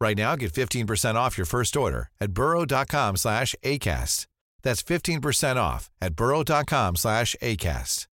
Right 0.00 0.16
now, 0.16 0.34
get 0.34 0.52
15% 0.52 1.14
off 1.14 1.36
your 1.36 1.44
first 1.44 1.76
order 1.76 2.08
at 2.20 2.32
burrow.com 2.32 3.16
slash 3.16 3.54
ACAST. 3.62 4.26
That's 4.62 4.82
15% 4.82 5.56
off 5.56 5.90
at 6.00 6.16
burrow.com 6.16 6.96
slash 6.96 7.36
ACAST. 7.42 8.06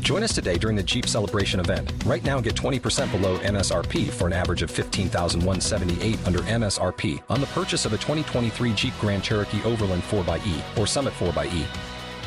Join 0.00 0.22
us 0.22 0.34
today 0.34 0.56
during 0.56 0.76
the 0.76 0.82
Jeep 0.82 1.06
Celebration 1.06 1.60
event. 1.60 1.92
Right 2.06 2.24
now, 2.24 2.40
get 2.40 2.54
20% 2.54 3.10
below 3.10 3.38
MSRP 3.40 4.08
for 4.08 4.26
an 4.26 4.32
average 4.32 4.62
of 4.62 4.70
15178 4.70 6.26
under 6.26 6.38
MSRP 6.38 7.22
on 7.28 7.40
the 7.40 7.46
purchase 7.48 7.84
of 7.84 7.92
a 7.92 7.98
2023 7.98 8.72
Jeep 8.72 8.94
Grand 9.00 9.22
Cherokee 9.22 9.62
Overland 9.64 10.02
4xE 10.04 10.78
or 10.78 10.86
Summit 10.86 11.12
4xE. 11.14 11.97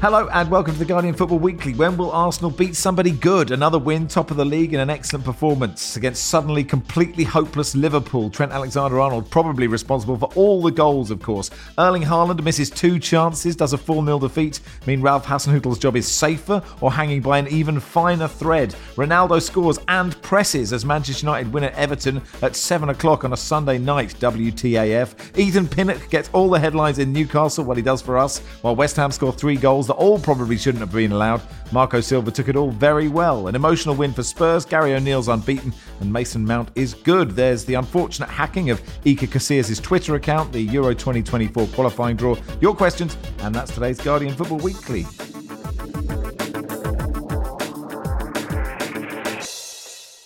Hello 0.00 0.28
and 0.28 0.48
welcome 0.48 0.74
to 0.74 0.78
the 0.78 0.84
Guardian 0.84 1.12
Football 1.12 1.40
Weekly. 1.40 1.74
When 1.74 1.96
will 1.96 2.12
Arsenal 2.12 2.52
beat 2.52 2.76
somebody 2.76 3.10
good? 3.10 3.50
Another 3.50 3.80
win, 3.80 4.06
top 4.06 4.30
of 4.30 4.36
the 4.36 4.44
league, 4.44 4.72
and 4.72 4.80
an 4.80 4.90
excellent 4.90 5.24
performance 5.24 5.96
against 5.96 6.26
suddenly 6.26 6.62
completely 6.62 7.24
hopeless 7.24 7.74
Liverpool. 7.74 8.30
Trent 8.30 8.52
Alexander 8.52 9.00
Arnold 9.00 9.28
probably 9.28 9.66
responsible 9.66 10.16
for 10.16 10.30
all 10.36 10.62
the 10.62 10.70
goals, 10.70 11.10
of 11.10 11.20
course. 11.20 11.50
Erling 11.78 12.02
Haaland 12.02 12.44
misses 12.44 12.70
two 12.70 13.00
chances, 13.00 13.56
does 13.56 13.72
a 13.72 13.76
4 13.76 14.04
0 14.04 14.20
defeat 14.20 14.60
mean 14.86 15.02
Ralph 15.02 15.26
Hasenhüttl's 15.26 15.80
job 15.80 15.96
is 15.96 16.06
safer 16.06 16.62
or 16.80 16.92
hanging 16.92 17.20
by 17.20 17.38
an 17.38 17.48
even 17.48 17.80
finer 17.80 18.28
thread? 18.28 18.76
Ronaldo 18.94 19.42
scores 19.42 19.80
and 19.88 20.22
presses 20.22 20.72
as 20.72 20.84
Manchester 20.84 21.26
United 21.26 21.52
win 21.52 21.64
at 21.64 21.74
Everton 21.74 22.22
at 22.42 22.54
7 22.54 22.90
o'clock 22.90 23.24
on 23.24 23.32
a 23.32 23.36
Sunday 23.36 23.78
night, 23.78 24.14
WTAF. 24.20 25.36
Ethan 25.36 25.66
Pinnock 25.66 26.08
gets 26.08 26.30
all 26.32 26.48
the 26.48 26.60
headlines 26.60 27.00
in 27.00 27.12
Newcastle, 27.12 27.64
what 27.64 27.76
he 27.76 27.82
does 27.82 28.00
for 28.00 28.16
us, 28.16 28.38
while 28.62 28.76
West 28.76 28.94
Ham 28.94 29.10
score 29.10 29.32
three 29.32 29.56
goals 29.56 29.87
that 29.88 29.94
all 29.94 30.18
probably 30.18 30.56
shouldn't 30.56 30.80
have 30.80 30.92
been 30.92 31.12
allowed. 31.12 31.42
Marco 31.72 32.00
Silva 32.00 32.30
took 32.30 32.48
it 32.48 32.56
all 32.56 32.70
very 32.70 33.08
well. 33.08 33.48
An 33.48 33.54
emotional 33.54 33.94
win 33.94 34.12
for 34.12 34.22
Spurs. 34.22 34.64
Gary 34.64 34.94
O'Neill's 34.94 35.28
unbeaten, 35.28 35.72
and 36.00 36.12
Mason 36.12 36.44
Mount 36.44 36.70
is 36.74 36.94
good. 36.94 37.32
There's 37.32 37.64
the 37.64 37.74
unfortunate 37.74 38.28
hacking 38.28 38.70
of 38.70 38.80
Iker 39.04 39.28
Casillas' 39.28 39.82
Twitter 39.82 40.14
account, 40.14 40.52
the 40.52 40.60
Euro 40.60 40.94
2024 40.94 41.66
qualifying 41.68 42.16
draw. 42.16 42.36
Your 42.60 42.74
questions, 42.74 43.16
and 43.40 43.54
that's 43.54 43.72
today's 43.74 44.00
Guardian 44.00 44.34
Football 44.34 44.58
Weekly. 44.58 45.04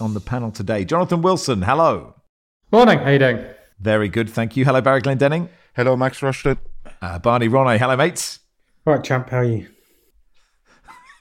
On 0.00 0.14
the 0.14 0.20
panel 0.20 0.50
today, 0.50 0.84
Jonathan 0.84 1.22
Wilson. 1.22 1.62
Hello. 1.62 2.14
Morning. 2.70 2.98
How 2.98 3.10
you 3.10 3.18
doing? 3.18 3.44
Very 3.78 4.08
good, 4.08 4.28
thank 4.30 4.56
you. 4.56 4.64
Hello, 4.64 4.80
Barry 4.80 5.00
Glendenning. 5.00 5.48
Hello, 5.74 5.96
Max 5.96 6.20
Rushden. 6.20 6.58
Uh, 7.00 7.18
Barney 7.18 7.48
Ronay. 7.48 7.78
Hello, 7.78 7.96
mates. 7.96 8.41
All 8.84 8.94
right, 8.94 9.04
champ. 9.04 9.30
How 9.30 9.38
are 9.38 9.44
you? 9.44 9.68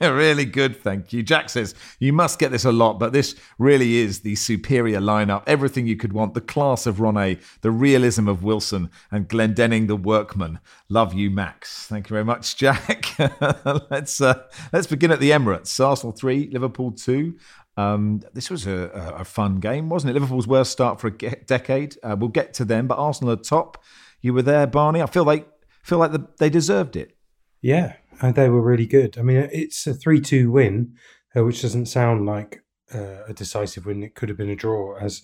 really 0.00 0.44
good, 0.44 0.82
thank 0.82 1.12
you. 1.12 1.22
Jack 1.22 1.48
says, 1.48 1.76
You 2.00 2.12
must 2.12 2.40
get 2.40 2.50
this 2.50 2.64
a 2.64 2.72
lot, 2.72 2.98
but 2.98 3.12
this 3.12 3.36
really 3.56 3.98
is 3.98 4.20
the 4.20 4.34
superior 4.34 4.98
lineup. 4.98 5.44
Everything 5.46 5.86
you 5.86 5.94
could 5.94 6.12
want 6.12 6.34
the 6.34 6.40
class 6.40 6.86
of 6.86 6.96
Ronay, 6.96 7.40
the 7.60 7.70
realism 7.70 8.26
of 8.26 8.42
Wilson, 8.42 8.90
and 9.12 9.28
Glendenning 9.28 9.86
the 9.86 9.94
workman. 9.94 10.58
Love 10.88 11.14
you, 11.14 11.30
Max. 11.30 11.86
Thank 11.86 12.10
you 12.10 12.14
very 12.14 12.24
much, 12.24 12.56
Jack. 12.58 13.14
let's, 13.90 14.20
uh, 14.20 14.42
let's 14.72 14.88
begin 14.88 15.12
at 15.12 15.20
the 15.20 15.30
Emirates. 15.30 15.78
Arsenal 15.84 16.10
3, 16.10 16.50
Liverpool 16.50 16.90
2. 16.90 17.38
Um, 17.76 18.22
this 18.34 18.50
was 18.50 18.66
a, 18.66 19.14
a, 19.18 19.24
fun 19.24 19.60
game, 19.60 19.88
wasn't 19.88 20.10
it? 20.10 20.14
Liverpool's 20.14 20.48
worst 20.48 20.72
start 20.72 21.00
for 21.00 21.06
a 21.06 21.12
decade. 21.12 21.96
Uh, 22.02 22.16
we'll 22.18 22.28
get 22.28 22.54
to 22.54 22.64
them, 22.64 22.88
but 22.88 22.98
Arsenal 22.98 23.34
are 23.34 23.36
top. 23.36 23.80
You 24.20 24.34
were 24.34 24.42
there, 24.42 24.66
Barney. 24.66 25.00
I 25.00 25.06
feel 25.06 25.24
like 25.24 25.48
feel 25.84 25.98
like 25.98 26.12
the, 26.12 26.26
they 26.38 26.50
deserved 26.50 26.96
it. 26.96 27.16
Yeah, 27.62 27.94
and 28.20 28.34
they 28.34 28.48
were 28.48 28.60
really 28.60 28.86
good. 28.86 29.16
I 29.16 29.22
mean, 29.22 29.48
it's 29.52 29.86
a 29.86 29.94
3 29.94 30.20
2 30.20 30.50
win, 30.50 30.94
uh, 31.34 31.44
which 31.44 31.62
doesn't 31.62 31.86
sound 31.86 32.26
like 32.26 32.64
uh, 32.92 33.24
a 33.28 33.32
decisive 33.32 33.86
win. 33.86 34.02
It 34.02 34.14
could 34.14 34.28
have 34.28 34.38
been 34.38 34.50
a 34.50 34.56
draw, 34.56 34.96
as 34.98 35.22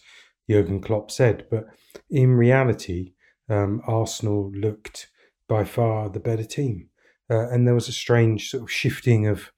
Jurgen 0.48 0.80
Klopp 0.80 1.10
said. 1.10 1.46
But 1.50 1.66
in 2.08 2.34
reality, 2.34 3.12
um, 3.50 3.82
Arsenal 3.86 4.50
looked 4.52 5.10
by 5.48 5.64
far 5.64 6.08
the 6.08 6.20
better 6.20 6.44
team. 6.44 6.88
Uh, 7.28 7.50
and 7.50 7.66
there 7.66 7.74
was 7.74 7.88
a 7.88 7.92
strange 7.92 8.50
sort 8.50 8.62
of 8.62 8.70
shifting 8.70 9.26
of 9.26 9.52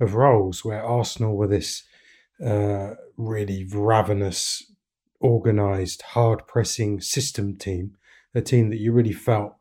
of 0.00 0.14
roles 0.14 0.64
where 0.64 0.82
Arsenal 0.82 1.36
were 1.36 1.48
this 1.48 1.82
uh, 2.44 2.90
really 3.16 3.66
ravenous, 3.72 4.70
organised, 5.20 6.02
hard 6.02 6.46
pressing 6.46 7.00
system 7.00 7.56
team, 7.56 7.96
a 8.34 8.40
team 8.40 8.70
that 8.70 8.78
you 8.78 8.92
really 8.92 9.12
felt 9.12 9.56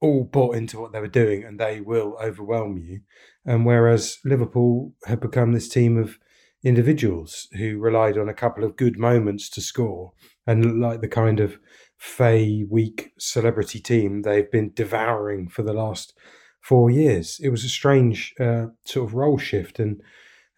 all 0.00 0.24
bought 0.24 0.56
into 0.56 0.80
what 0.80 0.92
they 0.92 1.00
were 1.00 1.08
doing 1.08 1.44
and 1.44 1.58
they 1.58 1.80
will 1.80 2.16
overwhelm 2.22 2.78
you. 2.78 3.00
And 3.44 3.64
whereas 3.64 4.18
Liverpool 4.24 4.92
had 5.06 5.20
become 5.20 5.52
this 5.52 5.68
team 5.68 5.96
of 5.96 6.18
individuals 6.64 7.48
who 7.56 7.78
relied 7.78 8.18
on 8.18 8.28
a 8.28 8.34
couple 8.34 8.64
of 8.64 8.76
good 8.76 8.98
moments 8.98 9.48
to 9.50 9.60
score 9.60 10.12
and 10.46 10.80
like 10.80 11.00
the 11.00 11.08
kind 11.08 11.40
of 11.40 11.58
fey 11.96 12.64
weak 12.68 13.12
celebrity 13.18 13.80
team 13.80 14.22
they've 14.22 14.50
been 14.50 14.72
devouring 14.74 15.48
for 15.48 15.62
the 15.62 15.72
last 15.72 16.12
four 16.60 16.90
years. 16.90 17.38
It 17.42 17.50
was 17.50 17.64
a 17.64 17.68
strange 17.68 18.34
uh, 18.40 18.66
sort 18.84 19.08
of 19.08 19.14
role 19.14 19.38
shift. 19.38 19.78
And 19.78 20.02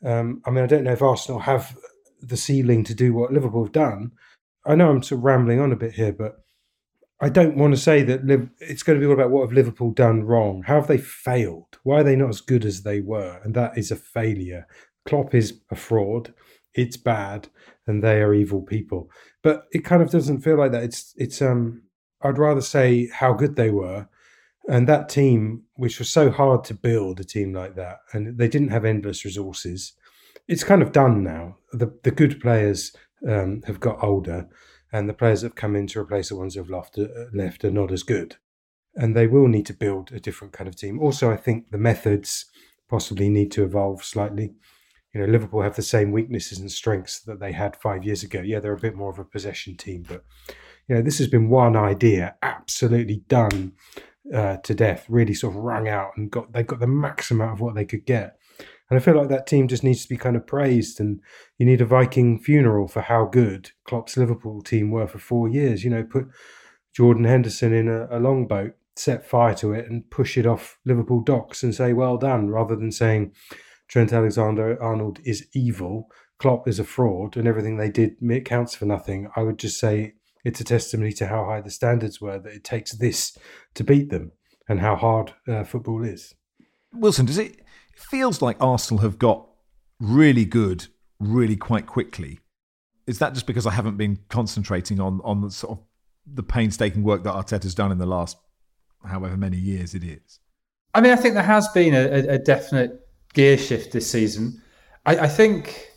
um, 0.04 0.42
I 0.46 0.50
mean, 0.50 0.64
I 0.64 0.66
don't 0.66 0.84
know 0.84 0.92
if 0.92 1.02
Arsenal 1.02 1.40
have 1.40 1.76
the 2.20 2.36
ceiling 2.36 2.82
to 2.84 2.94
do 2.94 3.14
what 3.14 3.32
Liverpool 3.32 3.64
have 3.64 3.72
done. 3.72 4.12
I 4.66 4.74
know 4.74 4.90
I'm 4.90 5.02
sort 5.02 5.20
of 5.20 5.24
rambling 5.24 5.60
on 5.60 5.72
a 5.72 5.76
bit 5.76 5.92
here, 5.92 6.12
but 6.12 6.36
I 7.20 7.28
don't 7.28 7.56
want 7.56 7.74
to 7.74 7.80
say 7.80 8.02
that 8.02 8.48
it's 8.60 8.82
going 8.82 8.98
to 8.98 9.04
be 9.04 9.06
all 9.06 9.14
about 9.14 9.30
what 9.30 9.42
have 9.42 9.52
Liverpool 9.52 9.90
done 9.90 10.22
wrong. 10.22 10.62
How 10.62 10.76
have 10.76 10.86
they 10.86 10.98
failed? 10.98 11.78
Why 11.82 12.00
are 12.00 12.04
they 12.04 12.14
not 12.14 12.28
as 12.28 12.40
good 12.40 12.64
as 12.64 12.82
they 12.82 13.00
were? 13.00 13.40
And 13.42 13.54
that 13.54 13.76
is 13.76 13.90
a 13.90 13.96
failure. 13.96 14.66
Klopp 15.04 15.34
is 15.34 15.60
a 15.70 15.74
fraud. 15.74 16.32
It's 16.74 16.96
bad, 16.96 17.48
and 17.86 18.04
they 18.04 18.22
are 18.22 18.34
evil 18.34 18.62
people. 18.62 19.10
But 19.42 19.64
it 19.72 19.84
kind 19.84 20.00
of 20.00 20.10
doesn't 20.10 20.42
feel 20.42 20.58
like 20.58 20.72
that. 20.72 20.84
It's 20.84 21.14
it's 21.16 21.42
um. 21.42 21.82
I'd 22.20 22.38
rather 22.38 22.60
say 22.60 23.08
how 23.12 23.32
good 23.32 23.56
they 23.56 23.70
were, 23.70 24.08
and 24.68 24.88
that 24.88 25.08
team, 25.08 25.62
which 25.74 25.98
was 25.98 26.08
so 26.08 26.30
hard 26.30 26.64
to 26.64 26.74
build, 26.74 27.20
a 27.20 27.24
team 27.24 27.52
like 27.52 27.74
that, 27.76 27.98
and 28.12 28.36
they 28.36 28.48
didn't 28.48 28.70
have 28.70 28.84
endless 28.84 29.24
resources. 29.24 29.92
It's 30.46 30.64
kind 30.64 30.82
of 30.82 30.92
done 30.92 31.24
now. 31.24 31.56
The 31.72 31.92
the 32.04 32.10
good 32.12 32.40
players 32.40 32.92
um, 33.26 33.62
have 33.66 33.80
got 33.80 34.02
older 34.04 34.48
and 34.92 35.08
the 35.08 35.14
players 35.14 35.42
that 35.42 35.48
have 35.48 35.54
come 35.54 35.76
in 35.76 35.86
to 35.88 36.00
replace 36.00 36.30
the 36.30 36.36
ones 36.36 36.54
who 36.54 36.60
have 36.60 36.70
left, 36.70 36.98
uh, 36.98 37.06
left 37.32 37.64
are 37.64 37.70
not 37.70 37.92
as 37.92 38.02
good. 38.02 38.36
And 38.94 39.14
they 39.14 39.26
will 39.26 39.48
need 39.48 39.66
to 39.66 39.74
build 39.74 40.10
a 40.12 40.20
different 40.20 40.52
kind 40.52 40.66
of 40.66 40.76
team. 40.76 40.98
Also, 41.00 41.30
I 41.30 41.36
think 41.36 41.70
the 41.70 41.78
methods 41.78 42.46
possibly 42.88 43.28
need 43.28 43.50
to 43.52 43.64
evolve 43.64 44.04
slightly. 44.04 44.54
You 45.12 45.20
know, 45.20 45.26
Liverpool 45.26 45.62
have 45.62 45.76
the 45.76 45.82
same 45.82 46.10
weaknesses 46.10 46.58
and 46.58 46.70
strengths 46.70 47.20
that 47.20 47.40
they 47.40 47.52
had 47.52 47.76
five 47.76 48.04
years 48.04 48.22
ago. 48.22 48.40
Yeah, 48.40 48.60
they're 48.60 48.72
a 48.72 48.78
bit 48.78 48.96
more 48.96 49.10
of 49.10 49.18
a 49.18 49.24
possession 49.24 49.76
team, 49.76 50.04
but 50.06 50.24
you 50.86 50.94
know, 50.94 51.02
this 51.02 51.18
has 51.18 51.28
been 51.28 51.48
one 51.48 51.76
idea 51.76 52.36
absolutely 52.42 53.22
done 53.28 53.72
uh, 54.34 54.56
to 54.58 54.74
death. 54.74 55.04
Really, 55.08 55.34
sort 55.34 55.54
of 55.54 55.62
rung 55.62 55.88
out 55.88 56.12
and 56.16 56.30
got 56.30 56.52
they 56.52 56.62
got 56.62 56.80
the 56.80 56.86
maximum 56.86 57.46
out 57.46 57.54
of 57.54 57.60
what 57.60 57.74
they 57.74 57.84
could 57.84 58.04
get. 58.06 58.37
And 58.90 58.98
I 58.98 59.02
feel 59.02 59.16
like 59.16 59.28
that 59.28 59.46
team 59.46 59.68
just 59.68 59.84
needs 59.84 60.02
to 60.02 60.08
be 60.08 60.16
kind 60.16 60.36
of 60.36 60.46
praised. 60.46 60.98
And 60.98 61.20
you 61.58 61.66
need 61.66 61.80
a 61.80 61.86
Viking 61.86 62.38
funeral 62.38 62.88
for 62.88 63.02
how 63.02 63.26
good 63.26 63.72
Klopp's 63.84 64.16
Liverpool 64.16 64.62
team 64.62 64.90
were 64.90 65.06
for 65.06 65.18
four 65.18 65.48
years. 65.48 65.84
You 65.84 65.90
know, 65.90 66.04
put 66.04 66.28
Jordan 66.94 67.24
Henderson 67.24 67.72
in 67.72 67.88
a, 67.88 68.08
a 68.10 68.18
longboat, 68.18 68.74
set 68.96 69.26
fire 69.26 69.54
to 69.56 69.72
it, 69.72 69.90
and 69.90 70.10
push 70.10 70.38
it 70.38 70.46
off 70.46 70.78
Liverpool 70.84 71.20
docks 71.20 71.62
and 71.62 71.74
say, 71.74 71.92
well 71.92 72.16
done, 72.16 72.48
rather 72.48 72.76
than 72.76 72.90
saying 72.90 73.32
Trent 73.88 74.12
Alexander 74.12 74.82
Arnold 74.82 75.20
is 75.24 75.46
evil, 75.54 76.08
Klopp 76.38 76.66
is 76.66 76.78
a 76.78 76.84
fraud, 76.84 77.36
and 77.36 77.46
everything 77.46 77.76
they 77.76 77.90
did 77.90 78.16
counts 78.44 78.74
for 78.74 78.86
nothing. 78.86 79.28
I 79.36 79.42
would 79.42 79.58
just 79.58 79.78
say 79.78 80.14
it's 80.44 80.60
a 80.60 80.64
testimony 80.64 81.12
to 81.12 81.26
how 81.26 81.44
high 81.44 81.60
the 81.60 81.70
standards 81.70 82.20
were 82.20 82.38
that 82.38 82.52
it 82.52 82.64
takes 82.64 82.92
this 82.92 83.36
to 83.74 83.84
beat 83.84 84.10
them. 84.10 84.32
and 84.68 84.80
how 84.80 84.94
hard 84.96 85.34
uh, 85.48 85.64
football 85.64 86.04
is. 86.04 86.34
Wilson, 86.92 87.26
does 87.26 87.38
it, 87.38 87.56
it 87.56 87.64
feels 87.98 88.40
like 88.42 88.56
Arsenal 88.60 89.02
have 89.02 89.18
got 89.18 89.46
really 90.00 90.44
good 90.44 90.86
really 91.20 91.56
quite 91.56 91.86
quickly? 91.86 92.38
Is 93.06 93.18
that 93.18 93.34
just 93.34 93.46
because 93.46 93.66
I 93.66 93.72
haven't 93.72 93.96
been 93.96 94.18
concentrating 94.28 95.00
on 95.00 95.20
on 95.24 95.40
the 95.40 95.50
sort 95.50 95.78
of 95.78 95.84
the 96.26 96.42
painstaking 96.42 97.02
work 97.02 97.24
that 97.24 97.34
Arteta's 97.34 97.74
done 97.74 97.90
in 97.90 97.98
the 97.98 98.06
last 98.06 98.36
however 99.04 99.36
many 99.36 99.56
years 99.56 99.94
it 99.94 100.04
is? 100.04 100.40
I 100.94 101.00
mean, 101.00 101.12
I 101.12 101.16
think 101.16 101.34
there 101.34 101.42
has 101.42 101.68
been 101.68 101.94
a, 101.94 102.34
a 102.34 102.38
definite 102.38 103.06
gear 103.34 103.58
shift 103.58 103.92
this 103.92 104.10
season. 104.10 104.62
I, 105.06 105.18
I 105.20 105.28
think, 105.28 105.90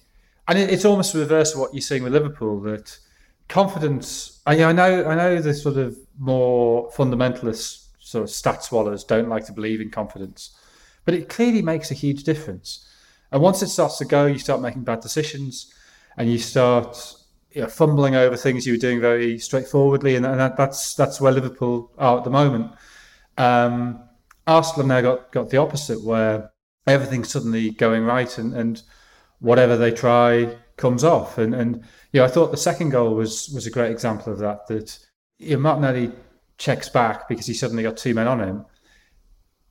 and 0.47 0.57
it's 0.57 0.85
almost 0.85 1.13
the 1.13 1.19
reverse 1.19 1.53
of 1.53 1.59
what 1.59 1.73
you're 1.73 1.81
seeing 1.81 2.03
with 2.03 2.13
Liverpool. 2.13 2.61
That 2.61 2.97
confidence. 3.47 4.41
I, 4.45 4.63
I 4.63 4.71
know, 4.71 5.05
I 5.05 5.15
know, 5.15 5.41
the 5.41 5.53
sort 5.53 5.77
of 5.77 5.97
more 6.17 6.89
fundamentalist 6.91 7.87
sort 7.99 8.23
of 8.23 8.29
stat 8.29 8.63
swallows 8.63 9.03
don't 9.03 9.29
like 9.29 9.45
to 9.45 9.53
believe 9.53 9.81
in 9.81 9.89
confidence, 9.89 10.57
but 11.05 11.13
it 11.13 11.29
clearly 11.29 11.61
makes 11.61 11.91
a 11.91 11.95
huge 11.95 12.23
difference. 12.23 12.87
And 13.31 13.41
once 13.41 13.61
it 13.61 13.69
starts 13.69 13.97
to 13.99 14.05
go, 14.05 14.25
you 14.25 14.39
start 14.39 14.61
making 14.61 14.83
bad 14.83 14.99
decisions, 14.99 15.73
and 16.17 16.29
you 16.29 16.37
start 16.37 17.15
you 17.51 17.61
know, 17.61 17.67
fumbling 17.67 18.15
over 18.15 18.37
things 18.37 18.65
you 18.65 18.73
were 18.73 18.77
doing 18.77 19.01
very 19.01 19.37
straightforwardly, 19.37 20.15
and, 20.15 20.25
that, 20.25 20.57
that's 20.57 20.95
that's 20.95 21.19
where 21.19 21.31
Liverpool 21.31 21.91
are 21.97 22.17
at 22.17 22.23
the 22.23 22.29
moment. 22.29 22.71
Um, 23.37 24.01
Arsenal 24.47 24.87
now 24.87 25.01
got 25.01 25.31
got 25.31 25.49
the 25.49 25.57
opposite, 25.57 26.03
where 26.03 26.51
everything's 26.87 27.29
suddenly 27.29 27.71
going 27.71 28.03
right, 28.03 28.37
and, 28.37 28.53
and 28.53 28.81
whatever 29.39 29.75
they 29.75 29.91
try 29.91 30.55
comes 30.77 31.03
off. 31.03 31.37
And 31.37 31.53
and 31.53 31.83
you 32.11 32.19
know, 32.19 32.25
I 32.25 32.29
thought 32.29 32.51
the 32.51 32.57
second 32.57 32.89
goal 32.89 33.15
was 33.15 33.49
was 33.53 33.67
a 33.67 33.71
great 33.71 33.91
example 33.91 34.31
of 34.31 34.39
that. 34.39 34.67
That 34.67 34.97
you 35.37 35.55
know, 35.55 35.61
Martinelli 35.61 36.11
checks 36.57 36.89
back 36.89 37.27
because 37.27 37.45
he 37.45 37.53
suddenly 37.53 37.83
got 37.83 37.97
two 37.97 38.13
men 38.13 38.27
on 38.27 38.39
him, 38.39 38.65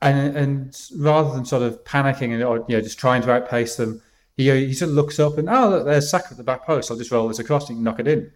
and 0.03 0.37
and 0.37 0.89
rather 0.97 1.33
than 1.35 1.45
sort 1.45 1.63
of 1.63 1.83
panicking 1.85 2.33
and 2.33 2.43
or, 2.43 2.65
you 2.69 2.77
know 2.77 2.81
just 2.81 2.99
trying 2.99 3.23
to 3.23 3.33
outpace 3.33 3.77
them, 3.77 4.03
he 4.37 4.51
he 4.67 4.75
sort 4.75 4.91
of 4.91 4.95
looks 4.95 5.19
up 5.19 5.39
and 5.39 5.49
oh 5.49 5.69
look, 5.69 5.85
there's 5.85 6.11
Saka 6.11 6.29
at 6.31 6.37
the 6.37 6.45
back 6.45 6.67
post. 6.67 6.91
I'll 6.91 6.97
just 6.97 7.11
roll 7.11 7.29
this 7.29 7.39
across 7.39 7.69
and 7.69 7.83
knock 7.83 8.01
it 8.01 8.09
in. 8.09 8.33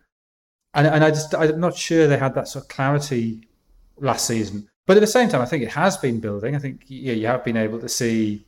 And 0.74 0.86
and 0.86 1.04
I 1.04 1.10
just 1.10 1.34
I'm 1.34 1.60
not 1.60 1.76
sure 1.76 2.06
they 2.06 2.18
had 2.18 2.34
that 2.34 2.48
sort 2.48 2.64
of 2.64 2.68
clarity 2.68 3.48
last 3.96 4.26
season. 4.26 4.68
But 4.86 4.98
at 4.98 5.00
the 5.00 5.06
same 5.06 5.30
time, 5.30 5.40
I 5.40 5.46
think 5.46 5.62
it 5.62 5.70
has 5.70 5.96
been 5.96 6.20
building. 6.20 6.54
I 6.54 6.58
think 6.58 6.82
you, 6.88 7.14
you 7.14 7.26
have 7.26 7.42
been 7.42 7.56
able 7.56 7.80
to 7.80 7.88
see 7.88 8.44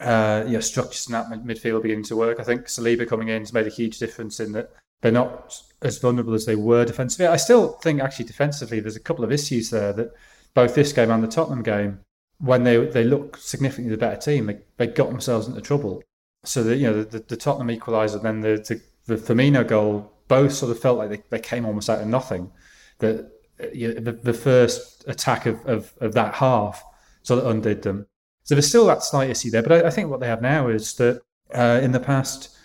uh, 0.00 0.44
know, 0.48 0.60
structures 0.60 1.06
in 1.06 1.12
that 1.12 1.28
midfield 1.44 1.82
beginning 1.82 2.04
to 2.04 2.16
work. 2.16 2.40
I 2.40 2.42
think 2.42 2.66
Saliba 2.66 3.08
coming 3.08 3.28
in 3.28 3.42
has 3.42 3.52
made 3.52 3.66
a 3.66 3.70
huge 3.70 3.98
difference 3.98 4.40
in 4.40 4.52
that 4.52 4.72
they're 5.02 5.12
not 5.12 5.62
as 5.82 5.98
vulnerable 5.98 6.34
as 6.34 6.46
they 6.46 6.56
were 6.56 6.84
defensively. 6.84 7.26
I 7.26 7.36
still 7.36 7.74
think 7.74 8.00
actually 8.00 8.24
defensively 8.24 8.80
there's 8.80 8.96
a 8.96 9.00
couple 9.00 9.24
of 9.24 9.32
issues 9.32 9.70
there 9.70 9.92
that 9.92 10.12
both 10.54 10.74
this 10.74 10.92
game 10.92 11.10
and 11.10 11.22
the 11.22 11.28
Tottenham 11.28 11.62
game, 11.62 12.00
when 12.38 12.64
they 12.64 12.84
they 12.86 13.04
look 13.04 13.36
significantly 13.36 13.90
the 13.90 13.98
better 13.98 14.20
team, 14.20 14.46
they, 14.46 14.58
they 14.76 14.86
got 14.86 15.08
themselves 15.08 15.46
into 15.48 15.60
trouble. 15.60 16.02
So 16.44 16.62
that 16.62 16.76
you 16.76 16.86
know 16.86 17.02
the, 17.02 17.18
the, 17.18 17.36
Tottenham 17.36 17.76
equaliser, 17.76 18.22
then 18.22 18.40
the, 18.40 18.56
the 18.68 18.80
the 19.06 19.20
Firmino 19.20 19.66
goal, 19.66 20.12
both 20.28 20.52
sort 20.52 20.70
of 20.70 20.78
felt 20.78 20.98
like 20.98 21.10
they, 21.10 21.22
they 21.30 21.38
came 21.38 21.64
almost 21.64 21.90
out 21.90 22.00
of 22.00 22.06
nothing. 22.06 22.50
That 22.98 23.30
uh, 23.62 23.66
you 23.72 23.94
know, 23.94 24.00
the, 24.00 24.12
the 24.12 24.34
first 24.34 25.04
attack 25.06 25.46
of, 25.46 25.64
of, 25.66 25.92
of 26.00 26.12
that 26.14 26.34
half 26.34 26.82
sort 27.22 27.42
of 27.42 27.50
undid 27.50 27.82
them. 27.82 28.06
So 28.44 28.54
there's 28.54 28.68
still 28.68 28.86
that 28.86 29.02
slight 29.02 29.30
issue 29.30 29.50
there. 29.50 29.62
But 29.62 29.84
I, 29.84 29.88
I 29.88 29.90
think 29.90 30.10
what 30.10 30.20
they 30.20 30.28
have 30.28 30.42
now 30.42 30.68
is 30.68 30.94
that 30.94 31.22
uh, 31.54 31.80
in 31.82 31.92
the 31.92 32.00
past 32.00 32.56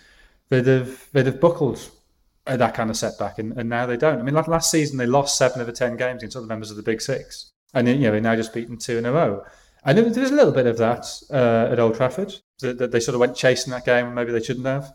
they'd 0.48 0.66
have 0.66 1.08
they'd 1.12 1.26
have 1.26 1.40
buckled 1.40 1.90
at 2.46 2.58
that 2.58 2.74
kind 2.74 2.90
of 2.90 2.96
setback, 2.96 3.38
and, 3.38 3.52
and 3.58 3.68
now 3.68 3.86
they 3.86 3.96
don't. 3.96 4.18
I 4.18 4.22
mean, 4.22 4.34
like 4.34 4.48
last 4.48 4.70
season 4.70 4.98
they 4.98 5.06
lost 5.06 5.38
seven 5.38 5.60
of 5.60 5.66
the 5.66 5.72
ten 5.72 5.96
games 5.96 6.22
against 6.22 6.36
other 6.36 6.46
members 6.46 6.70
of 6.70 6.76
the 6.76 6.82
Big 6.82 7.00
Six, 7.00 7.52
and 7.74 7.88
you 7.88 7.96
know 7.96 8.12
they're 8.12 8.20
now 8.20 8.36
just 8.36 8.52
beaten 8.52 8.76
two 8.76 8.98
in 8.98 9.06
a 9.06 9.12
row. 9.12 9.44
And 9.84 9.98
there 9.98 10.04
was 10.04 10.30
a 10.30 10.34
little 10.34 10.52
bit 10.52 10.66
of 10.66 10.78
that 10.78 11.06
uh, 11.30 11.72
at 11.72 11.80
Old 11.80 11.96
Trafford 11.96 12.34
that, 12.60 12.78
that, 12.78 12.92
they 12.92 13.00
sort 13.00 13.14
of 13.14 13.20
went 13.20 13.36
chasing 13.36 13.72
that 13.72 13.84
game, 13.84 14.14
maybe 14.14 14.30
they 14.30 14.42
shouldn't 14.42 14.66
have, 14.66 14.94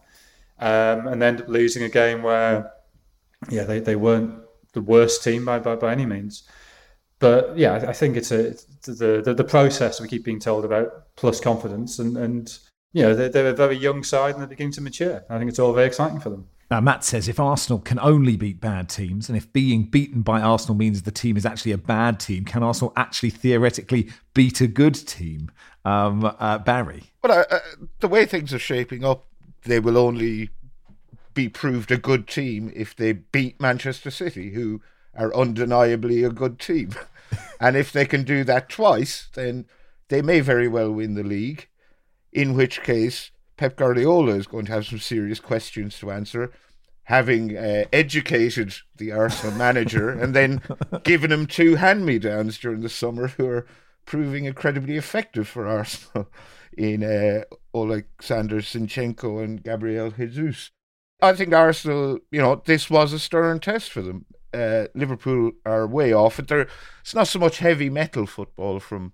um, 0.59 1.07
and 1.07 1.21
ended 1.21 1.45
up 1.45 1.49
losing 1.49 1.83
a 1.83 1.89
game 1.89 2.23
where 2.23 2.71
yeah 3.49 3.63
they, 3.63 3.79
they 3.79 3.95
weren't 3.95 4.39
the 4.73 4.81
worst 4.81 5.23
team 5.23 5.45
by, 5.45 5.59
by, 5.59 5.75
by 5.75 5.91
any 5.91 6.05
means. 6.05 6.43
But 7.19 7.57
yeah, 7.57 7.85
I 7.87 7.93
think 7.93 8.15
it's 8.15 8.31
a 8.31 8.53
the, 8.83 9.21
the, 9.23 9.33
the 9.33 9.43
process 9.43 9.99
we 9.99 10.07
keep 10.07 10.23
being 10.23 10.39
told 10.39 10.63
about 10.63 11.15
plus 11.15 11.39
confidence 11.39 11.99
and 11.99 12.15
and 12.15 12.57
you 12.93 13.01
know 13.01 13.15
they're, 13.15 13.29
they're 13.29 13.47
a 13.47 13.53
very 13.53 13.75
young 13.75 14.03
side 14.03 14.35
and 14.35 14.41
they're 14.41 14.47
beginning 14.47 14.73
to 14.73 14.81
mature. 14.81 15.23
I 15.29 15.37
think 15.37 15.49
it's 15.49 15.59
all 15.59 15.73
very 15.73 15.87
exciting 15.87 16.19
for 16.19 16.29
them. 16.29 16.47
Now, 16.69 16.81
Matt 16.81 17.05
says 17.05 17.29
if 17.29 17.39
Arsenal 17.39 17.79
can 17.79 17.97
only 17.99 18.35
beat 18.35 18.59
bad 18.59 18.89
teams, 18.89 19.29
and 19.29 19.37
if 19.37 19.51
being 19.53 19.83
beaten 19.83 20.21
by 20.21 20.41
Arsenal 20.41 20.75
means 20.75 21.01
the 21.01 21.11
team 21.11 21.37
is 21.37 21.45
actually 21.45 21.71
a 21.71 21.77
bad 21.77 22.19
team, 22.19 22.43
can 22.43 22.61
Arsenal 22.61 22.91
actually 22.97 23.29
theoretically 23.29 24.09
beat 24.33 24.59
a 24.59 24.67
good 24.67 24.95
team? 24.95 25.49
Um, 25.85 26.25
uh, 26.39 26.57
Barry? 26.57 27.03
Well, 27.23 27.45
uh, 27.49 27.59
the 28.01 28.09
way 28.09 28.25
things 28.25 28.53
are 28.53 28.59
shaping 28.59 29.05
up, 29.05 29.25
they 29.63 29.79
will 29.79 29.97
only 29.97 30.49
be 31.33 31.47
proved 31.47 31.91
a 31.91 31.97
good 31.97 32.27
team 32.27 32.71
if 32.75 32.93
they 32.95 33.13
beat 33.13 33.61
Manchester 33.61 34.11
City, 34.11 34.51
who 34.51 34.81
are 35.15 35.33
undeniably 35.33 36.23
a 36.23 36.29
good 36.29 36.59
team. 36.59 36.89
and 37.61 37.77
if 37.77 37.93
they 37.93 38.05
can 38.05 38.23
do 38.23 38.43
that 38.43 38.67
twice, 38.67 39.29
then 39.35 39.65
they 40.09 40.21
may 40.21 40.41
very 40.41 40.67
well 40.67 40.91
win 40.91 41.13
the 41.13 41.23
league, 41.23 41.67
in 42.33 42.55
which 42.55 42.83
case 42.83 43.31
Pep 43.57 43.75
Guardiola 43.75 44.35
is 44.35 44.47
going 44.47 44.65
to 44.65 44.71
have 44.71 44.85
some 44.85 44.99
serious 44.99 45.39
questions 45.39 45.97
to 45.99 46.11
answer, 46.11 46.51
having 47.03 47.57
uh, 47.57 47.85
educated 47.91 48.75
the 48.95 49.11
Arsenal 49.11 49.57
manager 49.57 50.09
and 50.21 50.35
then 50.35 50.61
given 51.03 51.31
him 51.31 51.47
two 51.47 51.75
hand 51.75 52.05
me 52.05 52.19
downs 52.19 52.57
during 52.57 52.81
the 52.81 52.89
summer 52.89 53.27
who 53.29 53.47
are 53.47 53.67
proving 54.05 54.45
incredibly 54.45 54.95
effective 54.95 55.47
for 55.47 55.67
Arsenal 55.67 56.29
in 56.77 57.03
uh, 57.03 57.43
Alexander 57.75 58.61
Zinchenko 58.61 59.43
and 59.43 59.63
Gabriel 59.63 60.11
Jesus. 60.11 60.71
I 61.19 61.33
think 61.33 61.51
Arsenal, 61.51 62.19
you 62.29 62.39
know, 62.39 62.61
this 62.63 62.89
was 62.89 63.11
a 63.11 63.19
stern 63.19 63.59
test 63.59 63.91
for 63.91 64.03
them 64.03 64.27
uh, 64.53 64.87
Liverpool 64.93 65.51
are 65.65 65.87
way 65.87 66.13
off 66.13 66.39
it. 66.39 66.47
There, 66.47 66.67
it's 67.01 67.13
not 67.13 67.27
so 67.27 67.39
much 67.39 67.59
heavy 67.59 67.89
metal 67.89 68.25
football 68.25 68.79
from 68.79 69.13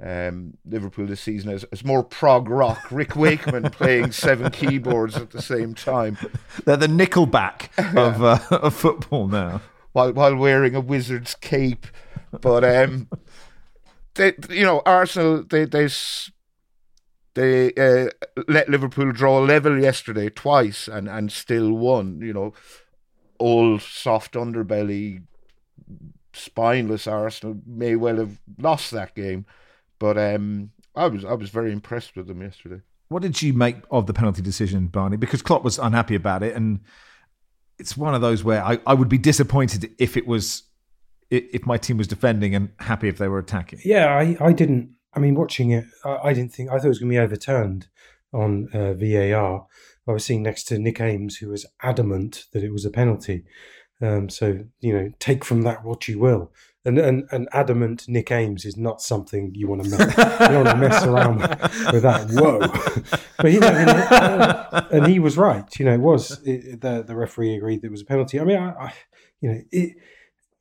um, 0.00 0.54
Liverpool 0.64 1.06
this 1.06 1.20
season 1.20 1.50
as 1.50 1.64
it's 1.72 1.84
more 1.84 2.02
prog 2.02 2.48
rock. 2.48 2.78
Rick 2.90 3.16
Wakeman 3.16 3.70
playing 3.70 4.12
seven 4.12 4.50
keyboards 4.50 5.16
at 5.16 5.30
the 5.30 5.42
same 5.42 5.74
time. 5.74 6.18
They're 6.64 6.76
the 6.76 6.86
Nickelback 6.86 7.68
of 7.96 8.22
uh, 8.22 8.38
of 8.50 8.74
football 8.74 9.28
now. 9.28 9.60
While 9.92 10.12
while 10.12 10.36
wearing 10.36 10.74
a 10.74 10.80
wizard's 10.80 11.34
cape, 11.34 11.86
but 12.40 12.64
um, 12.64 13.08
they 14.14 14.34
you 14.50 14.64
know 14.64 14.82
Arsenal 14.86 15.44
they 15.44 15.64
they 15.64 15.88
they 17.34 17.72
uh, 17.74 18.10
let 18.48 18.68
Liverpool 18.68 19.12
draw 19.12 19.38
level 19.38 19.80
yesterday 19.80 20.28
twice 20.28 20.88
and 20.88 21.08
and 21.08 21.30
still 21.30 21.72
won. 21.72 22.20
You 22.20 22.32
know 22.32 22.54
old 23.38 23.82
soft 23.82 24.34
underbelly 24.34 25.22
spineless 26.32 27.06
Arsenal 27.06 27.58
may 27.66 27.96
well 27.96 28.16
have 28.16 28.40
lost 28.58 28.90
that 28.92 29.14
game. 29.14 29.46
But 30.02 30.18
um, 30.18 30.72
I 30.96 31.06
was 31.06 31.24
I 31.24 31.34
was 31.34 31.50
very 31.50 31.70
impressed 31.70 32.16
with 32.16 32.26
them 32.26 32.42
yesterday. 32.42 32.80
What 33.08 33.22
did 33.22 33.40
you 33.40 33.52
make 33.52 33.76
of 33.88 34.08
the 34.08 34.12
penalty 34.12 34.42
decision, 34.42 34.88
Barney? 34.88 35.16
Because 35.16 35.42
Klopp 35.42 35.62
was 35.62 35.78
unhappy 35.78 36.16
about 36.16 36.42
it, 36.42 36.56
and 36.56 36.80
it's 37.78 37.96
one 37.96 38.12
of 38.12 38.20
those 38.20 38.42
where 38.42 38.64
I, 38.64 38.80
I 38.84 38.94
would 38.94 39.08
be 39.08 39.16
disappointed 39.16 39.94
if 40.00 40.16
it 40.16 40.26
was 40.26 40.64
if 41.30 41.64
my 41.64 41.76
team 41.76 41.98
was 41.98 42.08
defending 42.08 42.52
and 42.52 42.70
happy 42.80 43.08
if 43.08 43.18
they 43.18 43.28
were 43.28 43.38
attacking. 43.38 43.78
Yeah, 43.84 44.08
I, 44.08 44.36
I 44.40 44.52
didn't. 44.52 44.96
I 45.14 45.20
mean, 45.20 45.36
watching 45.36 45.70
it, 45.70 45.84
I, 46.04 46.18
I 46.24 46.32
didn't 46.32 46.52
think 46.52 46.70
I 46.70 46.78
thought 46.78 46.86
it 46.86 46.88
was 46.88 46.98
going 46.98 47.12
to 47.12 47.14
be 47.14 47.20
overturned 47.20 47.86
on 48.32 48.70
uh, 48.74 48.94
VAR. 48.94 49.68
I 50.08 50.10
was 50.10 50.24
sitting 50.24 50.42
next 50.42 50.64
to 50.64 50.80
Nick 50.80 51.00
Ames, 51.00 51.36
who 51.36 51.50
was 51.50 51.64
adamant 51.80 52.46
that 52.52 52.64
it 52.64 52.72
was 52.72 52.84
a 52.84 52.90
penalty. 52.90 53.44
Um, 54.00 54.28
so 54.28 54.64
you 54.80 54.92
know, 54.92 55.12
take 55.20 55.44
from 55.44 55.62
that 55.62 55.84
what 55.84 56.08
you 56.08 56.18
will. 56.18 56.50
And 56.84 56.98
and 56.98 57.48
adamant 57.52 58.08
Nick 58.08 58.32
Ames 58.32 58.64
is 58.64 58.76
not 58.76 59.00
something 59.00 59.52
you 59.54 59.68
want 59.68 59.84
to 59.84 59.90
mess, 59.90 60.16
you 60.50 60.56
want 60.56 60.68
to 60.68 60.76
mess 60.76 61.04
around 61.04 61.38
with 61.92 62.02
that. 62.02 62.28
Whoa! 62.32 62.58
but 63.38 63.52
you 63.52 63.60
know, 63.60 63.68
and, 63.68 64.86
and, 64.90 65.06
he 65.06 65.20
was 65.20 65.38
right. 65.38 65.64
You 65.78 65.84
know, 65.84 65.94
it 65.94 66.00
was 66.00 66.40
it, 66.44 66.80
the 66.80 67.04
the 67.06 67.14
referee 67.14 67.54
agreed 67.54 67.84
it 67.84 67.90
was 67.90 68.02
a 68.02 68.04
penalty. 68.04 68.40
I 68.40 68.44
mean, 68.44 68.58
I, 68.58 68.70
I 68.72 68.94
you 69.40 69.52
know, 69.52 69.60
it, 69.70 69.96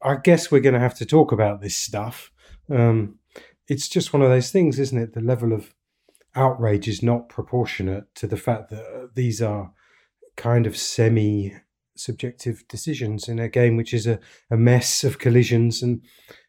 I 0.04 0.18
guess 0.24 0.52
we're 0.52 0.62
going 0.62 0.76
to 0.76 0.80
have 0.80 0.96
to 0.96 1.06
talk 1.06 1.32
about 1.32 1.62
this 1.62 1.76
stuff. 1.76 2.32
Um, 2.70 3.20
it's 3.68 3.88
just 3.88 4.14
one 4.14 4.22
of 4.22 4.30
those 4.30 4.52
things, 4.52 4.80
isn't 4.80 4.98
it? 4.98 5.14
The 5.14 5.22
level 5.22 5.54
of 5.54 5.74
outrage 6.36 6.88
is 6.88 7.02
not 7.02 7.30
proportionate 7.30 8.14
to 8.16 8.28
the 8.28 8.38
fact 8.38 8.70
that 8.70 8.84
uh, 8.84 9.08
these 9.14 9.42
are 9.42 9.72
kind 10.36 10.66
of 10.66 10.78
semi 10.78 11.54
subjective 11.96 12.64
decisions 12.68 13.28
in 13.28 13.40
a 13.40 13.50
game 13.50 13.78
which 13.78 13.94
is 13.94 14.08
a, 14.08 14.20
a 14.50 14.58
mess 14.58 15.04
of 15.04 15.20
collisions 15.20 15.82
and 15.82 16.02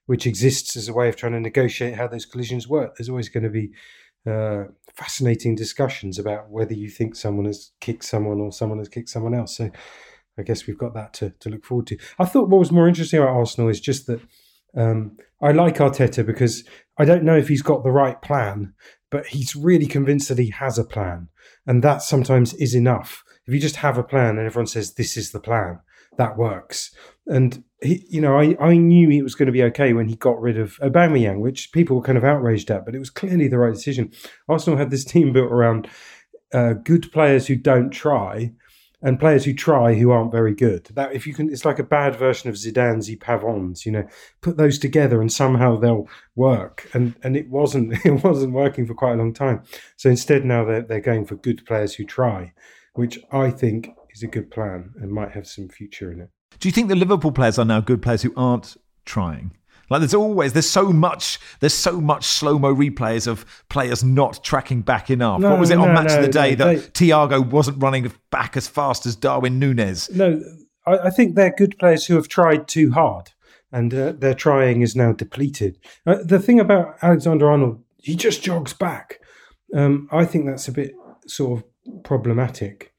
which 0.06 0.26
exists 0.26 0.76
as 0.76 0.88
a 0.88 0.92
way 0.92 1.08
of 1.08 1.16
trying 1.16 1.32
to 1.32 1.40
negotiate 1.40 1.94
how 1.94 2.08
those 2.08 2.26
collisions 2.26 2.68
work. 2.68 2.96
There's 2.96 3.08
always 3.08 3.28
going 3.28 3.44
to 3.44 3.50
be 3.50 3.72
uh, 4.26 4.64
fascinating 4.94 5.54
discussions 5.54 6.18
about 6.18 6.50
whether 6.50 6.74
you 6.74 6.88
think 6.88 7.16
someone 7.16 7.46
has 7.46 7.72
kicked 7.80 8.04
someone 8.04 8.40
or 8.40 8.52
someone 8.52 8.78
has 8.78 8.88
kicked 8.88 9.08
someone 9.08 9.34
else. 9.34 9.56
So 9.56 9.70
I 10.38 10.42
guess 10.42 10.66
we've 10.66 10.78
got 10.78 10.94
that 10.94 11.12
to, 11.14 11.30
to 11.40 11.50
look 11.50 11.64
forward 11.64 11.86
to. 11.88 11.98
I 12.18 12.24
thought 12.24 12.48
what 12.48 12.58
was 12.58 12.72
more 12.72 12.88
interesting 12.88 13.20
about 13.20 13.36
Arsenal 13.36 13.68
is 13.68 13.80
just 13.80 14.06
that 14.06 14.20
Um, 14.74 15.18
I 15.42 15.52
like 15.52 15.80
Arteta 15.80 16.24
because 16.24 16.64
I 16.96 17.04
don't 17.04 17.24
know 17.24 17.36
if 17.36 17.48
he's 17.48 17.62
got 17.62 17.82
the 17.82 17.90
right 17.90 18.18
plan, 18.22 18.72
but 19.10 19.26
he's 19.26 19.54
really 19.54 19.86
convinced 19.86 20.28
that 20.28 20.38
he 20.38 20.50
has 20.50 20.78
a 20.78 20.84
plan, 20.84 21.28
and 21.66 21.82
that 21.82 22.00
sometimes 22.00 22.54
is 22.54 22.74
enough. 22.74 23.22
If 23.46 23.54
you 23.54 23.60
just 23.60 23.76
have 23.76 23.98
a 23.98 24.02
plan 24.02 24.38
and 24.38 24.46
everyone 24.46 24.66
says 24.66 24.94
this 24.94 25.16
is 25.16 25.32
the 25.32 25.40
plan, 25.40 25.80
that 26.16 26.36
works. 26.36 26.94
And 27.26 27.64
he, 27.80 28.04
you 28.08 28.20
know, 28.20 28.38
I, 28.38 28.56
I 28.60 28.76
knew 28.76 29.10
it 29.10 29.22
was 29.22 29.34
going 29.34 29.46
to 29.46 29.52
be 29.52 29.62
okay 29.64 29.92
when 29.92 30.08
he 30.08 30.16
got 30.16 30.40
rid 30.40 30.58
of 30.58 30.76
Aubameyang, 30.78 31.40
which 31.40 31.72
people 31.72 31.96
were 31.96 32.02
kind 32.02 32.18
of 32.18 32.24
outraged 32.24 32.70
at, 32.70 32.84
but 32.84 32.94
it 32.94 32.98
was 32.98 33.10
clearly 33.10 33.48
the 33.48 33.58
right 33.58 33.74
decision. 33.74 34.12
Arsenal 34.48 34.78
had 34.78 34.90
this 34.90 35.04
team 35.04 35.32
built 35.32 35.50
around 35.50 35.88
uh, 36.52 36.74
good 36.74 37.10
players 37.12 37.46
who 37.46 37.56
don't 37.56 37.90
try 37.90 38.52
and 39.02 39.18
players 39.18 39.44
who 39.44 39.52
try 39.52 39.94
who 39.94 40.10
aren't 40.10 40.30
very 40.30 40.54
good. 40.54 40.84
That 40.94 41.12
if 41.12 41.26
you 41.26 41.34
can, 41.34 41.50
it's 41.50 41.64
like 41.64 41.80
a 41.80 41.84
bad 41.84 42.14
version 42.14 42.48
of 42.48 42.54
Zidane's 42.54 43.10
Pavons. 43.16 43.84
You 43.84 43.92
know, 43.92 44.08
put 44.40 44.56
those 44.56 44.78
together 44.78 45.20
and 45.20 45.32
somehow 45.32 45.76
they'll 45.76 46.08
work. 46.36 46.88
And 46.94 47.16
and 47.22 47.36
it 47.36 47.50
wasn't 47.50 47.94
it 48.04 48.22
wasn't 48.22 48.52
working 48.52 48.86
for 48.86 48.94
quite 48.94 49.14
a 49.14 49.16
long 49.16 49.34
time. 49.34 49.62
So 49.96 50.08
instead, 50.08 50.44
now 50.44 50.64
they're 50.64 50.82
they're 50.82 51.00
going 51.00 51.24
for 51.24 51.34
good 51.34 51.66
players 51.66 51.94
who 51.94 52.04
try, 52.04 52.52
which 52.94 53.18
I 53.32 53.50
think 53.50 53.90
is 54.14 54.22
a 54.22 54.26
good 54.26 54.50
plan 54.50 54.92
and 55.00 55.10
might 55.10 55.32
have 55.32 55.46
some 55.46 55.68
future 55.68 56.12
in 56.12 56.20
it. 56.20 56.30
Do 56.58 56.68
you 56.68 56.72
think 56.72 56.88
the 56.88 56.96
Liverpool 56.96 57.32
players 57.32 57.58
are 57.58 57.64
now 57.64 57.80
good 57.80 58.02
players 58.02 58.22
who 58.22 58.32
aren't 58.36 58.76
trying? 59.04 59.56
Like 59.90 60.00
there's 60.00 60.14
always 60.14 60.54
there's 60.54 60.70
so 60.70 60.90
much 60.90 61.38
there's 61.60 61.74
so 61.74 62.00
much 62.00 62.24
slow 62.24 62.58
mo 62.58 62.74
replays 62.74 63.26
of 63.26 63.44
players 63.68 64.02
not 64.02 64.42
tracking 64.42 64.80
back 64.80 65.10
enough. 65.10 65.40
No, 65.40 65.50
what 65.50 65.60
was 65.60 65.70
it 65.70 65.76
on 65.76 65.92
Match 65.92 66.08
no, 66.08 66.16
of 66.16 66.22
the 66.22 66.28
Day 66.28 66.54
no, 66.54 66.76
that 66.76 66.94
Thiago 66.94 67.44
wasn't 67.44 67.82
running 67.82 68.10
back 68.30 68.56
as 68.56 68.66
fast 68.66 69.04
as 69.04 69.16
Darwin 69.16 69.58
Nunez? 69.58 70.08
No, 70.10 70.42
I, 70.86 70.98
I 70.98 71.10
think 71.10 71.34
they're 71.34 71.54
good 71.56 71.78
players 71.78 72.06
who 72.06 72.14
have 72.14 72.28
tried 72.28 72.68
too 72.68 72.92
hard, 72.92 73.32
and 73.70 73.92
uh, 73.92 74.12
their 74.12 74.34
trying 74.34 74.80
is 74.80 74.96
now 74.96 75.12
depleted. 75.12 75.78
Uh, 76.06 76.18
the 76.24 76.38
thing 76.38 76.58
about 76.58 76.96
Alexander 77.02 77.50
Arnold, 77.50 77.82
he 77.98 78.16
just 78.16 78.42
jogs 78.42 78.72
back. 78.72 79.20
Um, 79.74 80.08
I 80.10 80.24
think 80.24 80.46
that's 80.46 80.68
a 80.68 80.72
bit 80.72 80.92
sort 81.26 81.58
of 81.58 81.64
problematic. 82.04 82.92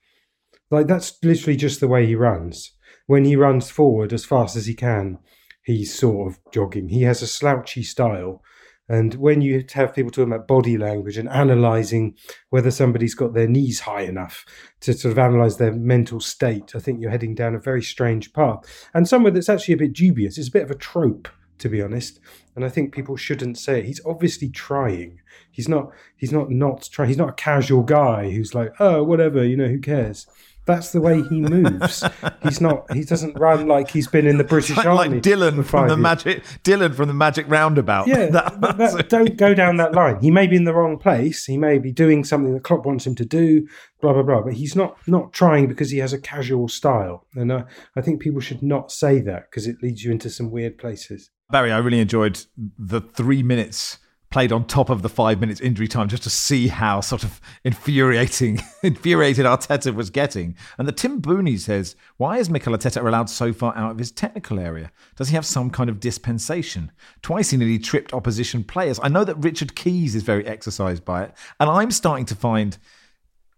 Like 0.71 0.87
that's 0.87 1.17
literally 1.23 1.55
just 1.55 1.79
the 1.79 1.87
way 1.87 2.05
he 2.05 2.15
runs. 2.15 2.71
When 3.05 3.25
he 3.25 3.35
runs 3.35 3.69
forward 3.69 4.13
as 4.13 4.25
fast 4.25 4.55
as 4.55 4.65
he 4.65 4.73
can, 4.73 5.19
he's 5.63 5.93
sort 5.97 6.31
of 6.31 6.39
jogging. 6.51 6.89
He 6.89 7.03
has 7.03 7.21
a 7.21 7.27
slouchy 7.27 7.83
style. 7.83 8.41
And 8.89 9.15
when 9.15 9.41
you 9.41 9.63
have 9.73 9.95
people 9.95 10.11
talking 10.11 10.33
about 10.33 10.47
body 10.47 10.77
language 10.77 11.17
and 11.17 11.29
analysing 11.29 12.17
whether 12.49 12.69
somebody's 12.69 13.15
got 13.15 13.33
their 13.33 13.47
knees 13.47 13.81
high 13.81 14.01
enough 14.01 14.45
to 14.81 14.93
sort 14.93 15.13
of 15.13 15.17
analyse 15.17 15.55
their 15.55 15.71
mental 15.71 16.19
state, 16.19 16.75
I 16.75 16.79
think 16.79 16.99
you're 16.99 17.11
heading 17.11 17.33
down 17.33 17.55
a 17.55 17.59
very 17.59 17.81
strange 17.81 18.33
path. 18.33 18.89
And 18.93 19.07
somewhere 19.07 19.31
that's 19.31 19.49
actually 19.49 19.75
a 19.75 19.77
bit 19.77 19.93
dubious. 19.93 20.37
It's 20.37 20.49
a 20.49 20.51
bit 20.51 20.63
of 20.63 20.71
a 20.71 20.75
trope, 20.75 21.29
to 21.63 21.69
be 21.69 21.81
honest. 21.81 22.19
And 22.55 22.63
I 22.63 22.69
think 22.69 22.93
people 22.93 23.15
shouldn't 23.17 23.57
say 23.57 23.79
it. 23.79 23.85
He's 23.85 24.01
obviously 24.05 24.49
trying. 24.49 25.19
He's 25.49 25.67
not. 25.69 25.91
He's 26.17 26.31
not 26.31 26.51
not 26.51 26.87
trying. 26.91 27.07
He's 27.09 27.17
not 27.17 27.29
a 27.29 27.33
casual 27.33 27.83
guy 27.83 28.29
who's 28.31 28.53
like, 28.53 28.73
oh, 28.79 29.03
whatever, 29.03 29.43
you 29.43 29.57
know, 29.57 29.67
who 29.67 29.79
cares? 29.79 30.27
That's 30.65 30.93
the 30.93 31.01
way 31.01 31.21
he 31.23 31.41
moves. 31.41 32.05
he's 32.43 32.61
not. 32.61 32.89
He 32.93 33.03
doesn't 33.03 33.37
run 33.37 33.67
like 33.67 33.91
he's 33.91 34.07
been 34.07 34.25
in 34.25 34.37
the 34.37 34.45
British 34.45 34.77
Like, 34.77 34.85
Army. 34.85 35.15
like 35.15 35.21
Dylan 35.23 35.65
from 35.65 35.87
the 35.89 35.95
years. 35.95 36.01
magic 36.01 36.43
Dylan 36.63 36.95
from 36.95 37.09
the 37.09 37.13
Magic 37.13 37.45
Roundabout. 37.49 38.07
Yeah, 38.07 38.27
That- 38.31 38.77
that, 38.77 39.09
don't 39.09 39.35
go 39.35 39.53
down 39.53 39.75
that 39.77 39.91
line. 39.93 40.21
He 40.21 40.31
may 40.31 40.47
be 40.47 40.55
in 40.55 40.63
the 40.63 40.73
wrong 40.73 40.97
place. 40.97 41.43
He 41.45 41.57
may 41.57 41.79
be 41.79 41.91
doing 41.91 42.23
something 42.23 42.53
the 42.53 42.61
Klopp 42.61 42.85
wants 42.85 43.05
him 43.05 43.15
to 43.15 43.25
do. 43.25 43.67
Blah 43.99 44.13
blah 44.13 44.23
blah. 44.23 44.41
But 44.41 44.53
he's 44.53 44.73
not 44.75 44.95
not 45.05 45.33
trying 45.33 45.67
because 45.67 45.89
he 45.91 45.97
has 45.97 46.13
a 46.13 46.19
casual 46.19 46.69
style. 46.69 47.25
And 47.35 47.51
I, 47.51 47.65
I 47.97 48.01
think 48.01 48.21
people 48.21 48.39
should 48.39 48.63
not 48.63 48.89
say 48.91 49.19
that 49.19 49.49
because 49.51 49.67
it 49.67 49.83
leads 49.83 50.03
you 50.05 50.11
into 50.13 50.29
some 50.29 50.49
weird 50.49 50.77
places. 50.77 51.29
Barry, 51.49 51.71
I 51.71 51.77
really 51.77 51.99
enjoyed 51.99 52.39
the 52.57 53.01
three 53.01 53.43
minutes 53.43 53.99
played 54.33 54.51
on 54.51 54.65
top 54.65 54.89
of 54.89 55.03
the 55.03 55.09
five 55.09 55.39
minutes 55.39 55.61
injury 55.61 55.87
time 55.87 56.07
just 56.07 56.23
to 56.23 56.29
see 56.29 56.67
how 56.67 56.99
sort 56.99 57.23
of 57.23 57.39
infuriating 57.63 58.59
infuriated 58.83 59.45
Arteta 59.45 59.93
was 59.93 60.09
getting. 60.09 60.55
And 60.79 60.87
the 60.87 60.91
Tim 60.91 61.21
Booney 61.21 61.59
says, 61.59 61.95
Why 62.17 62.39
is 62.39 62.49
Mikel 62.49 62.75
Arteta 62.75 63.05
allowed 63.05 63.29
so 63.29 63.53
far 63.53 63.77
out 63.77 63.91
of 63.91 63.99
his 63.99 64.11
technical 64.11 64.59
area? 64.59 64.91
Does 65.15 65.29
he 65.29 65.35
have 65.35 65.45
some 65.45 65.69
kind 65.69 65.87
of 65.87 65.99
dispensation? 65.99 66.91
Twice 67.21 67.51
he 67.51 67.57
nearly 67.57 67.77
tripped 67.77 68.11
opposition 68.11 68.63
players. 68.63 68.99
I 69.03 69.07
know 69.09 69.23
that 69.23 69.35
Richard 69.35 69.75
Keys 69.75 70.15
is 70.15 70.23
very 70.23 70.47
exercised 70.47 71.05
by 71.05 71.25
it, 71.25 71.35
and 71.59 71.69
I'm 71.69 71.91
starting 71.91 72.25
to 72.25 72.35
find 72.35 72.75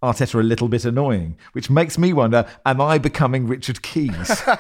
Arteta 0.04 0.38
a 0.38 0.44
little 0.44 0.68
bit 0.68 0.84
annoying, 0.84 1.38
which 1.54 1.70
makes 1.70 1.98
me 1.98 2.12
wonder, 2.12 2.46
am 2.66 2.82
I 2.82 2.98
becoming 2.98 3.48
Richard 3.48 3.82
Keys? 3.82 4.44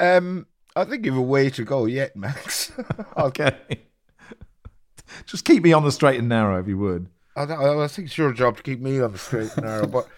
Um, 0.00 0.46
I 0.76 0.84
think 0.84 1.04
you've 1.04 1.16
a 1.16 1.22
way 1.22 1.50
to 1.50 1.64
go 1.64 1.86
yet, 1.86 2.16
Max. 2.16 2.72
okay. 3.16 3.56
Just 5.26 5.44
keep 5.44 5.62
me 5.62 5.72
on 5.72 5.84
the 5.84 5.92
straight 5.92 6.18
and 6.18 6.28
narrow 6.28 6.60
if 6.60 6.68
you 6.68 6.78
would. 6.78 7.08
I, 7.36 7.42
I 7.42 7.84
I 7.84 7.88
think 7.88 8.08
it's 8.08 8.18
your 8.18 8.32
job 8.32 8.56
to 8.58 8.62
keep 8.62 8.80
me 8.80 9.00
on 9.00 9.12
the 9.12 9.18
straight 9.18 9.54
and 9.56 9.64
narrow, 9.66 9.86
but 9.86 10.08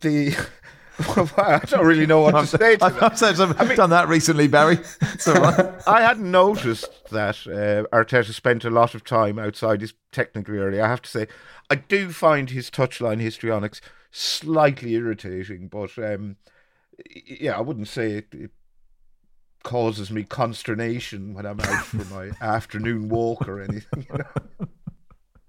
the 0.00 0.36
I 1.36 1.60
don't 1.66 1.86
really 1.86 2.06
know 2.06 2.20
what 2.20 2.32
to 2.32 2.46
say 2.46 2.76
to 2.76 2.84
I've, 2.84 2.98
that. 2.98 3.22
I've, 3.22 3.60
I've 3.60 3.76
done 3.76 3.90
that 3.90 4.08
recently, 4.08 4.48
Barry. 4.48 4.78
I 5.86 6.02
hadn't 6.02 6.30
noticed 6.30 7.08
that 7.10 7.36
uh, 7.46 7.86
Arteta 7.96 8.32
spent 8.32 8.64
a 8.64 8.70
lot 8.70 8.94
of 8.94 9.04
time 9.04 9.38
outside 9.38 9.80
his 9.80 9.94
technical 10.10 10.56
area. 10.56 10.84
I 10.84 10.88
have 10.88 11.02
to 11.02 11.10
say, 11.10 11.26
I 11.70 11.76
do 11.76 12.10
find 12.10 12.50
his 12.50 12.68
touchline 12.70 13.20
histrionics 13.20 13.80
slightly 14.10 14.94
irritating, 14.94 15.68
but 15.68 15.96
um, 15.98 16.36
yeah, 17.14 17.56
I 17.56 17.60
wouldn't 17.60 17.88
say 17.88 18.12
it, 18.12 18.26
it 18.32 18.50
causes 19.62 20.10
me 20.10 20.24
consternation 20.24 21.34
when 21.34 21.46
I'm 21.46 21.60
out 21.60 21.84
for 21.84 22.04
my 22.14 22.30
afternoon 22.40 23.08
walk 23.08 23.48
or 23.48 23.60
anything. 23.60 24.06
You 24.10 24.18
know? 24.18 24.68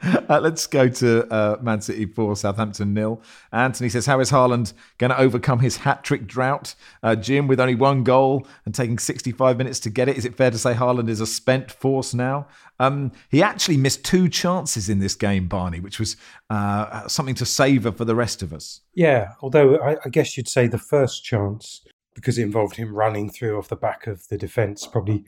Uh, 0.01 0.39
let's 0.41 0.65
go 0.65 0.87
to 0.87 1.27
uh, 1.33 1.57
Man 1.61 1.81
City 1.81 2.05
4, 2.05 2.35
Southampton 2.37 2.93
nil. 2.93 3.21
Anthony 3.51 3.89
says, 3.89 4.05
How 4.05 4.19
is 4.21 4.31
Haaland 4.31 4.73
going 4.97 5.09
to 5.09 5.19
overcome 5.19 5.59
his 5.59 5.77
hat 5.77 6.03
trick 6.03 6.25
drought? 6.25 6.75
Uh, 7.03 7.15
Jim, 7.15 7.47
with 7.47 7.59
only 7.59 7.75
one 7.75 8.03
goal 8.03 8.47
and 8.65 8.73
taking 8.73 8.97
65 8.97 9.57
minutes 9.57 9.79
to 9.81 9.89
get 9.89 10.07
it, 10.07 10.17
is 10.17 10.23
it 10.23 10.35
fair 10.35 10.51
to 10.51 10.57
say 10.57 10.73
Haaland 10.73 11.09
is 11.09 11.19
a 11.19 11.27
spent 11.27 11.69
force 11.69 12.13
now? 12.13 12.47
Um, 12.79 13.11
he 13.29 13.43
actually 13.43 13.75
missed 13.75 14.05
two 14.05 14.29
chances 14.29 14.87
in 14.87 14.99
this 14.99 15.15
game, 15.15 15.47
Barney, 15.47 15.81
which 15.81 15.99
was 15.99 16.15
uh, 16.49 17.07
something 17.09 17.35
to 17.35 17.45
savour 17.45 17.91
for 17.91 18.05
the 18.05 18.15
rest 18.15 18.41
of 18.41 18.53
us. 18.53 18.81
Yeah, 18.93 19.33
although 19.41 19.77
I, 19.77 19.97
I 20.05 20.09
guess 20.09 20.37
you'd 20.37 20.47
say 20.47 20.67
the 20.67 20.77
first 20.77 21.25
chance, 21.25 21.81
because 22.15 22.37
it 22.37 22.43
involved 22.43 22.75
him 22.75 22.93
running 22.93 23.29
through 23.29 23.57
off 23.57 23.69
the 23.69 23.75
back 23.75 24.07
of 24.07 24.27
the 24.27 24.37
defence, 24.37 24.87
probably 24.87 25.25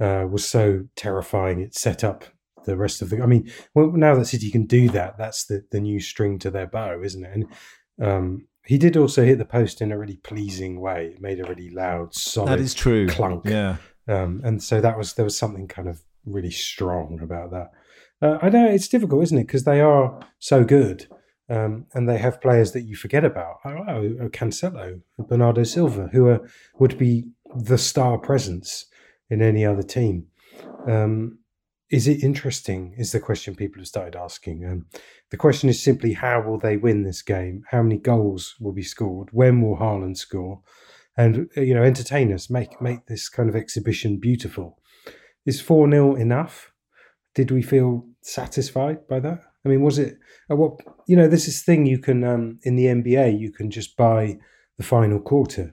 uh, 0.00 0.26
was 0.30 0.46
so 0.46 0.86
terrifying. 0.96 1.60
It 1.60 1.74
set 1.74 2.04
up 2.04 2.24
the 2.64 2.76
rest 2.76 3.02
of 3.02 3.10
the. 3.10 3.22
I 3.22 3.26
mean, 3.26 3.50
well, 3.74 3.90
now 3.92 4.14
that 4.14 4.26
City 4.26 4.50
can 4.50 4.66
do 4.66 4.88
that, 4.90 5.16
that's 5.18 5.44
the, 5.44 5.64
the 5.70 5.80
new 5.80 6.00
string 6.00 6.38
to 6.40 6.50
their 6.50 6.66
bow, 6.66 7.02
isn't 7.02 7.24
it? 7.24 7.32
And 7.34 7.46
um, 8.02 8.46
he 8.64 8.78
did 8.78 8.96
also 8.96 9.24
hit 9.24 9.38
the 9.38 9.44
post 9.44 9.80
in 9.80 9.92
a 9.92 9.98
really 9.98 10.16
pleasing 10.16 10.80
way. 10.80 11.12
It 11.14 11.20
made 11.20 11.40
a 11.40 11.44
really 11.44 11.70
loud, 11.70 12.14
solid 12.14 12.50
That 12.50 12.60
is 12.60 12.74
true. 12.74 13.06
clunk. 13.08 13.44
Yeah. 13.44 13.76
Um, 14.08 14.40
and 14.44 14.62
so 14.62 14.80
that 14.80 14.98
was 14.98 15.14
there 15.14 15.24
was 15.24 15.36
something 15.36 15.68
kind 15.68 15.88
of 15.88 16.02
really 16.26 16.50
strong 16.50 17.20
about 17.22 17.50
that. 17.52 17.70
Uh, 18.22 18.38
I 18.40 18.48
know 18.48 18.66
it's 18.66 18.88
difficult, 18.88 19.22
isn't 19.24 19.38
it? 19.38 19.46
Because 19.46 19.64
they 19.64 19.80
are 19.80 20.20
so 20.38 20.64
good, 20.64 21.06
um, 21.48 21.86
and 21.94 22.08
they 22.08 22.18
have 22.18 22.40
players 22.40 22.72
that 22.72 22.82
you 22.82 22.96
forget 22.96 23.24
about. 23.24 23.56
Oh, 23.64 23.84
oh, 23.88 24.28
Cancelo, 24.30 25.00
Bernardo 25.18 25.62
Silva, 25.64 26.08
who 26.12 26.28
are 26.28 26.48
would 26.78 26.98
be 26.98 27.24
the 27.54 27.78
star 27.78 28.18
presence 28.18 28.86
in 29.30 29.42
any 29.42 29.64
other 29.64 29.82
team. 29.82 30.26
Um, 30.86 31.38
is 31.90 32.08
it 32.08 32.24
interesting? 32.24 32.94
Is 32.96 33.12
the 33.12 33.20
question 33.20 33.54
people 33.54 33.80
have 33.80 33.88
started 33.88 34.16
asking. 34.16 34.64
Um, 34.64 34.86
the 35.30 35.36
question 35.36 35.68
is 35.68 35.82
simply 35.82 36.14
how 36.14 36.40
will 36.40 36.58
they 36.58 36.76
win 36.76 37.02
this 37.02 37.22
game? 37.22 37.62
How 37.70 37.82
many 37.82 37.98
goals 37.98 38.56
will 38.58 38.72
be 38.72 38.82
scored? 38.82 39.28
When 39.32 39.60
will 39.60 39.76
Haaland 39.76 40.16
score? 40.16 40.62
And 41.16 41.48
uh, 41.56 41.60
you 41.60 41.74
know, 41.74 41.82
entertain 41.82 42.32
us, 42.32 42.50
make 42.50 42.80
make 42.80 43.06
this 43.06 43.28
kind 43.28 43.48
of 43.48 43.56
exhibition 43.56 44.18
beautiful. 44.18 44.78
Is 45.44 45.60
four 45.60 45.88
0 45.90 46.14
enough? 46.16 46.72
Did 47.34 47.50
we 47.50 47.62
feel 47.62 48.06
satisfied 48.22 49.06
by 49.06 49.20
that? 49.20 49.42
I 49.64 49.68
mean, 49.68 49.82
was 49.82 49.98
it 49.98 50.18
what 50.48 50.80
you 51.06 51.16
know? 51.16 51.28
This 51.28 51.48
is 51.48 51.62
the 51.62 51.72
thing 51.72 51.86
you 51.86 51.98
can 51.98 52.22
um, 52.24 52.58
in 52.62 52.76
the 52.76 52.86
NBA 52.86 53.38
you 53.38 53.50
can 53.52 53.70
just 53.70 53.96
buy 53.96 54.38
the 54.76 54.84
final 54.84 55.20
quarter. 55.20 55.72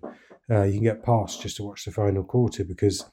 Uh, 0.50 0.64
you 0.64 0.74
can 0.74 0.84
get 0.84 1.04
past 1.04 1.42
just 1.42 1.58
to 1.58 1.64
watch 1.64 1.86
the 1.86 1.92
final 1.92 2.24
quarter 2.24 2.64
because 2.64 3.06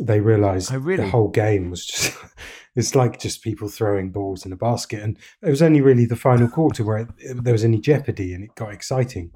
they 0.00 0.20
realise 0.20 0.70
Oh, 0.72 0.78
really? 0.78 1.04
the 1.04 1.10
whole 1.10 1.28
game 1.28 1.70
was 1.70 1.86
just. 1.86 2.16
it's 2.76 2.94
like 2.94 3.20
just 3.20 3.42
people 3.42 3.68
throwing 3.68 4.10
balls 4.10 4.46
in 4.46 4.52
a 4.52 4.56
basket, 4.56 5.02
and 5.02 5.18
it 5.42 5.50
was 5.50 5.60
only 5.62 5.80
really 5.82 6.06
the 6.06 6.16
final 6.16 6.48
quarter 6.48 6.84
where 6.84 6.98
it, 7.18 7.44
there 7.44 7.52
was 7.52 7.64
any 7.64 7.78
jeopardy 7.78 8.32
and 8.32 8.42
it 8.44 8.54
got 8.54 8.72
exciting. 8.72 9.30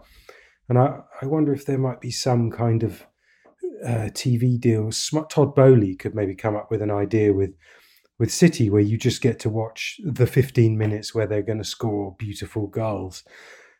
And 0.68 0.78
I, 0.78 1.00
I 1.22 1.26
wonder 1.26 1.52
if 1.52 1.66
there 1.66 1.78
might 1.78 2.00
be 2.00 2.10
some 2.10 2.50
kind 2.50 2.82
of 2.82 3.06
uh, 3.84 4.08
TV 4.14 4.58
deal. 4.58 4.90
Todd 5.28 5.54
Boehly 5.54 5.94
could 5.94 6.14
maybe 6.14 6.34
come 6.34 6.56
up 6.56 6.70
with 6.70 6.80
an 6.82 6.90
idea 6.90 7.32
with 7.32 7.50
with 8.18 8.32
City 8.32 8.70
where 8.70 8.82
you 8.82 8.96
just 8.96 9.20
get 9.20 9.38
to 9.40 9.50
watch 9.50 10.00
the 10.04 10.26
15 10.26 10.76
minutes 10.76 11.14
where 11.14 11.26
they're 11.26 11.42
going 11.42 11.58
to 11.58 11.64
score 11.64 12.14
beautiful 12.18 12.66
goals. 12.66 13.24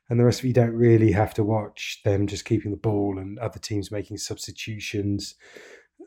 And 0.08 0.20
the 0.20 0.24
rest 0.24 0.40
of 0.40 0.44
you 0.44 0.52
don't 0.52 0.74
really 0.74 1.12
have 1.12 1.34
to 1.34 1.44
watch 1.44 2.00
them 2.04 2.26
just 2.26 2.44
keeping 2.44 2.70
the 2.70 2.76
ball 2.76 3.18
and 3.18 3.38
other 3.38 3.58
teams 3.58 3.90
making 3.90 4.18
substitutions. 4.18 5.34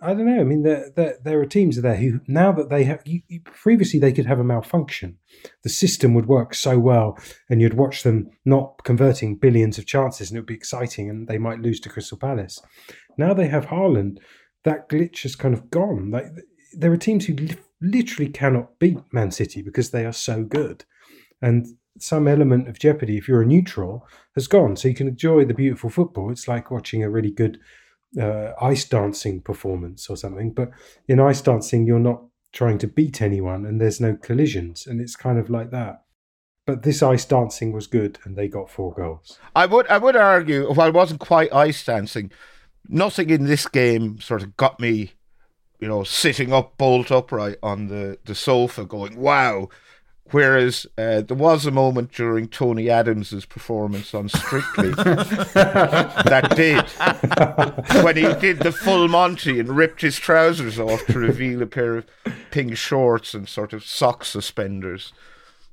I 0.02 0.14
don't 0.14 0.26
know. 0.26 0.40
I 0.40 0.46
mean, 0.46 0.64
there, 0.64 0.90
there, 0.96 1.18
there 1.22 1.40
are 1.42 1.46
teams 1.46 1.82
there 1.82 1.98
who 1.98 2.22
now 2.26 2.54
that 2.54 2.70
they 2.70 2.86
have 2.86 3.02
you, 3.06 3.22
you, 3.28 3.42
previously 3.42 4.00
they 4.00 4.14
could 4.14 4.28
have 4.28 4.40
a 4.40 4.44
malfunction. 4.46 5.18
The 5.64 5.70
system 5.70 6.14
would 6.14 6.28
work 6.28 6.54
so 6.54 6.80
well, 6.80 7.18
and 7.50 7.62
you'd 7.62 7.74
watch 7.74 8.04
them 8.04 8.30
not 8.46 8.84
converting 8.86 9.36
billions 9.36 9.78
of 9.78 9.86
chances, 9.86 10.30
and 10.30 10.38
it 10.38 10.42
would 10.42 10.48
be 10.48 10.54
exciting, 10.54 11.10
and 11.10 11.28
they 11.28 11.38
might 11.38 11.60
lose 11.60 11.82
to 11.82 11.90
Crystal 11.90 12.18
Palace. 12.18 12.62
Now 13.18 13.34
they 13.34 13.48
have 13.48 13.66
Haaland. 13.66 14.20
That 14.64 14.88
glitch 14.88 15.24
has 15.24 15.36
kind 15.36 15.54
of 15.54 15.70
gone. 15.70 16.12
Like 16.12 16.28
there 16.74 16.92
are 16.92 16.98
teams 16.98 17.26
who 17.26 17.34
li- 17.34 17.58
literally 17.82 18.32
cannot 18.32 18.80
beat 18.80 19.00
Man 19.12 19.32
City 19.32 19.62
because 19.62 19.92
they 19.92 20.06
are 20.06 20.14
so 20.14 20.44
good, 20.44 20.86
and 21.42 21.68
some 21.98 22.28
element 22.28 22.68
of 22.68 22.80
jeopardy 22.80 23.18
if 23.18 23.28
you're 23.28 23.42
a 23.42 23.46
neutral 23.46 24.08
has 24.36 24.48
gone. 24.48 24.76
So 24.76 24.88
you 24.88 24.96
can 24.96 25.08
enjoy 25.08 25.46
the 25.46 25.54
beautiful 25.54 25.90
football. 25.90 26.32
It's 26.32 26.48
like 26.48 26.72
watching 26.72 27.04
a 27.04 27.10
really 27.10 27.32
good 27.32 27.60
uh, 28.20 28.52
ice 28.62 28.86
dancing 28.86 29.42
performance 29.42 30.10
or 30.10 30.18
something. 30.18 30.52
But 30.52 30.72
in 31.08 31.20
ice 31.20 31.42
dancing, 31.42 31.86
you're 31.86 32.00
not 32.00 32.24
trying 32.52 32.78
to 32.80 32.88
beat 32.88 33.22
anyone 33.22 33.66
and 33.66 33.80
there's 33.80 34.02
no 34.02 34.16
collisions. 34.16 34.88
And 34.88 35.00
it's 35.02 35.16
kind 35.16 35.38
of 35.38 35.50
like 35.50 35.72
that. 35.72 36.04
But 36.66 36.84
this 36.84 37.02
ice 37.02 37.26
dancing 37.26 37.72
was 37.72 37.88
good 37.88 38.20
and 38.24 38.36
they 38.36 38.48
got 38.48 38.70
four 38.70 38.94
goals. 38.94 39.40
I 39.56 39.66
would 39.66 39.88
I 39.88 39.98
would 39.98 40.16
argue, 40.16 40.72
while 40.72 40.90
it 40.90 40.94
wasn't 40.94 41.20
quite 41.20 41.54
ice 41.54 41.84
dancing, 41.84 42.32
nothing 42.88 43.30
in 43.30 43.46
this 43.46 43.68
game 43.68 44.20
sort 44.20 44.44
of 44.44 44.56
got 44.56 44.80
me, 44.80 45.14
you 45.80 45.88
know, 45.88 46.04
sitting 46.04 46.52
up 46.54 46.78
bolt 46.78 47.12
upright 47.12 47.58
on 47.64 47.88
the, 47.88 48.18
the 48.26 48.36
sofa 48.36 48.86
going, 48.86 49.18
wow, 49.18 49.70
Whereas 50.32 50.86
uh, 50.98 51.22
there 51.22 51.38
was 51.38 51.66
a 51.66 51.72
moment 51.72 52.12
during 52.12 52.50
Tony 52.50 52.90
Adams's 52.90 53.46
performance 53.46 54.14
on 54.14 54.30
Strictly 54.30 54.90
that 54.94 56.54
did 56.56 58.04
when 58.04 58.16
he 58.16 58.32
did 58.40 58.60
the 58.60 58.72
full 58.72 59.08
Monty 59.08 59.60
and 59.60 59.76
ripped 59.76 60.02
his 60.02 60.18
trousers 60.18 60.80
off 60.80 61.04
to 61.08 61.18
reveal 61.18 61.64
a 61.64 61.66
pair 61.66 61.98
of 61.98 62.06
pink 62.52 62.78
shorts 62.78 63.34
and 63.34 63.50
sort 63.50 63.74
of 63.74 63.84
sock 63.84 64.24
suspenders, 64.24 65.14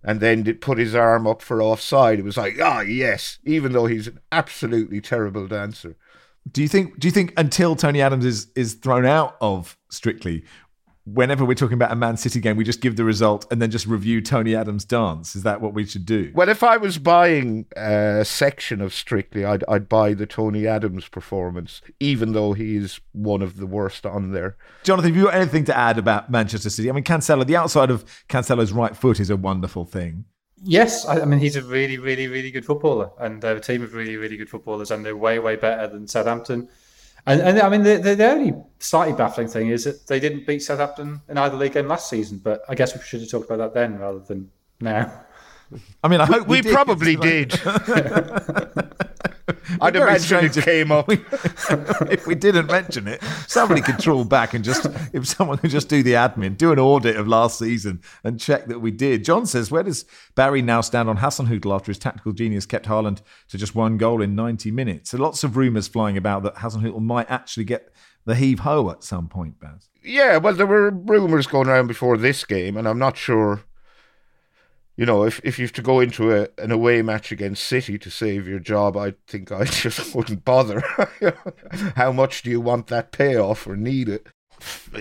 and 0.02 0.20
then 0.20 0.42
did 0.42 0.62
put 0.62 0.78
his 0.78 0.94
arm 0.94 1.26
up 1.26 1.42
for 1.42 1.60
offside. 1.60 2.18
It 2.18 2.24
was 2.24 2.38
like, 2.38 2.56
ah, 2.62 2.78
oh, 2.78 2.80
yes, 2.80 3.38
even 3.44 3.72
though 3.72 3.86
he's 3.86 4.06
an 4.06 4.20
absolutely 4.32 5.02
terrible 5.02 5.46
dancer. 5.46 5.96
Do 6.50 6.62
you 6.62 6.68
think? 6.68 6.98
Do 6.98 7.08
you 7.08 7.12
think 7.12 7.32
until 7.36 7.76
Tony 7.76 8.00
Adams 8.00 8.24
is 8.24 8.48
is 8.54 8.74
thrown 8.74 9.04
out 9.04 9.36
of 9.40 9.76
Strictly, 9.90 10.44
whenever 11.06 11.44
we're 11.44 11.54
talking 11.54 11.74
about 11.74 11.92
a 11.92 11.96
Man 11.96 12.16
City 12.16 12.40
game, 12.40 12.56
we 12.56 12.64
just 12.64 12.80
give 12.80 12.96
the 12.96 13.04
result 13.04 13.46
and 13.50 13.62
then 13.62 13.70
just 13.70 13.86
review 13.86 14.20
Tony 14.20 14.54
Adams' 14.54 14.84
dance. 14.84 15.36
Is 15.36 15.44
that 15.44 15.60
what 15.60 15.72
we 15.72 15.86
should 15.86 16.04
do? 16.04 16.32
Well, 16.34 16.48
if 16.48 16.62
I 16.62 16.76
was 16.76 16.98
buying 16.98 17.66
a 17.76 18.24
section 18.24 18.80
of 18.80 18.92
Strictly, 18.92 19.44
I'd, 19.44 19.64
I'd 19.68 19.88
buy 19.88 20.14
the 20.14 20.26
Tony 20.26 20.66
Adams 20.66 21.08
performance, 21.08 21.80
even 22.00 22.32
though 22.32 22.52
he's 22.52 23.00
one 23.12 23.40
of 23.40 23.56
the 23.56 23.66
worst 23.66 24.04
on 24.04 24.32
there. 24.32 24.56
Jonathan, 24.82 25.10
have 25.10 25.16
you 25.16 25.24
got 25.24 25.34
anything 25.34 25.64
to 25.66 25.76
add 25.76 25.98
about 25.98 26.30
Manchester 26.30 26.70
City? 26.70 26.90
I 26.90 26.92
mean, 26.92 27.04
Cancelo, 27.04 27.46
the 27.46 27.56
outside 27.56 27.90
of 27.90 28.04
Cancelo's 28.28 28.72
right 28.72 28.96
foot 28.96 29.20
is 29.20 29.30
a 29.30 29.36
wonderful 29.36 29.84
thing. 29.84 30.24
Yes, 30.62 31.04
I, 31.06 31.20
I 31.20 31.24
mean 31.24 31.38
he's 31.38 31.56
a 31.56 31.62
really, 31.62 31.98
really, 31.98 32.28
really 32.28 32.50
good 32.50 32.64
footballer, 32.64 33.10
and 33.18 33.42
they're 33.42 33.56
a 33.56 33.60
team 33.60 33.82
of 33.82 33.94
really, 33.94 34.16
really 34.16 34.36
good 34.36 34.48
footballers, 34.48 34.90
and 34.90 35.04
they're 35.04 35.16
way, 35.16 35.38
way 35.38 35.56
better 35.56 35.86
than 35.86 36.08
Southampton. 36.08 36.68
And, 37.26 37.40
and 37.40 37.58
I 37.60 37.68
mean, 37.68 37.82
the, 37.82 37.96
the, 37.96 38.14
the, 38.14 38.30
only 38.30 38.54
slightly 38.78 39.12
baffling 39.12 39.48
thing 39.48 39.68
is 39.68 39.84
that 39.84 40.06
they 40.06 40.20
didn't 40.20 40.46
beat 40.46 40.60
Southampton 40.60 41.22
in 41.28 41.36
either 41.36 41.56
league 41.56 41.72
game 41.72 41.88
last 41.88 42.08
season. 42.08 42.38
But 42.38 42.62
I 42.68 42.76
guess 42.76 42.94
we 42.94 43.02
should 43.02 43.20
have 43.20 43.28
talked 43.28 43.50
about 43.50 43.58
that 43.58 43.74
then 43.74 43.98
rather 43.98 44.20
than 44.20 44.50
now. 44.80 45.24
I 46.04 46.08
mean, 46.08 46.20
I 46.20 46.26
hope 46.26 46.46
we, 46.46 46.60
we, 46.60 46.68
we 46.68 46.72
probably 46.72 47.16
did. 47.30 47.50
I'd 49.80 49.96
imagine 49.96 50.44
it 50.44 50.52
came 50.52 50.92
up. 50.92 51.08
if 51.10 52.26
we 52.26 52.34
didn't 52.34 52.66
mention 52.66 53.08
it, 53.08 53.22
somebody 53.46 53.80
could 53.80 53.98
trawl 53.98 54.24
back 54.24 54.54
and 54.54 54.64
just, 54.64 54.86
if 55.12 55.26
someone 55.26 55.58
could 55.58 55.70
just 55.70 55.88
do 55.88 56.02
the 56.02 56.12
admin, 56.12 56.56
do 56.56 56.72
an 56.72 56.78
audit 56.78 57.16
of 57.16 57.28
last 57.28 57.58
season 57.58 58.00
and 58.24 58.40
check 58.40 58.66
that 58.66 58.80
we 58.80 58.90
did. 58.90 59.24
John 59.24 59.46
says, 59.46 59.70
where 59.70 59.82
does 59.82 60.04
Barry 60.34 60.62
now 60.62 60.80
stand 60.80 61.08
on 61.08 61.18
Hasenhüttl 61.18 61.74
after 61.74 61.90
his 61.90 61.98
tactical 61.98 62.32
genius 62.32 62.66
kept 62.66 62.86
Haaland 62.86 63.22
to 63.48 63.58
just 63.58 63.74
one 63.74 63.96
goal 63.98 64.22
in 64.22 64.34
90 64.34 64.70
minutes? 64.70 65.10
So 65.10 65.18
lots 65.18 65.44
of 65.44 65.56
rumours 65.56 65.88
flying 65.88 66.16
about 66.16 66.42
that 66.44 66.56
Hasenhüttl 66.56 67.00
might 67.00 67.30
actually 67.30 67.64
get 67.64 67.92
the 68.24 68.34
heave 68.34 68.60
ho 68.60 68.90
at 68.90 69.04
some 69.04 69.28
point, 69.28 69.60
Baz. 69.60 69.88
Yeah, 70.02 70.36
well, 70.36 70.54
there 70.54 70.66
were 70.66 70.90
rumours 70.90 71.46
going 71.46 71.68
around 71.68 71.86
before 71.86 72.16
this 72.16 72.44
game, 72.44 72.76
and 72.76 72.86
I'm 72.86 72.98
not 72.98 73.16
sure 73.16 73.62
you 74.96 75.04
know, 75.04 75.24
if, 75.24 75.40
if 75.44 75.58
you 75.58 75.66
have 75.66 75.72
to 75.74 75.82
go 75.82 76.00
into 76.00 76.34
a, 76.34 76.48
an 76.58 76.70
away 76.70 77.02
match 77.02 77.30
against 77.30 77.64
City 77.64 77.98
to 77.98 78.10
save 78.10 78.48
your 78.48 78.58
job, 78.58 78.96
I 78.96 79.14
think 79.26 79.52
I 79.52 79.64
just 79.64 80.14
wouldn't 80.14 80.44
bother. 80.44 80.80
How 81.96 82.12
much 82.12 82.42
do 82.42 82.50
you 82.50 82.60
want 82.60 82.86
that 82.88 83.12
payoff 83.12 83.66
or 83.66 83.76
need 83.76 84.08
it? 84.08 84.26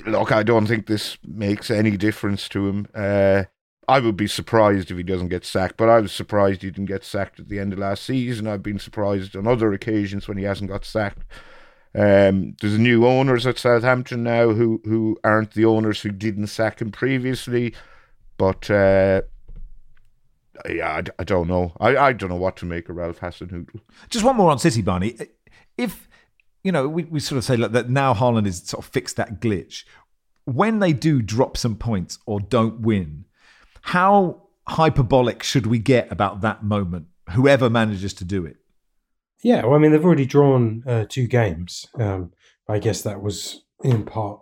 Look, 0.06 0.34
I 0.34 0.44
don't 0.44 0.68
think 0.68 0.88
this 0.88 1.18
makes 1.26 1.72
any 1.72 1.96
difference 1.96 2.50
to 2.50 2.68
him. 2.68 2.88
Uh, 2.94 3.44
I 3.88 4.00
would 4.00 4.18
be 4.18 4.28
surprised 4.28 4.92
if 4.92 4.98
he 4.98 5.04
doesn't 5.04 5.30
get 5.30 5.46
sacked, 5.46 5.78
but 5.78 5.90
I 5.90 6.02
was 6.02 6.12
surprised 6.12 6.62
he 6.62 6.72
didn't 6.72 6.88
get 6.88 7.06
sacked 7.06 7.40
at 7.40 7.48
the 7.48 7.60
end 7.60 7.72
of 7.72 7.80
last 7.80 8.04
season. 8.04 8.48
I've 8.48 8.64
been 8.64 8.80
surprised 8.80 9.36
on 9.36 9.48
other 9.48 9.72
occasions 9.74 10.28
when 10.28 10.38
he 10.38 10.44
hasn't 10.44 10.72
got 10.72 10.84
sacked. 10.84 11.24
Um, 11.94 12.58
there's 12.60 12.78
new 12.78 13.06
owners 13.06 13.48
at 13.48 13.58
Southampton 13.58 14.24
now 14.24 14.52
who, 14.52 14.82
who 14.84 15.18
aren't 15.24 15.54
the 15.54 15.64
owners 15.64 16.02
who 16.02 16.12
didn't 16.12 16.48
sack 16.48 16.82
him 16.82 16.92
previously, 16.92 17.74
but 18.38 18.70
uh, 18.70 19.22
yeah, 20.70 20.90
I, 20.90 21.04
I 21.20 21.24
don't 21.24 21.48
know. 21.48 21.74
I, 21.80 21.98
I 21.98 22.14
don't 22.14 22.30
know 22.30 22.36
what 22.36 22.58
to 22.58 22.66
make 22.66 22.90
of 22.90 22.96
Ralph 22.96 23.20
Hasenhüttl. 23.20 23.80
Just 24.10 24.26
one 24.26 24.36
more 24.36 24.52
on 24.52 24.60
City, 24.60 24.82
Barney. 24.82 25.18
If 25.78 26.08
you 26.66 26.72
know, 26.72 26.90
we, 26.90 27.04
we 27.04 27.20
sort 27.20 27.38
of 27.38 27.44
say 27.44 27.56
that 27.58 27.90
now 27.92 28.16
Haaland 28.16 28.48
has 28.48 28.68
sort 28.68 28.84
of 28.84 28.92
fixed 28.92 29.18
that 29.18 29.40
glitch. 29.40 29.84
When 30.46 30.80
they 30.80 30.94
do 30.94 31.22
drop 31.22 31.58
some 31.58 31.76
points 31.76 32.18
or 32.26 32.40
don't 32.40 32.82
win, 32.82 33.26
how 33.82 34.48
hyperbolic 34.68 35.44
should 35.44 35.68
we 35.68 35.78
get 35.78 36.12
about 36.12 36.42
that 36.42 36.64
moment? 36.64 37.06
Whoever 37.32 37.70
manages 37.70 38.16
to 38.16 38.26
do 38.26 38.46
it. 38.46 38.58
Yeah, 39.44 39.64
well, 39.64 39.76
I 39.76 39.78
mean, 39.78 39.92
they've 39.92 40.04
already 40.04 40.26
drawn 40.26 40.84
uh, 40.88 41.06
two 41.08 41.28
games. 41.28 41.86
Um, 42.00 42.32
I 42.68 42.80
guess 42.80 43.04
that 43.04 43.22
was 43.22 43.64
in 43.84 44.04
part 44.04 44.40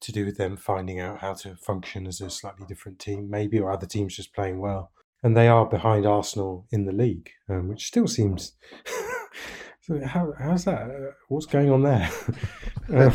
to 0.00 0.10
do 0.10 0.24
with 0.24 0.36
them 0.36 0.56
finding 0.56 0.98
out 0.98 1.20
how 1.20 1.34
to 1.34 1.54
function 1.54 2.08
as 2.08 2.20
a 2.20 2.30
slightly 2.30 2.66
different 2.66 2.98
team, 2.98 3.30
maybe, 3.30 3.60
or 3.60 3.70
other 3.70 3.86
teams 3.86 4.16
just 4.16 4.34
playing 4.34 4.58
well 4.58 4.90
and 5.24 5.34
they 5.34 5.48
are 5.48 5.64
behind 5.64 6.04
Arsenal 6.04 6.66
in 6.70 6.84
the 6.84 6.92
league, 6.92 7.30
um, 7.48 7.68
which 7.68 7.86
still 7.86 8.06
seems. 8.06 8.52
so 9.80 9.98
how, 10.04 10.34
how's 10.38 10.66
that? 10.66 10.82
Uh, 10.82 11.12
what's 11.28 11.46
going 11.46 11.70
on 11.70 11.82
there? 11.82 12.10
um, 12.94 13.12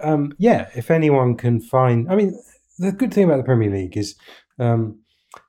um, 0.00 0.32
yeah, 0.38 0.68
if 0.76 0.90
anyone 0.90 1.34
can 1.34 1.60
find, 1.60 2.12
I 2.12 2.14
mean, 2.14 2.38
the 2.78 2.92
good 2.92 3.12
thing 3.12 3.24
about 3.24 3.38
the 3.38 3.42
Premier 3.42 3.70
League 3.70 3.96
is 3.96 4.16
um, 4.58 5.00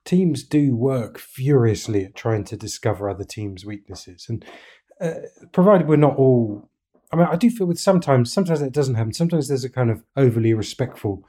teams 0.06 0.42
do 0.42 0.74
work 0.74 1.18
furiously 1.18 2.06
at 2.06 2.14
trying 2.14 2.44
to 2.44 2.56
discover 2.56 3.10
other 3.10 3.24
teams' 3.24 3.66
weaknesses, 3.66 4.26
and 4.30 4.42
uh, 4.98 5.26
provided 5.52 5.86
we're 5.86 5.96
not 5.96 6.16
all. 6.16 6.70
I 7.12 7.16
mean, 7.16 7.26
I 7.26 7.36
do 7.36 7.50
feel 7.50 7.66
with 7.66 7.78
sometimes, 7.78 8.32
sometimes 8.32 8.60
that 8.60 8.72
doesn't 8.72 8.94
happen. 8.94 9.12
Sometimes 9.12 9.48
there's 9.48 9.64
a 9.64 9.68
kind 9.68 9.90
of 9.90 10.04
overly 10.16 10.54
respectful. 10.54 11.24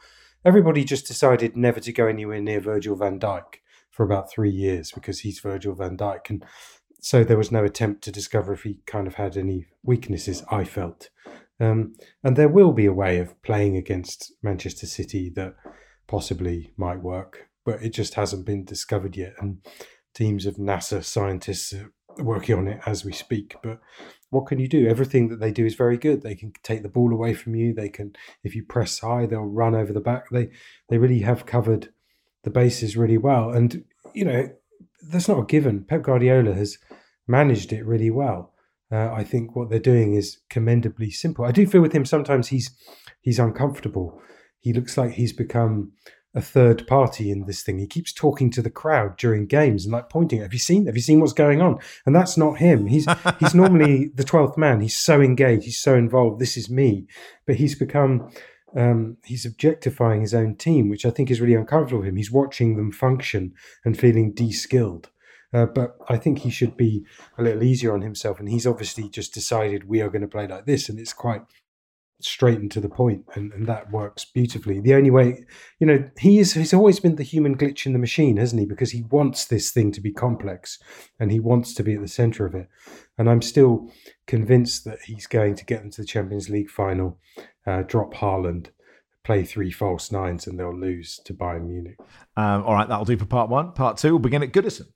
Everybody 0.45 0.83
just 0.83 1.07
decided 1.07 1.57
never 1.57 1.79
to 1.79 1.91
go 1.91 2.07
anywhere 2.07 2.39
near 2.39 2.61
Virgil 2.61 2.95
van 2.95 3.19
Dijk 3.19 3.55
for 4.01 4.05
about 4.05 4.31
three 4.31 4.49
years 4.49 4.91
because 4.91 5.19
he's 5.19 5.39
Virgil 5.41 5.75
van 5.75 5.95
Dijk. 5.95 6.31
And 6.31 6.43
so 7.01 7.23
there 7.23 7.37
was 7.37 7.51
no 7.51 7.63
attempt 7.63 8.03
to 8.03 8.11
discover 8.11 8.51
if 8.51 8.63
he 8.63 8.79
kind 8.87 9.05
of 9.05 9.13
had 9.13 9.37
any 9.37 9.67
weaknesses, 9.83 10.43
I 10.49 10.63
felt. 10.63 11.11
Um, 11.59 11.93
and 12.23 12.35
there 12.35 12.49
will 12.49 12.71
be 12.71 12.87
a 12.87 12.93
way 12.93 13.19
of 13.19 13.39
playing 13.43 13.77
against 13.77 14.33
Manchester 14.41 14.87
City 14.87 15.31
that 15.35 15.53
possibly 16.07 16.73
might 16.77 17.03
work, 17.03 17.49
but 17.63 17.83
it 17.83 17.93
just 17.93 18.15
hasn't 18.15 18.43
been 18.43 18.65
discovered 18.65 19.15
yet. 19.15 19.33
And 19.37 19.57
teams 20.15 20.47
of 20.47 20.55
NASA 20.55 21.03
scientists 21.03 21.71
are 21.71 21.91
working 22.17 22.57
on 22.57 22.67
it 22.67 22.81
as 22.87 23.05
we 23.05 23.11
speak. 23.11 23.53
But 23.61 23.79
what 24.31 24.47
can 24.47 24.57
you 24.57 24.67
do? 24.67 24.87
Everything 24.87 25.27
that 25.27 25.39
they 25.39 25.51
do 25.51 25.63
is 25.63 25.75
very 25.75 25.99
good. 25.99 26.23
They 26.23 26.33
can 26.33 26.53
take 26.63 26.81
the 26.81 26.89
ball 26.89 27.13
away 27.13 27.35
from 27.35 27.53
you. 27.53 27.71
They 27.71 27.89
can, 27.89 28.15
if 28.43 28.55
you 28.55 28.63
press 28.63 28.97
high, 28.97 29.27
they'll 29.27 29.41
run 29.41 29.75
over 29.75 29.93
the 29.93 29.99
back. 29.99 30.31
They 30.31 30.49
they 30.89 30.97
really 30.97 31.19
have 31.19 31.45
covered 31.45 31.93
the 32.43 32.49
bases 32.49 32.97
really 32.97 33.17
well. 33.17 33.51
And, 33.51 33.83
you 34.13 34.25
know, 34.25 34.49
that's 35.03 35.27
not 35.27 35.39
a 35.39 35.45
given. 35.45 35.83
Pep 35.83 36.03
Guardiola 36.03 36.53
has 36.53 36.77
managed 37.27 37.73
it 37.73 37.85
really 37.85 38.09
well. 38.09 38.53
Uh, 38.91 39.11
I 39.11 39.23
think 39.23 39.55
what 39.55 39.69
they're 39.69 39.79
doing 39.79 40.15
is 40.15 40.39
commendably 40.49 41.11
simple. 41.11 41.45
I 41.45 41.51
do 41.51 41.65
feel 41.65 41.81
with 41.81 41.93
him 41.93 42.05
sometimes 42.05 42.49
he's 42.49 42.71
he's 43.21 43.39
uncomfortable. 43.39 44.21
He 44.59 44.73
looks 44.73 44.97
like 44.97 45.13
he's 45.13 45.33
become 45.33 45.93
a 46.33 46.41
third 46.41 46.87
party 46.87 47.29
in 47.29 47.45
this 47.45 47.61
thing. 47.61 47.79
He 47.79 47.87
keeps 47.87 48.13
talking 48.13 48.49
to 48.51 48.61
the 48.61 48.69
crowd 48.69 49.17
during 49.17 49.47
games 49.47 49.85
and 49.85 49.93
like 49.93 50.09
pointing. 50.09 50.41
Have 50.41 50.53
you 50.53 50.59
seen? 50.59 50.85
Have 50.85 50.95
you 50.95 51.01
seen 51.01 51.19
what's 51.19 51.33
going 51.33 51.61
on? 51.61 51.79
And 52.05 52.15
that's 52.15 52.37
not 52.37 52.57
him. 52.57 52.87
He's 52.87 53.07
he's 53.39 53.55
normally 53.55 54.11
the 54.13 54.23
twelfth 54.23 54.57
man. 54.57 54.81
He's 54.81 54.97
so 54.97 55.21
engaged. 55.21 55.63
He's 55.63 55.79
so 55.79 55.95
involved. 55.95 56.39
This 56.39 56.57
is 56.57 56.69
me. 56.69 57.07
But 57.45 57.55
he's 57.55 57.75
become 57.75 58.29
um, 58.75 59.17
he's 59.25 59.45
objectifying 59.45 60.21
his 60.21 60.33
own 60.33 60.55
team, 60.55 60.89
which 60.89 61.05
I 61.05 61.09
think 61.09 61.29
is 61.29 61.41
really 61.41 61.55
uncomfortable 61.55 62.01
for 62.01 62.07
him. 62.07 62.15
He's 62.15 62.31
watching 62.31 62.77
them 62.77 62.91
function 62.91 63.53
and 63.85 63.99
feeling 63.99 64.33
de-skilled. 64.33 65.09
Uh, 65.53 65.65
but 65.65 65.97
I 66.07 66.17
think 66.17 66.39
he 66.39 66.49
should 66.49 66.77
be 66.77 67.05
a 67.37 67.43
little 67.43 67.63
easier 67.63 67.93
on 67.93 68.01
himself. 68.01 68.39
And 68.39 68.47
he's 68.47 68.65
obviously 68.65 69.09
just 69.09 69.33
decided 69.33 69.83
we 69.87 70.01
are 70.01 70.09
going 70.09 70.21
to 70.21 70.27
play 70.27 70.47
like 70.47 70.65
this, 70.65 70.87
and 70.87 70.97
it's 70.97 71.13
quite 71.13 71.41
straight 72.23 72.59
and 72.59 72.71
to 72.71 72.79
the 72.79 72.87
point, 72.87 73.25
and, 73.33 73.51
and 73.51 73.67
that 73.67 73.91
works 73.91 74.25
beautifully. 74.25 74.79
The 74.79 74.93
only 74.93 75.09
way, 75.09 75.43
you 75.79 75.87
know, 75.87 76.09
he 76.19 76.39
is 76.39 76.53
he's 76.53 76.73
always 76.73 76.99
been 76.99 77.15
the 77.15 77.23
human 77.23 77.57
glitch 77.57 77.85
in 77.85 77.93
the 77.93 77.99
machine, 77.99 78.37
hasn't 78.37 78.59
he? 78.59 78.65
Because 78.65 78.91
he 78.91 79.03
wants 79.03 79.45
this 79.45 79.71
thing 79.71 79.91
to 79.93 80.01
be 80.01 80.13
complex, 80.13 80.79
and 81.19 81.31
he 81.31 81.39
wants 81.39 81.73
to 81.73 81.83
be 81.83 81.95
at 81.95 82.01
the 82.01 82.07
center 82.07 82.45
of 82.45 82.55
it. 82.55 82.69
And 83.17 83.29
I'm 83.29 83.41
still 83.41 83.91
convinced 84.27 84.85
that 84.85 84.99
he's 85.05 85.27
going 85.27 85.55
to 85.55 85.65
get 85.65 85.81
them 85.81 85.91
to 85.91 86.01
the 86.01 86.07
Champions 86.07 86.49
League 86.49 86.69
final, 86.69 87.19
uh, 87.65 87.83
drop 87.83 88.13
Haaland, 88.13 88.67
play 89.23 89.43
three 89.43 89.71
false 89.71 90.11
nines, 90.11 90.47
and 90.47 90.59
they'll 90.59 90.77
lose 90.77 91.19
to 91.25 91.33
Bayern 91.33 91.67
Munich. 91.67 91.97
Um, 92.35 92.63
all 92.63 92.73
right, 92.73 92.87
that'll 92.87 93.05
do 93.05 93.17
for 93.17 93.25
part 93.25 93.49
one. 93.49 93.71
Part 93.73 93.97
two, 93.97 94.11
we'll 94.11 94.19
begin 94.19 94.43
at 94.43 94.51
Goodison. 94.51 94.87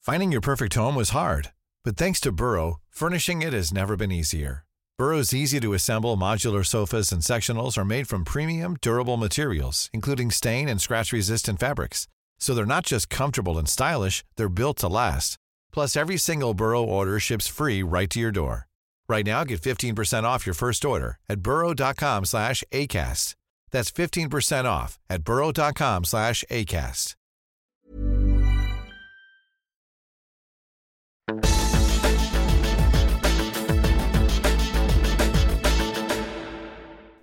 Finding 0.00 0.30
your 0.30 0.42
perfect 0.42 0.74
home 0.74 0.94
was 0.94 1.10
hard, 1.10 1.52
but 1.82 1.96
thanks 1.96 2.20
to 2.20 2.30
Burrow, 2.30 2.80
furnishing 2.90 3.40
it 3.40 3.54
has 3.54 3.72
never 3.72 3.96
been 3.96 4.12
easier. 4.12 4.64
Burrow's 4.96 5.34
easy 5.34 5.58
to 5.58 5.72
assemble 5.72 6.16
modular 6.16 6.64
sofas 6.64 7.10
and 7.10 7.22
sectionals 7.22 7.76
are 7.76 7.84
made 7.84 8.06
from 8.06 8.24
premium, 8.24 8.76
durable 8.80 9.16
materials, 9.16 9.90
including 9.92 10.30
stain 10.30 10.68
and 10.68 10.80
scratch 10.80 11.12
resistant 11.12 11.58
fabrics. 11.58 12.06
So 12.38 12.54
they're 12.54 12.66
not 12.66 12.84
just 12.84 13.10
comfortable 13.10 13.58
and 13.58 13.68
stylish, 13.68 14.24
they're 14.36 14.48
built 14.48 14.76
to 14.78 14.88
last. 14.88 15.36
Plus, 15.72 15.96
every 15.96 16.16
single 16.16 16.54
Burrow 16.54 16.84
order 16.84 17.18
ships 17.18 17.48
free 17.48 17.82
right 17.82 18.08
to 18.10 18.20
your 18.20 18.30
door. 18.30 18.68
Right 19.08 19.26
now, 19.26 19.44
get 19.44 19.60
15% 19.60 20.24
off 20.24 20.46
your 20.46 20.54
first 20.54 20.84
order 20.84 21.18
at 21.28 21.40
burrow.com 21.42 22.24
slash 22.24 22.64
ACAST. 22.72 23.34
That's 23.70 23.90
15% 23.90 24.64
off 24.64 24.98
at 25.10 25.24
burrow.com 25.24 26.04
slash 26.04 26.44
ACAST. 26.50 27.14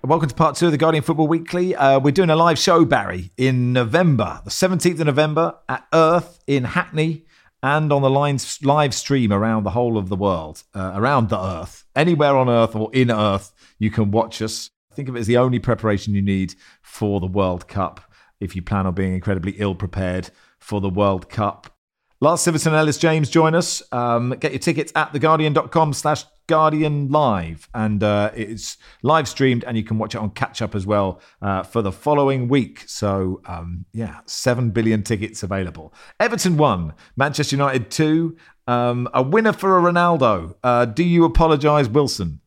Welcome 0.04 0.28
to 0.28 0.34
part 0.34 0.56
two 0.56 0.66
of 0.66 0.72
the 0.72 0.78
Guardian 0.78 1.04
Football 1.04 1.28
Weekly. 1.28 1.76
Uh, 1.76 2.00
we're 2.00 2.10
doing 2.10 2.28
a 2.28 2.34
live 2.34 2.58
show, 2.58 2.84
Barry, 2.84 3.30
in 3.36 3.72
November, 3.72 4.40
the 4.44 4.50
17th 4.50 4.98
of 4.98 5.06
November 5.06 5.54
at 5.68 5.86
Earth 5.92 6.40
in 6.48 6.64
Hackney 6.64 7.24
and 7.62 7.92
on 7.92 8.02
the 8.02 8.10
live 8.10 8.94
stream 8.94 9.32
around 9.32 9.62
the 9.62 9.70
whole 9.70 9.96
of 9.96 10.08
the 10.08 10.16
world, 10.16 10.64
uh, 10.74 10.92
around 10.94 11.28
the 11.28 11.40
Earth. 11.40 11.84
Anywhere 11.94 12.36
on 12.36 12.48
Earth 12.48 12.74
or 12.74 12.90
in 12.92 13.10
Earth, 13.10 13.52
you 13.78 13.90
can 13.90 14.10
watch 14.10 14.42
us. 14.42 14.70
Think 14.94 15.08
of 15.08 15.16
it 15.16 15.20
as 15.20 15.26
the 15.26 15.36
only 15.36 15.58
preparation 15.58 16.14
you 16.14 16.22
need 16.22 16.54
for 16.82 17.20
the 17.20 17.26
World 17.26 17.68
Cup 17.68 18.00
if 18.40 18.56
you 18.56 18.62
plan 18.62 18.86
on 18.86 18.94
being 18.94 19.14
incredibly 19.14 19.52
ill 19.52 19.74
prepared 19.74 20.30
for 20.58 20.80
the 20.80 20.90
World 20.90 21.28
Cup. 21.28 21.76
Lars 22.20 22.40
Sivertsen 22.40 22.68
and 22.68 22.76
Ellis 22.76 22.98
James 22.98 23.30
join 23.30 23.54
us. 23.54 23.82
Um, 23.92 24.30
get 24.38 24.52
your 24.52 24.58
tickets 24.58 24.92
at 24.94 25.12
theguardian.com 25.12 25.92
slash 25.92 26.24
Guardian 26.46 27.08
Live. 27.08 27.68
And 27.74 28.02
uh, 28.02 28.30
it's 28.34 28.76
live 29.02 29.28
streamed 29.28 29.64
and 29.64 29.76
you 29.76 29.84
can 29.84 29.98
watch 29.98 30.14
it 30.14 30.18
on 30.18 30.30
catch 30.30 30.62
up 30.62 30.74
as 30.74 30.86
well 30.86 31.20
uh, 31.40 31.62
for 31.62 31.82
the 31.82 31.92
following 31.92 32.48
week. 32.48 32.84
So, 32.86 33.40
um, 33.46 33.84
yeah, 33.92 34.20
7 34.26 34.70
billion 34.70 35.02
tickets 35.02 35.42
available. 35.42 35.94
Everton 36.20 36.56
1, 36.56 36.94
Manchester 37.16 37.56
United 37.56 37.90
2. 37.90 38.36
Um, 38.66 39.08
a 39.12 39.22
winner 39.22 39.52
for 39.52 39.78
a 39.78 39.82
Ronaldo. 39.82 40.54
Uh, 40.62 40.84
do 40.84 41.02
you 41.02 41.24
apologise, 41.24 41.88
Wilson? 41.88 42.40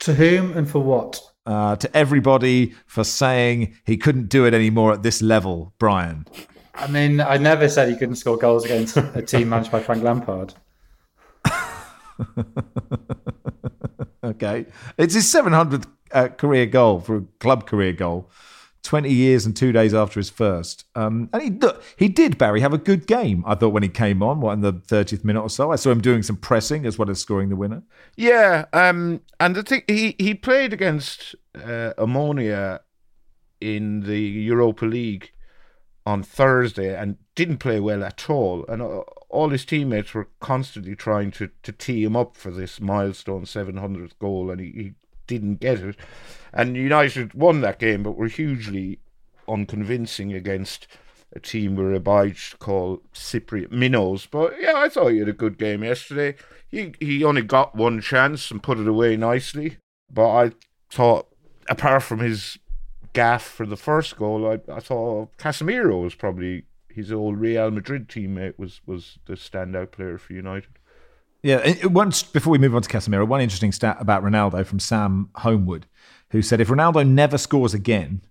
To 0.00 0.14
whom 0.14 0.56
and 0.56 0.68
for 0.68 0.80
what? 0.80 1.20
Uh, 1.46 1.76
to 1.76 1.96
everybody 1.96 2.74
for 2.86 3.04
saying 3.04 3.74
he 3.84 3.96
couldn't 3.96 4.28
do 4.28 4.44
it 4.44 4.54
anymore 4.54 4.92
at 4.92 5.02
this 5.02 5.22
level, 5.22 5.72
Brian. 5.78 6.26
I 6.74 6.86
mean, 6.86 7.20
I 7.20 7.36
never 7.36 7.68
said 7.68 7.88
he 7.88 7.96
couldn't 7.96 8.16
score 8.16 8.36
goals 8.36 8.64
against 8.64 8.96
a 8.96 9.22
team 9.22 9.48
managed 9.48 9.70
by 9.70 9.80
Frank 9.80 10.02
Lampard. 10.02 10.54
okay. 14.24 14.66
It's 14.98 15.14
his 15.14 15.32
700th 15.32 15.86
uh, 16.12 16.28
career 16.28 16.66
goal 16.66 17.00
for 17.00 17.16
a 17.16 17.22
club 17.40 17.66
career 17.66 17.92
goal. 17.92 18.30
20 18.82 19.12
years 19.12 19.46
and 19.46 19.56
two 19.56 19.70
days 19.70 19.94
after 19.94 20.18
his 20.18 20.28
first. 20.28 20.84
Um, 20.94 21.28
and 21.32 21.42
he 21.42 21.50
look, 21.50 21.82
he 21.96 22.08
did, 22.08 22.36
Barry, 22.36 22.60
have 22.60 22.72
a 22.72 22.78
good 22.78 23.06
game, 23.06 23.44
I 23.46 23.54
thought, 23.54 23.72
when 23.72 23.82
he 23.82 23.88
came 23.88 24.22
on, 24.22 24.40
what, 24.40 24.54
in 24.54 24.60
the 24.60 24.72
30th 24.72 25.24
minute 25.24 25.40
or 25.40 25.50
so. 25.50 25.70
I 25.70 25.76
saw 25.76 25.90
him 25.90 26.00
doing 26.00 26.22
some 26.22 26.36
pressing 26.36 26.84
as 26.84 26.98
well 26.98 27.08
as 27.08 27.20
scoring 27.20 27.48
the 27.48 27.56
winner. 27.56 27.82
Yeah, 28.16 28.64
um, 28.72 29.20
and 29.38 29.54
the 29.54 29.62
thing, 29.62 29.82
he, 29.86 30.16
he 30.18 30.34
played 30.34 30.72
against 30.72 31.36
uh, 31.54 31.92
Omonia 31.96 32.80
in 33.60 34.00
the 34.00 34.18
Europa 34.18 34.84
League 34.84 35.30
on 36.04 36.24
Thursday 36.24 36.96
and 36.96 37.16
didn't 37.36 37.58
play 37.58 37.78
well 37.78 38.02
at 38.02 38.28
all. 38.28 38.64
And 38.68 38.82
uh, 38.82 39.02
all 39.32 39.48
his 39.48 39.64
teammates 39.64 40.12
were 40.14 40.28
constantly 40.40 40.94
trying 40.94 41.30
to, 41.32 41.50
to 41.62 41.72
tee 41.72 42.04
him 42.04 42.14
up 42.14 42.36
for 42.36 42.50
this 42.50 42.80
milestone 42.80 43.44
700th 43.44 44.18
goal, 44.18 44.50
and 44.50 44.60
he, 44.60 44.66
he 44.66 44.92
didn't 45.26 45.60
get 45.60 45.80
it. 45.80 45.96
And 46.52 46.76
United 46.76 47.32
won 47.32 47.62
that 47.62 47.78
game, 47.78 48.02
but 48.02 48.16
were 48.16 48.28
hugely 48.28 49.00
unconvincing 49.48 50.32
against 50.34 50.86
a 51.34 51.40
team 51.40 51.76
we're 51.76 51.94
obliged 51.94 52.52
to 52.52 52.56
call 52.58 53.02
Cypriot 53.14 53.72
Minnows. 53.72 54.26
But 54.26 54.60
yeah, 54.60 54.74
I 54.76 54.90
thought 54.90 55.12
he 55.12 55.18
had 55.18 55.30
a 55.30 55.32
good 55.32 55.56
game 55.56 55.82
yesterday. 55.82 56.36
He 56.68 56.94
he 57.00 57.24
only 57.24 57.42
got 57.42 57.74
one 57.74 58.02
chance 58.02 58.50
and 58.50 58.62
put 58.62 58.78
it 58.78 58.86
away 58.86 59.16
nicely. 59.16 59.78
But 60.12 60.30
I 60.30 60.52
thought, 60.90 61.28
apart 61.70 62.02
from 62.02 62.20
his 62.20 62.58
gaffe 63.14 63.40
for 63.40 63.64
the 63.64 63.78
first 63.78 64.16
goal, 64.18 64.46
I, 64.46 64.60
I 64.70 64.80
thought 64.80 65.36
Casemiro 65.38 66.02
was 66.02 66.14
probably 66.14 66.64
his 66.94 67.12
old 67.12 67.38
Real 67.38 67.70
Madrid 67.70 68.08
teammate 68.08 68.58
was 68.58 68.80
was 68.86 69.18
the 69.26 69.34
standout 69.34 69.92
player 69.92 70.18
for 70.18 70.32
United. 70.32 70.78
Yeah, 71.42 71.86
once 71.86 72.22
before 72.22 72.52
we 72.52 72.58
move 72.58 72.74
on 72.74 72.82
to 72.82 72.88
Casemiro, 72.88 73.26
one 73.26 73.40
interesting 73.40 73.72
stat 73.72 73.96
about 73.98 74.22
Ronaldo 74.22 74.64
from 74.64 74.78
Sam 74.78 75.30
Homewood, 75.36 75.86
who 76.30 76.40
said 76.40 76.60
if 76.60 76.68
Ronaldo 76.68 77.06
never 77.06 77.36
scores 77.36 77.74
again, 77.74 78.22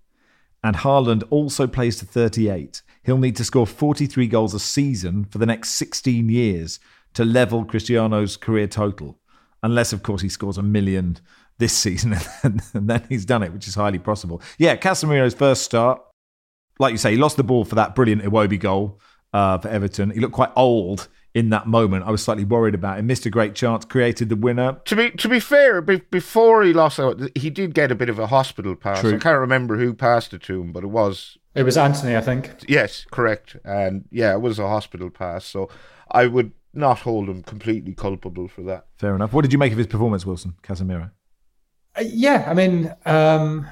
and 0.64 0.78
Haaland 0.78 1.24
also 1.30 1.68
plays 1.68 1.98
to 1.98 2.06
38, 2.06 2.82
he'll 3.04 3.18
need 3.18 3.36
to 3.36 3.44
score 3.44 3.68
43 3.68 4.28
goals 4.28 4.54
a 4.54 4.60
season 4.60 5.26
for 5.26 5.40
the 5.40 5.46
next 5.46 5.72
16 5.72 6.30
years 6.30 6.80
to 7.14 7.26
level 7.26 7.66
Cristiano's 7.66 8.38
career 8.38 8.68
total, 8.68 9.20
unless 9.62 9.92
of 9.92 10.04
course 10.04 10.22
he 10.22 10.30
scores 10.30 10.58
a 10.58 10.64
million 10.64 11.18
this 11.58 11.74
season, 11.78 12.16
and 12.44 12.62
then 12.74 13.06
he's 13.10 13.26
done 13.26 13.44
it, 13.44 13.52
which 13.52 13.68
is 13.68 13.76
highly 13.76 14.00
possible. 14.00 14.42
Yeah, 14.58 14.78
Casemiro's 14.78 15.34
first 15.34 15.64
start, 15.64 16.02
like 16.82 16.92
you 16.92 16.98
say, 16.98 17.12
he 17.12 17.18
lost 17.18 17.38
the 17.38 17.44
ball 17.44 17.64
for 17.64 17.76
that 17.76 17.96
brilliant 17.96 18.24
Iwobi 18.24 18.60
goal 18.60 19.00
uh, 19.34 19.58
for 19.60 19.70
Everton. 19.70 20.10
He 20.12 20.20
looked 20.20 20.34
quite 20.34 20.52
old 20.56 21.08
in 21.34 21.50
that 21.52 21.66
moment. 21.68 22.04
I 22.06 22.12
was 22.12 22.22
slightly 22.22 22.44
worried 22.44 22.76
about 22.76 23.00
him. 23.00 23.08
Missed 23.08 23.26
a 23.26 23.30
great 23.30 23.56
chance, 23.56 23.86
created 23.86 24.28
the 24.30 24.36
winner. 24.36 24.80
To 24.86 24.96
be 24.96 25.12
to 25.12 25.30
be 25.30 25.40
fair, 25.40 25.82
be, 25.82 25.98
before 26.12 26.64
he 26.64 26.74
lost 26.74 27.00
out, 27.00 27.22
he 27.38 27.50
did 27.50 27.74
get 27.74 27.92
a 27.92 27.96
bit 27.96 28.10
of 28.10 28.20
a 28.20 28.28
hospital 28.28 28.76
pass. 28.76 29.00
True. 29.02 29.16
I 29.16 29.20
can't 29.20 29.40
remember 29.40 29.78
who 29.78 29.94
passed 29.94 30.34
it 30.34 30.42
to 30.44 30.60
him, 30.62 30.74
but 30.74 30.84
it 30.84 30.88
was 30.88 31.38
It 31.56 31.64
was 31.64 31.78
Antony, 31.78 32.18
I 32.18 32.22
think. 32.22 32.66
yes, 32.68 33.06
correct, 33.12 33.56
and 33.64 34.06
yeah, 34.12 34.34
it 34.34 34.42
was 34.42 34.60
a 34.60 34.68
hospital 34.68 35.10
pass. 35.10 35.46
So 35.46 35.70
I 36.12 36.28
would 36.28 36.52
not 36.74 37.00
hold 37.00 37.30
him 37.30 37.44
completely 37.44 37.94
culpable 37.94 38.48
for 38.48 38.64
that. 38.64 38.88
Fair 38.98 39.16
enough. 39.16 39.34
What 39.34 39.42
did 39.44 39.54
you 39.54 39.60
make 39.60 39.72
of 39.72 39.78
his 39.78 39.88
performance, 39.88 40.26
Wilson 40.26 40.56
Casemiro? 40.64 41.12
Uh, 41.96 42.04
yeah, 42.08 42.46
I 42.48 42.54
mean, 42.54 42.94
um, 43.06 43.68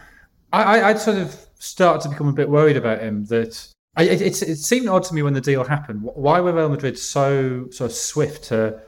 I, 0.51 0.89
I'd 0.89 0.99
sort 0.99 1.17
of 1.17 1.45
started 1.59 2.01
to 2.03 2.09
become 2.09 2.27
a 2.27 2.33
bit 2.33 2.49
worried 2.49 2.77
about 2.77 3.01
him. 3.01 3.25
That 3.25 3.67
I, 3.95 4.03
it, 4.03 4.21
it, 4.21 4.41
it 4.41 4.57
seemed 4.57 4.87
odd 4.87 5.03
to 5.03 5.13
me 5.13 5.21
when 5.21 5.33
the 5.33 5.41
deal 5.41 5.63
happened. 5.63 6.01
Why 6.01 6.39
were 6.39 6.53
Real 6.53 6.69
Madrid 6.69 6.97
so 6.97 7.67
of 7.79 7.91
swift 7.91 8.45
to 8.45 8.81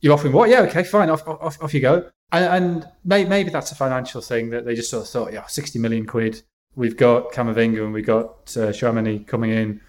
you're 0.00 0.12
offering 0.12 0.32
what? 0.32 0.50
Yeah, 0.50 0.62
okay, 0.62 0.84
fine, 0.84 1.10
off 1.10 1.26
off, 1.26 1.62
off 1.62 1.74
you 1.74 1.80
go. 1.80 2.10
And, 2.32 2.44
and 2.44 2.88
maybe, 3.04 3.28
maybe 3.28 3.50
that's 3.50 3.70
a 3.70 3.74
financial 3.74 4.20
thing 4.20 4.50
that 4.50 4.64
they 4.64 4.74
just 4.74 4.90
sort 4.90 5.04
of 5.04 5.10
thought, 5.10 5.32
yeah, 5.32 5.46
sixty 5.46 5.78
million 5.78 6.06
quid. 6.06 6.42
We've 6.76 6.96
got 6.96 7.32
Camavinga 7.32 7.84
and 7.84 7.92
we've 7.92 8.06
got 8.06 8.56
uh, 8.56 8.72
Tchouaméni 8.72 9.26
coming 9.26 9.52
in. 9.52 9.80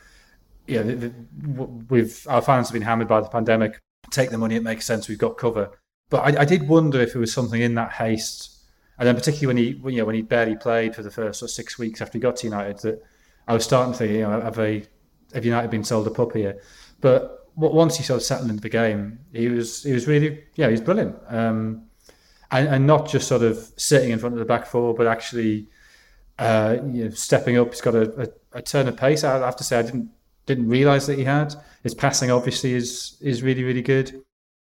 Yeah, 0.68 0.84
the, 0.84 0.96
the, 0.96 1.14
we've 1.90 2.26
our 2.30 2.42
fans 2.42 2.68
have 2.68 2.74
been 2.74 2.84
hammered 2.84 3.08
by 3.08 3.22
the 3.22 3.30
pandemic. 3.30 3.80
Take 4.12 4.30
the 4.30 4.38
money; 4.38 4.56
it 4.56 4.64
makes 4.64 4.86
sense. 4.86 5.08
We've 5.08 5.18
got 5.18 5.38
cover. 5.38 5.72
But 6.10 6.38
I, 6.38 6.42
I 6.42 6.46
did 6.46 6.68
wonder 6.68 7.02
if 7.02 7.16
it 7.16 7.20
was 7.20 7.34
something 7.34 7.62
in 7.62 7.74
that 7.76 7.94
haste 7.94 8.55
and 8.98 9.08
then 9.08 9.16
particularly 9.16 9.48
when 9.48 9.58
he, 9.58 9.92
you 9.94 10.00
know, 10.00 10.06
when 10.06 10.16
he 10.16 10.22
barely 10.22 10.56
played 10.56 10.96
for 10.96 11.04
the 11.04 11.12
first 11.12 11.40
sort 11.40 11.50
of 11.50 11.54
six 11.56 11.78
weeks 11.78 12.02
after 12.02 12.18
he 12.18 12.22
got 12.22 12.38
to 12.38 12.48
United, 12.48 12.80
that 12.80 13.04
I 13.48 13.54
was 13.54 13.64
starting 13.64 13.94
to 13.94 13.98
think, 13.98 14.12
you 14.14 14.22
know, 14.22 14.42
have 14.42 14.56
they, 14.56 14.86
have 15.34 15.46
United 15.46 15.70
been 15.70 15.84
sold 15.84 16.08
a 16.08 16.12
pup 16.12 16.34
here? 16.34 16.62
But 17.02 17.50
once 17.56 17.98
he 17.98 18.04
sort 18.04 18.18
of 18.18 18.24
settled 18.24 18.50
into 18.50 18.62
the 18.62 18.70
game, 18.70 19.20
he 19.34 19.48
was, 19.50 19.84
he 19.84 19.92
was 19.92 20.08
really, 20.08 20.44
yeah, 20.56 20.68
he 20.68 20.72
was 20.72 20.82
brilliant. 20.82 21.16
Um, 21.28 21.86
and, 22.52 22.68
and 22.68 22.88
not 22.88 23.08
just 23.08 23.28
sort 23.28 23.42
of 23.42 23.72
sitting 23.78 24.12
in 24.12 24.20
front 24.20 24.34
of 24.34 24.40
the 24.40 24.46
back 24.46 24.66
four, 24.66 24.94
but 24.94 25.08
actually, 25.08 25.68
uh, 26.40 26.78
you 26.92 27.06
know, 27.06 27.10
stepping 27.12 27.58
up. 27.58 27.70
He's 27.70 27.82
got 27.82 27.96
a, 27.96 28.22
a, 28.54 28.60
a 28.60 28.62
turn 28.62 28.88
of 28.88 28.98
pace. 28.98 29.24
I 29.24 29.40
have 29.40 29.56
to 29.58 29.64
say, 29.64 29.80
I 29.80 29.82
didn't 29.82 30.10
didn't 30.46 30.68
realise 30.68 31.08
that 31.08 31.18
he 31.18 31.24
had. 31.24 31.56
His 31.84 31.96
passing 31.96 32.32
obviously 32.32 32.74
is 32.74 33.18
is 33.22 33.42
really 33.42 33.64
really 33.64 33.82
good. 33.82 34.24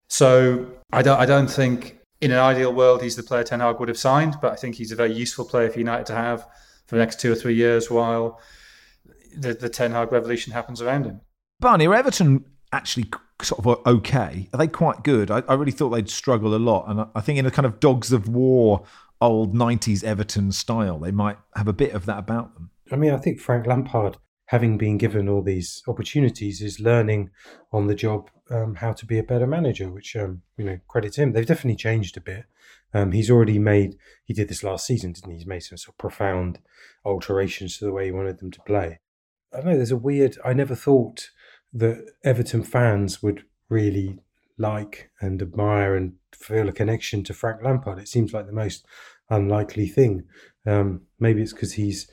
So 0.09 0.67
I 0.93 1.03
don't 1.03 1.19
I 1.19 1.27
don't 1.27 1.51
think 1.51 1.99
in 2.23 2.31
an 2.31 2.39
ideal 2.39 2.73
world, 2.73 3.03
he's 3.03 3.17
the 3.17 3.23
player 3.23 3.43
Ten 3.43 3.59
Hag 3.59 3.81
would 3.81 3.89
have 3.89 3.99
signed, 3.99 4.37
but 4.41 4.53
I 4.53 4.57
think 4.57 4.77
he's 4.77 4.93
a 4.93 4.97
very 4.97 5.13
useful 5.13 5.45
player 5.45 5.69
for 5.69 5.81
United 5.81 6.07
to 6.07 6.15
have 6.15 6.47
for 6.87 6.95
the 6.95 7.01
next 7.01 7.19
two 7.21 7.33
or 7.33 7.35
three 7.35 7.55
years 7.55 7.91
while 7.91 8.41
the, 9.37 9.55
the 9.55 9.69
Ten 9.69 9.91
Hag 9.91 10.13
revolution 10.13 10.53
happens 10.53 10.81
around 10.81 11.05
him. 11.05 11.21
Barney, 11.59 11.87
are 11.89 11.95
Everton 11.95 12.45
actually 12.73 13.11
sort 13.43 13.59
of 13.59 13.67
uh, 13.67 13.77
okay? 13.91 14.49
Are 14.55 14.59
they 14.59 14.69
quite 14.69 15.03
good? 15.03 15.33
I, 15.33 15.43
I 15.49 15.55
really 15.55 15.73
thought 15.73 15.91
they'd 15.91 16.09
struggle 16.09 16.55
a 16.55 16.57
lot, 16.59 16.89
and 16.89 17.01
I, 17.01 17.07
I 17.17 17.21
think 17.21 17.41
in 17.41 17.47
a 17.47 17.51
kind 17.51 17.67
of 17.67 17.81
dogs 17.81 18.13
of 18.13 18.29
war, 18.29 18.85
old 19.21 19.53
'90s 19.53 20.05
Everton 20.05 20.53
style, 20.53 21.01
they 21.01 21.11
might 21.11 21.39
have 21.57 21.67
a 21.67 21.73
bit 21.73 21.93
of 21.93 22.07
that 22.07 22.21
about 22.21 22.55
them. 22.55 22.71
I 22.93 22.97
mean, 22.97 23.13
I 23.13 23.17
think 23.17 23.41
Frank 23.41 23.67
Lampard, 23.67 24.17
having 24.47 24.79
been 24.79 24.97
given 24.97 25.29
all 25.29 25.43
these 25.43 25.83
opportunities, 25.89 26.61
is 26.63 26.79
learning 26.79 27.31
on 27.73 27.89
the 27.89 27.97
job 27.97 28.31
um, 28.53 28.77
how 28.77 28.93
to 28.93 29.07
be 29.07 29.19
a 29.19 29.23
better 29.23 29.47
manager, 29.47 29.91
which 29.91 30.15
um, 30.17 30.43
you 30.57 30.65
know 30.65 30.79
credits 30.87 31.17
him. 31.17 31.33
They've 31.33 31.47
definitely 31.47 31.77
changed 31.77 32.17
a 32.17 32.21
bit. 32.21 32.45
Um, 32.95 33.13
he's 33.13 33.31
already 33.31 33.59
made. 33.59 33.97
He 34.25 34.35
did 34.35 34.49
this 34.49 34.63
last 34.63 34.87
season, 34.87 35.13
didn't 35.13 35.31
he? 35.31 35.39
He's 35.39 35.47
made 35.47 35.61
some 35.61 35.79
sort 35.79 35.95
of 35.95 35.99
profound 35.99 36.59
alterations 37.05 37.79
to 37.79 37.87
the 37.87 37.93
way 37.93 38.07
he 38.07 38.13
wanted 38.13 38.39
them 38.39 38.51
to 38.51 38.61
play. 38.63 39.01
I 39.53 39.57
don't 39.57 39.67
know. 39.67 39.77
There's 39.77 39.91
a 39.91 39.97
weird. 39.97 40.37
I 40.45 40.53
never 40.53 40.75
thought 40.75 41.31
that 41.73 42.05
Everton 42.23 42.63
fans 42.63 43.23
would 43.23 43.45
really 43.69 44.19
like 44.59 45.11
and 45.21 45.41
admire 45.41 45.97
and 45.97 46.15
feel 46.35 46.69
a 46.69 46.73
connection 46.73 47.25
to 47.25 47.35
Frank 47.35 47.63
Lampard. 47.63 47.99
It 47.99 48.09
seems 48.09 48.33
like 48.33 48.47
the 48.47 48.53
most 48.53 48.85
unlikely 49.31 49.87
thing. 49.87 50.25
Um, 50.67 51.03
maybe 51.19 51.43
it's 51.43 51.55
because 51.55 51.73
he's 51.73 52.11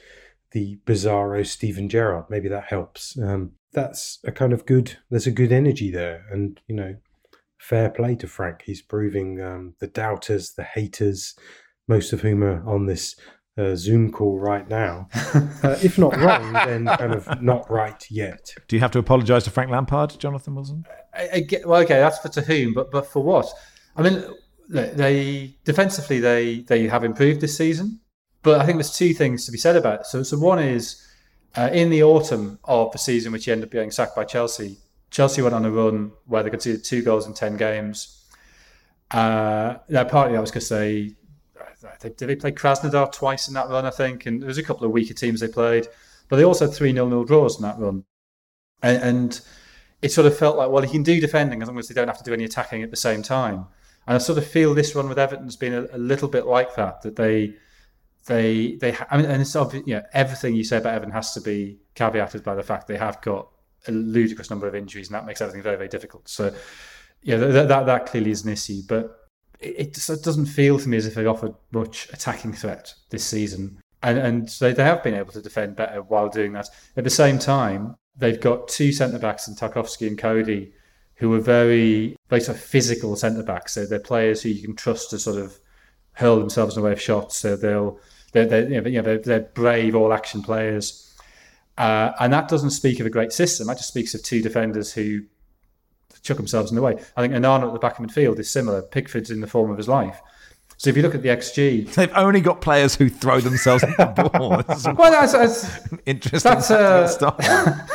the 0.51 0.79
bizarro 0.85 1.45
Steven 1.45 1.89
Gerrard. 1.89 2.25
Maybe 2.29 2.47
that 2.47 2.65
helps. 2.65 3.17
Um, 3.19 3.53
that's 3.71 4.19
a 4.23 4.31
kind 4.31 4.53
of 4.53 4.65
good. 4.65 4.97
There's 5.09 5.27
a 5.27 5.31
good 5.31 5.51
energy 5.51 5.91
there, 5.91 6.25
and 6.31 6.59
you 6.67 6.75
know, 6.75 6.95
fair 7.57 7.89
play 7.89 8.15
to 8.15 8.27
Frank. 8.27 8.63
He's 8.65 8.81
proving 8.81 9.41
um, 9.41 9.75
the 9.79 9.87
doubters, 9.87 10.53
the 10.53 10.63
haters, 10.63 11.35
most 11.87 12.13
of 12.13 12.21
whom 12.21 12.43
are 12.43 12.67
on 12.67 12.85
this 12.85 13.15
uh, 13.57 13.75
Zoom 13.75 14.11
call 14.11 14.39
right 14.39 14.67
now. 14.67 15.07
Uh, 15.61 15.77
if 15.83 15.97
not 15.97 16.15
wrong, 16.15 16.53
then 16.53 16.85
kind 16.85 17.13
of 17.13 17.41
not 17.41 17.69
right 17.69 18.09
yet. 18.09 18.53
Do 18.69 18.77
you 18.77 18.79
have 18.79 18.91
to 18.91 18.99
apologise 18.99 19.43
to 19.43 19.51
Frank 19.51 19.69
Lampard, 19.69 20.17
Jonathan 20.17 20.55
Wilson? 20.55 20.85
I, 21.13 21.29
I 21.33 21.39
get, 21.41 21.67
well, 21.67 21.81
okay, 21.81 21.99
that's 21.99 22.17
for 22.17 22.29
to 22.29 22.41
whom, 22.41 22.73
but 22.73 22.89
but 22.91 23.05
for 23.05 23.21
what? 23.21 23.51
I 23.97 24.01
mean, 24.01 24.23
they 24.69 25.57
defensively 25.65 26.19
they 26.19 26.61
they 26.61 26.87
have 26.87 27.03
improved 27.03 27.41
this 27.41 27.57
season, 27.57 27.99
but 28.41 28.61
I 28.61 28.65
think 28.65 28.77
there's 28.77 28.95
two 28.95 29.13
things 29.13 29.45
to 29.45 29.51
be 29.51 29.57
said 29.57 29.75
about 29.75 30.01
it. 30.01 30.05
So 30.05 30.23
so 30.23 30.37
one 30.37 30.59
is 30.59 31.05
uh, 31.55 31.69
in 31.71 31.89
the 31.89 32.03
autumn 32.03 32.59
of 32.63 32.91
the 32.91 32.97
season, 32.97 33.31
which 33.31 33.45
he 33.45 33.51
ended 33.51 33.65
up 33.65 33.71
being 33.71 33.91
sacked 33.91 34.15
by 34.15 34.23
Chelsea. 34.23 34.77
Chelsea 35.09 35.41
went 35.41 35.55
on 35.55 35.65
a 35.65 35.71
run 35.71 36.11
where 36.25 36.43
they 36.43 36.49
conceded 36.49 36.83
two 36.83 37.01
goals 37.01 37.25
in 37.25 37.33
ten 37.33 37.57
games. 37.57 38.23
Uh, 39.11 39.75
now, 39.89 40.03
partly 40.03 40.35
that 40.35 40.41
was 40.41 40.51
because 40.51 40.69
they 40.69 41.15
they, 42.01 42.09
did 42.09 42.27
they 42.27 42.35
play 42.35 42.51
Krasnodar 42.51 43.11
twice 43.11 43.47
in 43.47 43.53
that 43.53 43.69
run, 43.69 43.85
I 43.85 43.89
think, 43.89 44.25
and 44.25 44.41
there 44.41 44.47
was 44.47 44.57
a 44.57 44.63
couple 44.63 44.85
of 44.85 44.91
weaker 44.91 45.13
teams 45.13 45.39
they 45.39 45.47
played, 45.47 45.87
but 46.27 46.35
they 46.35 46.43
also 46.43 46.67
had 46.67 46.75
three 46.75 46.91
nil 46.91 47.07
nil 47.07 47.23
draws 47.23 47.57
in 47.57 47.63
that 47.63 47.79
run, 47.79 48.03
and, 48.81 49.03
and, 49.03 49.41
it 50.01 50.13
sort 50.13 50.25
of 50.25 50.37
felt 50.37 50.55
like 50.55 50.69
well, 50.69 50.81
he 50.81 50.89
can 50.89 51.03
do 51.03 51.19
defending 51.19 51.61
as 51.61 51.67
long 51.67 51.77
as 51.77 51.89
they 51.89 51.93
don't 51.93 52.07
have 52.07 52.17
to 52.17 52.23
do 52.23 52.31
any 52.31 52.45
attacking 52.45 52.83
at 52.83 52.89
the 52.89 52.95
same 52.95 53.21
time. 53.21 53.65
And 54.07 54.15
I 54.15 54.17
sort 54.17 54.37
of 54.37 54.47
feel 54.47 54.73
this 54.73 54.95
run 54.95 55.09
with 55.09 55.19
Everton's 55.19 55.57
been 55.57 55.73
a, 55.73 55.87
a 55.91 55.97
little 55.97 56.29
bit 56.29 56.45
like 56.45 56.73
that. 56.75 57.01
That 57.01 57.17
they, 57.17 57.55
they, 58.29 58.75
they. 58.75 58.95
I 59.11 59.17
mean, 59.17 59.25
and 59.25 59.41
it's 59.41 59.55
obvious. 59.55 59.83
You 59.85 59.95
know, 59.95 60.03
everything 60.13 60.55
you 60.55 60.63
say 60.63 60.77
about 60.77 60.93
Evan 60.93 61.11
has 61.11 61.33
to 61.33 61.41
be 61.41 61.79
caveated 61.95 62.43
by 62.43 62.55
the 62.55 62.63
fact 62.63 62.87
they 62.87 62.97
have 62.97 63.19
got 63.21 63.49
a 63.87 63.91
ludicrous 63.91 64.49
number 64.49 64.67
of 64.67 64.75
injuries, 64.75 65.07
and 65.09 65.15
that 65.15 65.25
makes 65.25 65.41
everything 65.41 65.63
very, 65.63 65.75
very 65.75 65.89
difficult. 65.89 66.29
So, 66.29 66.53
yeah, 67.23 67.35
that 67.35 67.67
that, 67.67 67.85
that 67.85 68.05
clearly 68.05 68.31
is 68.31 68.45
an 68.45 68.51
issue. 68.53 68.81
But 68.87 69.27
it, 69.59 69.97
it 70.09 70.23
doesn't 70.23 70.45
feel 70.45 70.79
to 70.79 70.87
me 70.87 70.95
as 70.95 71.05
if 71.05 71.15
they 71.15 71.25
offered 71.25 71.55
much 71.71 72.07
attacking 72.13 72.53
threat 72.53 72.93
this 73.09 73.25
season. 73.25 73.81
And, 74.01 74.17
and 74.17 74.49
so 74.49 74.71
they 74.71 74.83
have 74.83 75.03
been 75.03 75.15
able 75.15 75.33
to 75.33 75.41
defend 75.41 75.75
better 75.75 76.01
while 76.01 76.29
doing 76.29 76.53
that. 76.53 76.69
At 76.95 77.03
the 77.03 77.09
same 77.09 77.37
time, 77.37 77.95
they've 78.15 78.39
got 78.39 78.69
two 78.69 78.93
centre 78.93 79.19
backs 79.19 79.47
in 79.47 79.55
Tarkowski 79.55 80.07
and 80.07 80.17
Coady, 80.17 80.71
who 81.15 81.33
are 81.33 81.41
very, 81.41 82.15
very 82.29 82.41
sort 82.41 82.57
of 82.57 82.63
physical 82.63 83.15
centre 83.17 83.43
backs. 83.43 83.73
So 83.73 83.85
they're 83.85 83.99
players 83.99 84.41
who 84.41 84.49
you 84.49 84.63
can 84.63 84.75
trust 84.75 85.09
to 85.09 85.19
sort 85.19 85.37
of 85.37 85.59
hurl 86.13 86.39
themselves 86.39 86.75
in 86.75 86.81
the 86.81 86.85
way 86.85 86.93
of 86.93 87.01
shots. 87.01 87.35
So 87.35 87.57
they'll, 87.57 87.99
they're, 88.31 88.45
they're, 88.45 88.87
you 88.87 88.97
know, 88.97 89.01
they're, 89.01 89.17
they're 89.17 89.39
brave, 89.39 89.95
all 89.95 90.13
action 90.13 90.41
players. 90.41 91.05
Uh, 91.77 92.11
and 92.19 92.33
that 92.33 92.47
doesn't 92.47 92.71
speak 92.71 92.99
of 92.99 93.05
a 93.05 93.09
great 93.09 93.31
system. 93.31 93.67
That 93.67 93.77
just 93.77 93.89
speaks 93.89 94.13
of 94.13 94.21
two 94.21 94.41
defenders 94.41 94.93
who 94.93 95.21
chuck 96.21 96.37
themselves 96.37 96.71
in 96.71 96.75
the 96.75 96.81
way. 96.81 96.93
I 97.15 97.21
think 97.21 97.33
Onana 97.33 97.67
at 97.67 97.73
the 97.73 97.79
back 97.79 97.97
of 97.97 98.05
midfield 98.05 98.39
is 98.39 98.49
similar. 98.49 98.81
Pickford's 98.81 99.31
in 99.31 99.41
the 99.41 99.47
form 99.47 99.71
of 99.71 99.77
his 99.77 99.87
life. 99.87 100.21
So 100.79 100.89
if 100.89 100.95
you 100.95 101.03
look 101.03 101.13
at 101.13 101.21
the 101.21 101.27
XG, 101.27 101.93
they've 101.95 102.11
only 102.15 102.39
got 102.39 102.61
players 102.61 102.95
who 102.95 103.09
throw 103.09 103.41
themselves 103.41 103.83
at 103.83 104.15
the 104.15 104.23
ball. 104.29 104.49
well, 104.49 105.11
that's, 105.11 105.33
that's 105.33 105.79
interesting. 106.05 106.53
That's 106.53 106.71
uh, 106.71 107.85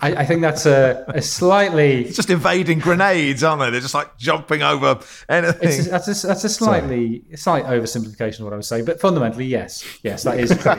I, 0.00 0.14
I, 0.14 0.24
think 0.24 0.42
that's 0.42 0.64
a, 0.64 1.04
a, 1.08 1.20
slightly 1.20 2.04
it's 2.04 2.14
just 2.14 2.30
evading 2.30 2.78
grenades, 2.78 3.42
aren't 3.42 3.62
they? 3.62 3.70
They're 3.70 3.80
just 3.80 3.94
like 3.94 4.16
jumping 4.16 4.62
over 4.62 5.00
anything. 5.28 5.68
It's, 5.68 5.88
that's 5.88 6.22
a, 6.22 6.26
that's 6.28 6.44
a 6.44 6.48
slightly 6.48 7.24
slight 7.34 7.64
oversimplification 7.64 8.38
of 8.38 8.44
what 8.44 8.52
I 8.52 8.56
would 8.56 8.64
saying, 8.64 8.84
but 8.84 9.00
fundamentally, 9.00 9.46
yes, 9.46 9.84
yes, 10.04 10.22
that 10.22 10.38
is 10.38 10.56
true. 10.56 10.70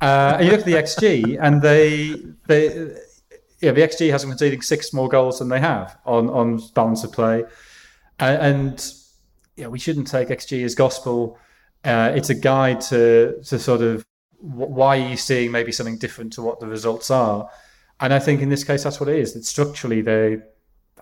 uh, 0.00 0.36
and 0.38 0.46
you 0.46 0.52
look 0.52 0.60
at 0.60 0.66
the 0.66 0.72
XG, 0.72 1.36
and 1.38 1.60
they 1.60 2.14
they 2.46 2.96
yeah, 3.60 3.72
the 3.72 3.82
XG 3.82 4.10
has 4.10 4.22
them 4.22 4.30
conceding 4.30 4.62
six 4.62 4.94
more 4.94 5.10
goals 5.10 5.40
than 5.40 5.50
they 5.50 5.60
have 5.60 5.98
on 6.06 6.30
on 6.30 6.62
balance 6.74 7.04
of 7.04 7.12
play, 7.12 7.44
and, 8.18 8.82
yeah, 9.60 9.66
we 9.68 9.78
shouldn't 9.78 10.06
take 10.06 10.28
XG 10.28 10.64
as 10.64 10.74
gospel. 10.74 11.38
Uh, 11.84 12.12
it's 12.14 12.30
a 12.30 12.34
guide 12.34 12.80
to 12.80 13.40
to 13.44 13.58
sort 13.58 13.82
of 13.82 14.04
why 14.38 14.98
are 14.98 15.08
you 15.08 15.16
seeing 15.16 15.50
maybe 15.50 15.70
something 15.70 15.98
different 15.98 16.32
to 16.32 16.42
what 16.42 16.60
the 16.60 16.66
results 16.66 17.10
are, 17.10 17.48
and 18.00 18.12
I 18.12 18.18
think 18.18 18.40
in 18.40 18.48
this 18.48 18.64
case 18.64 18.84
that's 18.84 18.98
what 18.98 19.08
it 19.08 19.16
is. 19.16 19.34
That 19.34 19.44
structurally 19.44 20.00
they, 20.00 20.38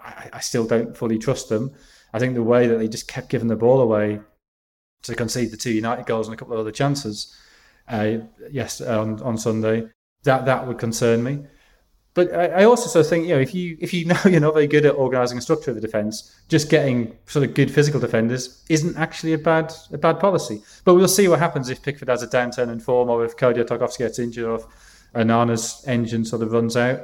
I, 0.03 0.31
I 0.35 0.41
still 0.41 0.67
don't 0.67 0.97
fully 0.97 1.19
trust 1.19 1.49
them. 1.49 1.73
I 2.13 2.19
think 2.19 2.35
the 2.35 2.43
way 2.43 2.67
that 2.67 2.79
they 2.79 2.89
just 2.89 3.07
kept 3.07 3.29
giving 3.29 3.49
the 3.49 3.57
ball 3.57 3.81
away 3.81 4.21
to 5.03 5.15
concede 5.15 5.53
the 5.53 5.57
two 5.57 5.73
United 5.73 6.07
goals 6.07 6.27
and 6.27 6.35
a 6.35 6.37
couple 6.37 6.55
of 6.55 6.61
other 6.61 6.73
chances, 6.73 7.35
uh, 7.89 8.17
yes, 8.51 8.81
on 8.81 9.23
on 9.23 9.39
Sunday, 9.39 9.89
that 10.25 10.47
that 10.47 10.67
would 10.67 10.79
concern 10.79 11.23
me. 11.23 11.45
But 12.15 12.35
I 12.35 12.65
also 12.65 12.89
sort 12.89 13.05
of 13.05 13.11
think, 13.11 13.29
you 13.29 13.35
know, 13.35 13.41
if 13.41 13.55
you 13.55 13.77
if 13.81 13.95
you 13.95 14.05
know 14.11 14.19
you're 14.25 14.41
not 14.41 14.55
very 14.55 14.67
good 14.67 14.85
at 14.85 14.95
organising 14.95 15.39
a 15.39 15.41
structure 15.41 15.71
of 15.71 15.77
the 15.77 15.81
defence, 15.81 16.35
just 16.49 16.69
getting 16.71 17.17
sort 17.27 17.45
of 17.45 17.55
good 17.55 17.71
physical 17.71 18.01
defenders 18.01 18.65
isn't 18.69 18.97
actually 18.97 19.33
a 19.35 19.39
bad 19.39 19.73
a 19.93 19.99
bad 19.99 20.19
policy. 20.19 20.63
But 20.85 20.95
we'll 20.95 21.09
see 21.09 21.29
what 21.29 21.39
happens 21.39 21.69
if 21.69 21.83
Pickford 21.83 22.09
has 22.09 22.23
a 22.23 22.27
downturn 22.27 22.71
in 22.71 22.81
form, 22.81 23.09
or 23.09 23.25
if 23.25 23.37
Coady 23.37 23.63
Tarkowski 23.63 23.99
gets 23.99 24.19
injured, 24.19 24.47
or 24.47 24.57
if 24.57 24.65
Onana's 25.15 25.85
engine 25.87 26.25
sort 26.25 26.43
of 26.43 26.53
runs 26.53 26.77
out. 26.77 27.01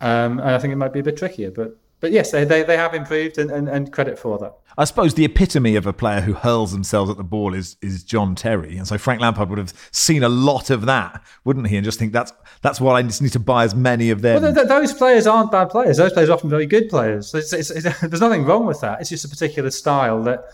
Um, 0.00 0.38
and 0.38 0.50
I 0.50 0.58
think 0.58 0.72
it 0.72 0.76
might 0.76 0.92
be 0.92 1.00
a 1.00 1.04
bit 1.04 1.16
trickier. 1.16 1.50
But 1.50 1.76
but 2.04 2.12
yes, 2.12 2.32
they, 2.32 2.44
they, 2.44 2.62
they 2.62 2.76
have 2.76 2.92
improved 2.92 3.38
and, 3.38 3.50
and, 3.50 3.66
and 3.66 3.90
credit 3.90 4.18
for 4.18 4.36
that. 4.36 4.52
I 4.76 4.84
suppose 4.84 5.14
the 5.14 5.24
epitome 5.24 5.74
of 5.74 5.86
a 5.86 5.92
player 5.94 6.20
who 6.20 6.34
hurls 6.34 6.70
themselves 6.70 7.10
at 7.10 7.16
the 7.16 7.24
ball 7.24 7.54
is 7.54 7.78
is 7.80 8.04
John 8.04 8.34
Terry, 8.34 8.76
and 8.76 8.86
so 8.86 8.98
Frank 8.98 9.22
Lampard 9.22 9.48
would 9.48 9.56
have 9.56 9.72
seen 9.90 10.22
a 10.22 10.28
lot 10.28 10.68
of 10.68 10.84
that, 10.84 11.24
wouldn't 11.46 11.68
he? 11.68 11.76
And 11.76 11.82
just 11.84 11.98
think 11.98 12.12
that's 12.12 12.30
that's 12.60 12.78
what 12.78 12.92
I 12.92 13.00
just 13.00 13.22
need 13.22 13.32
to 13.32 13.38
buy 13.38 13.64
as 13.64 13.74
many 13.74 14.10
of 14.10 14.20
them. 14.20 14.42
Well, 14.42 14.52
th- 14.52 14.54
th- 14.54 14.68
those 14.68 14.92
players 14.92 15.26
aren't 15.26 15.50
bad 15.50 15.70
players. 15.70 15.96
Those 15.96 16.12
players 16.12 16.28
are 16.28 16.34
often 16.34 16.50
very 16.50 16.66
good 16.66 16.90
players. 16.90 17.32
It's, 17.32 17.54
it's, 17.54 17.70
it's, 17.70 18.00
there's 18.00 18.20
nothing 18.20 18.44
wrong 18.44 18.66
with 18.66 18.82
that. 18.82 19.00
It's 19.00 19.08
just 19.08 19.24
a 19.24 19.28
particular 19.30 19.70
style 19.70 20.22
that 20.24 20.44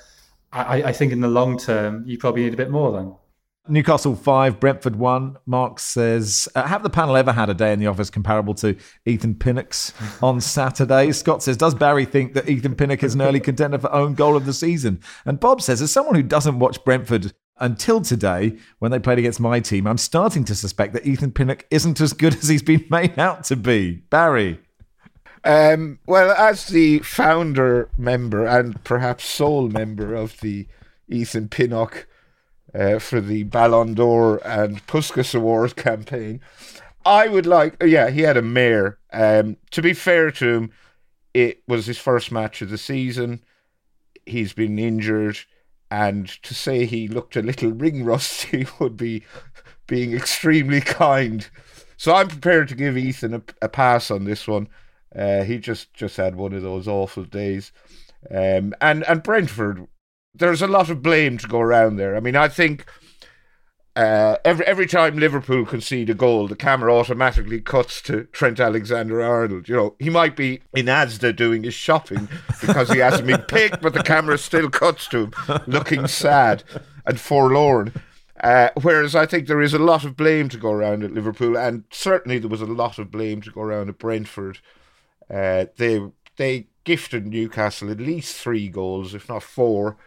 I, 0.53 0.85
I 0.85 0.93
think 0.93 1.11
in 1.11 1.21
the 1.21 1.27
long 1.27 1.59
term 1.59 2.05
you 2.07 2.17
probably 2.17 2.45
need 2.45 2.55
a 2.55 2.59
bit 2.59 2.71
more 2.71 2.93
than. 2.93 3.17
Newcastle 3.71 4.17
5, 4.17 4.59
Brentford 4.59 4.97
1. 4.97 5.37
Mark 5.47 5.79
says, 5.79 6.49
uh, 6.55 6.67
Have 6.67 6.83
the 6.83 6.91
panel 6.91 7.17
ever 7.17 7.33
had 7.33 7.49
a 7.49 7.55
day 7.55 7.73
in 7.73 7.79
the 7.79 7.87
office 7.87 8.11
comparable 8.11 8.55
to 8.55 8.77
Ethan 9.07 9.37
Pinnock's 9.37 9.93
on 10.23 10.41
Saturday? 10.41 11.13
Scott 11.13 11.43
says, 11.43 11.57
Does 11.57 11.75
Barry 11.75 12.05
think 12.05 12.35
that 12.35 12.49
Ethan 12.49 12.75
Pinnock 12.75 13.03
is 13.03 13.15
an 13.15 13.23
early 13.23 13.41
contender 13.41 13.79
for 13.79 13.93
own 13.93 14.15
goal 14.15 14.37
of 14.37 14.47
the 14.47 14.53
season? 14.53 15.01
And 15.25 15.39
Bob 15.39 15.63
says, 15.63 15.81
As 15.81 15.93
someone 15.93 16.17
who 16.17 16.23
doesn't 16.23 16.59
watch 16.59 16.85
Brentford 16.85 17.33
until 17.59 18.01
today, 18.01 18.57
when 18.81 18.91
they 18.91 18.99
played 18.99 19.19
against 19.19 19.41
my 19.41 19.61
team, 19.61 19.87
I'm 19.87 19.99
starting 19.99 20.45
to 20.45 20.55
suspect 20.55 20.93
that 20.95 21.07
Ethan 21.07 21.33
Pinnock 21.33 21.67
isn't 21.71 22.01
as 22.01 22.13
good 22.13 22.35
as 22.35 22.49
he's 22.49 22.63
been 22.63 22.87
made 22.91 23.19
out 23.19 23.45
to 23.45 23.57
be. 23.57 24.03
Barry. 24.11 24.61
Um, 25.45 26.01
well, 26.07 26.33
as 26.33 26.67
the 26.67 26.99
founder 27.01 27.89
member 27.97 28.47
and 28.47 28.83
perhaps 28.85 29.25
sole 29.25 29.69
member 29.69 30.15
of 30.15 30.41
the 30.41 30.67
Ethan 31.09 31.49
Pinnock 31.49 32.07
uh, 32.75 32.99
for 32.99 33.21
the 33.21 33.45
Ballon 33.45 33.95
d'Or 33.95 34.41
and 34.47 34.87
Puskas 34.87 35.35
Award 35.35 35.77
campaign. 35.77 36.41
I 37.05 37.29
would 37.29 37.47
like, 37.47 37.83
uh, 37.83 37.87
yeah, 37.87 38.11
he 38.11 38.23
had 38.23 38.37
a 38.37 38.43
mare. 38.43 38.99
Um, 39.13 39.57
to 39.71 39.83
be 39.83 39.95
fair 39.95 40.31
to 40.33 40.49
him, 40.49 40.73
it 41.33 41.63
was 41.67 41.87
his 41.87 41.99
first 41.99 42.31
match 42.31 42.61
of 42.63 42.71
the 42.71 42.79
season. 42.79 43.43
He's 44.27 44.53
been 44.53 44.79
injured, 44.79 45.39
and 45.91 46.29
to 46.43 46.55
say 46.55 46.85
he 46.85 47.09
looked 47.09 47.37
a 47.37 47.43
little 47.43 47.73
ring 47.73 48.05
rusty 48.05 48.67
would 48.79 48.97
be 48.97 49.25
being 49.87 50.13
extremely 50.15 50.81
kind. 50.81 51.49
So 51.97 52.15
I'm 52.15 52.29
prepared 52.29 52.69
to 52.69 52.75
give 52.75 52.97
Ethan 52.97 53.35
a, 53.35 53.43
a 53.63 53.69
pass 53.69 54.11
on 54.11 54.25
this 54.25 54.47
one. 54.47 54.69
Uh, 55.15 55.43
he 55.43 55.59
just 55.59 55.93
just 55.93 56.17
had 56.17 56.37
one 56.37 56.53
of 56.53 56.63
those 56.63 56.87
awful 56.87 57.25
days, 57.25 57.73
um, 58.31 58.75
and 58.81 59.03
and 59.09 59.23
Brentford 59.23 59.89
there's 60.35 60.63
a 60.63 60.67
lot 60.67 60.91
of 60.91 61.03
blame 61.03 61.39
to 61.39 61.49
go 61.49 61.61
around 61.61 61.97
there. 61.97 62.17
I 62.17 62.21
mean, 62.21 62.37
I 62.37 62.49
think 62.49 62.87
uh, 63.97 64.37
every 64.45 64.65
every 64.67 64.87
time 64.87 65.19
Liverpool 65.19 65.67
concede 65.67 66.11
a 66.11 66.15
goal, 66.15 66.47
the 66.47 66.57
camera 66.57 66.95
automatically 66.95 67.61
cuts 67.61 68.01
to 68.03 68.25
Trent 68.33 68.61
Alexander-Arnold. 68.61 69.69
You 69.69 69.77
know, 69.77 69.97
he 69.99 70.11
might 70.11 70.37
be 70.37 70.61
in 70.75 70.87
Asda 70.87 71.35
doing 71.35 71.65
his 71.65 71.75
shopping 71.75 72.29
because 72.61 72.91
he 72.91 72.99
hasn't 72.99 73.27
been 73.27 73.43
picked, 73.49 73.83
but 73.83 73.93
the 73.93 74.03
camera 74.03 74.39
still 74.39 74.71
cuts 74.71 75.09
to 75.09 75.25
him, 75.25 75.33
looking 75.67 76.07
sad 76.07 76.63
and 77.05 77.19
forlorn. 77.19 77.93
Uh, 78.43 78.71
whereas 78.81 79.15
I 79.15 79.27
think 79.27 79.47
there 79.47 79.61
is 79.61 79.75
a 79.75 79.79
lot 79.79 80.05
of 80.05 80.17
blame 80.17 80.49
to 80.49 80.57
go 80.57 80.71
around 80.71 81.05
at 81.05 81.13
Liverpool, 81.13 81.59
and 81.59 81.85
certainly 81.91 82.39
there 82.39 82.49
was 82.49 82.63
a 82.63 82.67
lot 82.67 82.99
of 82.99 83.11
blame 83.11 83.43
to 83.43 83.51
go 83.51 83.61
around 83.61 83.89
at 83.89 83.99
Brentford. 83.99 84.61
Uh, 85.29 85.67
they 85.77 86.01
they 86.37 86.69
gifted 86.85 87.27
Newcastle 87.27 87.91
at 87.91 87.99
least 87.99 88.37
three 88.37 88.69
goals, 88.69 89.15
if 89.15 89.29
not 89.29 89.43
four. 89.43 89.99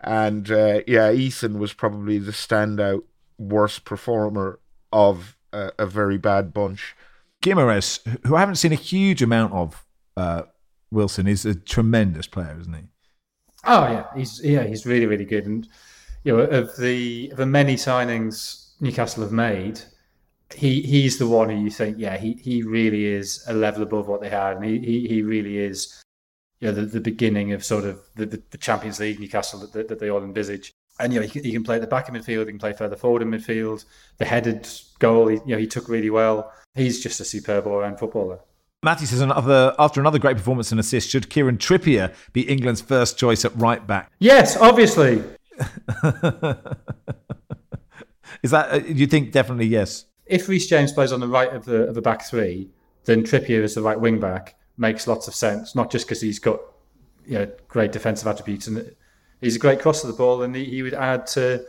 And 0.00 0.50
uh, 0.50 0.80
yeah, 0.86 1.10
Ethan 1.10 1.58
was 1.58 1.72
probably 1.72 2.18
the 2.18 2.32
standout 2.32 3.02
worst 3.38 3.84
performer 3.84 4.60
of 4.92 5.36
a, 5.52 5.72
a 5.78 5.86
very 5.86 6.18
bad 6.18 6.52
bunch. 6.52 6.96
Guimaraes, 7.42 8.00
who 8.26 8.36
I 8.36 8.40
haven't 8.40 8.56
seen 8.56 8.72
a 8.72 8.76
huge 8.76 9.22
amount 9.22 9.52
of, 9.52 9.86
uh, 10.16 10.42
Wilson 10.90 11.26
is 11.26 11.44
a 11.44 11.54
tremendous 11.54 12.26
player, 12.26 12.56
isn't 12.60 12.74
he? 12.74 12.82
Oh 13.64 13.84
yeah, 13.90 14.04
he's 14.16 14.42
yeah 14.42 14.64
he's 14.64 14.86
really 14.86 15.06
really 15.06 15.24
good, 15.24 15.46
and 15.46 15.68
you 16.24 16.36
know 16.36 16.42
of 16.42 16.76
the 16.76 17.28
of 17.30 17.36
the 17.36 17.46
many 17.46 17.74
signings 17.74 18.72
Newcastle 18.80 19.22
have 19.22 19.32
made, 19.32 19.80
he 20.54 20.80
he's 20.82 21.18
the 21.18 21.26
one 21.26 21.50
who 21.50 21.56
you 21.56 21.70
think 21.70 21.98
yeah 21.98 22.16
he 22.16 22.34
he 22.34 22.62
really 22.62 23.04
is 23.04 23.44
a 23.46 23.52
level 23.52 23.82
above 23.82 24.08
what 24.08 24.20
they 24.20 24.28
had, 24.28 24.56
and 24.56 24.64
he 24.64 24.78
he, 24.78 25.08
he 25.08 25.22
really 25.22 25.58
is 25.58 26.02
you 26.60 26.68
know 26.68 26.72
the, 26.72 26.82
the 26.82 27.00
beginning 27.00 27.52
of 27.52 27.64
sort 27.64 27.84
of 27.84 28.00
the, 28.16 28.26
the, 28.26 28.42
the 28.50 28.58
Champions 28.58 29.00
League 29.00 29.20
Newcastle 29.20 29.60
that, 29.60 29.72
that, 29.72 29.88
that 29.88 29.98
they 29.98 30.10
all 30.10 30.22
envisage 30.22 30.72
and 31.00 31.12
you 31.12 31.20
know 31.20 31.26
he, 31.26 31.40
he, 31.40 31.52
can 31.52 31.62
play 31.62 31.76
at 31.76 31.80
the 31.80 31.86
back 31.86 32.08
of 32.08 32.14
midfield, 32.14 32.46
he 32.46 32.52
can 32.52 32.58
play 32.58 32.72
further 32.72 32.96
forward 32.96 33.22
in 33.22 33.30
midfield. 33.30 33.84
The 34.18 34.24
headed 34.24 34.68
goal, 34.98 35.28
he, 35.28 35.36
you 35.46 35.54
know, 35.54 35.58
he 35.58 35.66
took 35.66 35.88
really 35.88 36.10
well. 36.10 36.52
He's 36.74 37.02
just 37.02 37.20
a 37.20 37.24
superb 37.24 37.66
all-round 37.66 37.98
footballer. 37.98 38.40
Matthew 38.82 39.06
says 39.08 39.20
another, 39.20 39.74
after 39.78 40.00
another 40.00 40.20
great 40.20 40.36
performance 40.36 40.70
and 40.70 40.78
assist, 40.78 41.10
should 41.10 41.28
Kieran 41.30 41.58
Trippier 41.58 42.14
be 42.32 42.42
England's 42.42 42.80
first 42.80 43.18
choice 43.18 43.44
at 43.44 43.56
right 43.56 43.84
back? 43.84 44.12
Yes, 44.20 44.56
obviously. 44.56 45.24
Is 48.42 48.52
that 48.52 48.70
uh, 48.70 48.80
you 48.86 49.08
think 49.08 49.32
definitely 49.32 49.66
yes? 49.66 50.04
If 50.26 50.48
Reece 50.48 50.68
James 50.68 50.92
plays 50.92 51.10
on 51.10 51.18
the 51.18 51.26
right 51.26 51.52
of 51.52 51.64
the 51.64 51.88
of 51.88 51.96
the 51.96 52.02
back 52.02 52.22
three, 52.22 52.70
then 53.06 53.24
Trippier 53.24 53.62
is 53.62 53.74
the 53.74 53.82
right 53.82 53.98
wing 53.98 54.20
back 54.20 54.54
makes 54.78 55.06
lots 55.06 55.28
of 55.28 55.34
sense. 55.34 55.74
Not 55.74 55.90
just 55.90 56.06
because 56.06 56.20
he's 56.20 56.38
got 56.38 56.60
you 57.26 57.38
know 57.38 57.50
great 57.68 57.92
defensive 57.92 58.26
attributes 58.26 58.66
and 58.66 58.94
he's 59.40 59.56
a 59.56 59.58
great 59.58 59.80
cross 59.80 60.02
of 60.02 60.10
the 60.10 60.16
ball, 60.16 60.42
and 60.42 60.54
he, 60.54 60.64
he 60.64 60.82
would 60.82 60.94
add 60.94 61.26
to 61.28 61.66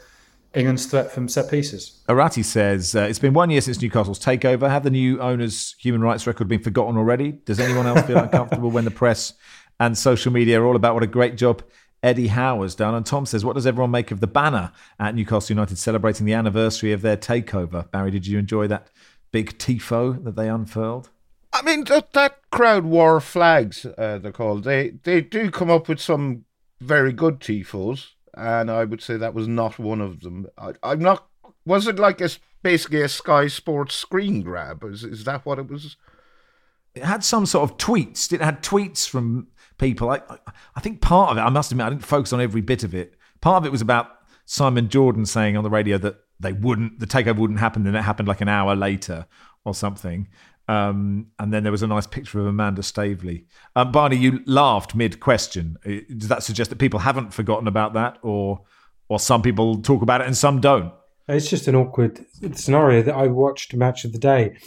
England's 0.53 0.85
threat 0.87 1.11
from 1.11 1.27
set 1.27 1.49
pieces. 1.49 2.01
Arati 2.07 2.43
says 2.43 2.95
uh, 2.95 3.01
it's 3.01 3.19
been 3.19 3.33
one 3.33 3.49
year 3.49 3.61
since 3.61 3.81
Newcastle's 3.81 4.19
takeover. 4.19 4.69
Have 4.69 4.83
the 4.83 4.89
new 4.89 5.19
owners' 5.21 5.75
human 5.79 6.01
rights 6.01 6.25
record 6.25 6.47
been 6.47 6.63
forgotten 6.63 6.97
already? 6.97 7.33
Does 7.33 7.59
anyone 7.59 7.85
else 7.85 8.01
feel 8.03 8.17
uncomfortable 8.17 8.71
when 8.71 8.85
the 8.85 8.91
press 8.91 9.33
and 9.79 9.97
social 9.97 10.31
media 10.31 10.59
are 10.59 10.65
all 10.65 10.75
about 10.75 10.95
what 10.95 11.03
a 11.03 11.07
great 11.07 11.37
job 11.37 11.63
Eddie 12.01 12.29
Howe 12.29 12.63
has 12.63 12.73
done? 12.73 12.95
And 12.95 13.05
Tom 13.05 13.27
says, 13.27 13.45
what 13.45 13.53
does 13.53 13.67
everyone 13.67 13.91
make 13.91 14.09
of 14.09 14.21
the 14.21 14.27
banner 14.27 14.71
at 14.99 15.13
Newcastle 15.13 15.53
United 15.53 15.77
celebrating 15.77 16.25
the 16.25 16.33
anniversary 16.33 16.93
of 16.93 17.03
their 17.03 17.17
takeover? 17.17 17.89
Barry, 17.91 18.09
did 18.09 18.25
you 18.25 18.39
enjoy 18.39 18.65
that 18.67 18.87
big 19.31 19.57
tifo 19.59 20.23
that 20.23 20.35
they 20.35 20.49
unfurled? 20.49 21.11
I 21.59 21.61
mean, 21.61 21.83
that, 21.85 22.13
that 22.13 22.37
crowd 22.51 22.85
wore 22.85 23.19
flags, 23.19 23.85
uh, 23.85 24.17
they're 24.17 24.31
called. 24.31 24.63
They, 24.63 24.91
they 25.03 25.19
do 25.19 25.51
come 25.51 25.69
up 25.69 25.89
with 25.89 25.99
some 25.99 26.45
very 26.79 27.11
good 27.11 27.41
tifos, 27.41 28.11
and 28.33 28.71
I 28.71 28.85
would 28.85 29.01
say 29.01 29.17
that 29.17 29.33
was 29.33 29.47
not 29.47 29.77
one 29.77 29.99
of 29.99 30.21
them. 30.21 30.47
I, 30.57 30.73
am 30.83 30.99
not. 30.99 31.27
Was 31.65 31.85
it 31.87 31.99
like 31.99 32.21
a 32.21 32.29
basically 32.63 33.01
a 33.01 33.09
Sky 33.09 33.47
Sports 33.47 33.95
screen 33.95 34.41
grab? 34.41 34.85
Is 34.85 35.03
is 35.03 35.25
that 35.25 35.45
what 35.45 35.59
it 35.59 35.69
was? 35.69 35.97
It 36.95 37.03
had 37.03 37.25
some 37.25 37.45
sort 37.45 37.69
of 37.69 37.77
tweets. 37.77 38.31
It 38.31 38.41
had 38.41 38.63
tweets 38.63 39.07
from 39.07 39.47
people. 39.77 40.09
I 40.09 40.21
I 40.75 40.79
think 40.79 41.01
part 41.01 41.31
of 41.31 41.37
it. 41.37 41.41
I 41.41 41.49
must 41.49 41.71
admit, 41.71 41.87
I 41.87 41.89
didn't 41.89 42.05
focus 42.05 42.31
on 42.31 42.39
every 42.39 42.61
bit 42.61 42.85
of 42.85 42.95
it. 42.95 43.15
Part 43.41 43.61
of 43.61 43.65
it 43.65 43.71
was 43.71 43.81
about 43.81 44.11
Simon 44.45 44.87
Jordan 44.87 45.25
saying 45.25 45.57
on 45.57 45.63
the 45.65 45.69
radio 45.69 45.97
that 45.97 46.21
they 46.39 46.53
wouldn't, 46.53 46.99
the 46.99 47.05
takeover 47.05 47.37
wouldn't 47.37 47.59
happen, 47.59 47.83
then 47.83 47.95
it 47.95 48.01
happened 48.01 48.27
like 48.27 48.41
an 48.41 48.47
hour 48.47 48.75
later 48.75 49.27
or 49.65 49.75
something. 49.75 50.27
Um, 50.69 51.25
and 51.39 51.51
then 51.51 51.63
there 51.63 51.71
was 51.71 51.81
a 51.81 51.87
nice 51.87 52.05
picture 52.05 52.39
of 52.39 52.45
Amanda 52.45 52.83
Staveley. 52.83 53.47
Um, 53.75 53.91
Barney, 53.91 54.17
you 54.17 54.41
laughed 54.45 54.93
mid 54.93 55.19
question. 55.19 55.77
Uh, 55.83 56.01
does 56.15 56.27
that 56.27 56.43
suggest 56.43 56.69
that 56.69 56.75
people 56.75 56.99
haven't 56.99 57.33
forgotten 57.33 57.67
about 57.67 57.93
that, 57.95 58.19
or 58.21 58.61
or 59.07 59.19
some 59.19 59.41
people 59.41 59.81
talk 59.81 60.03
about 60.03 60.21
it 60.21 60.27
and 60.27 60.37
some 60.37 60.61
don't? 60.61 60.93
It's 61.27 61.49
just 61.49 61.67
an 61.67 61.75
awkward 61.75 62.23
scenario 62.53 63.01
that 63.01 63.15
I 63.15 63.25
watched 63.27 63.73
Match 63.73 64.05
of 64.05 64.13
the 64.13 64.19
Day, 64.19 64.57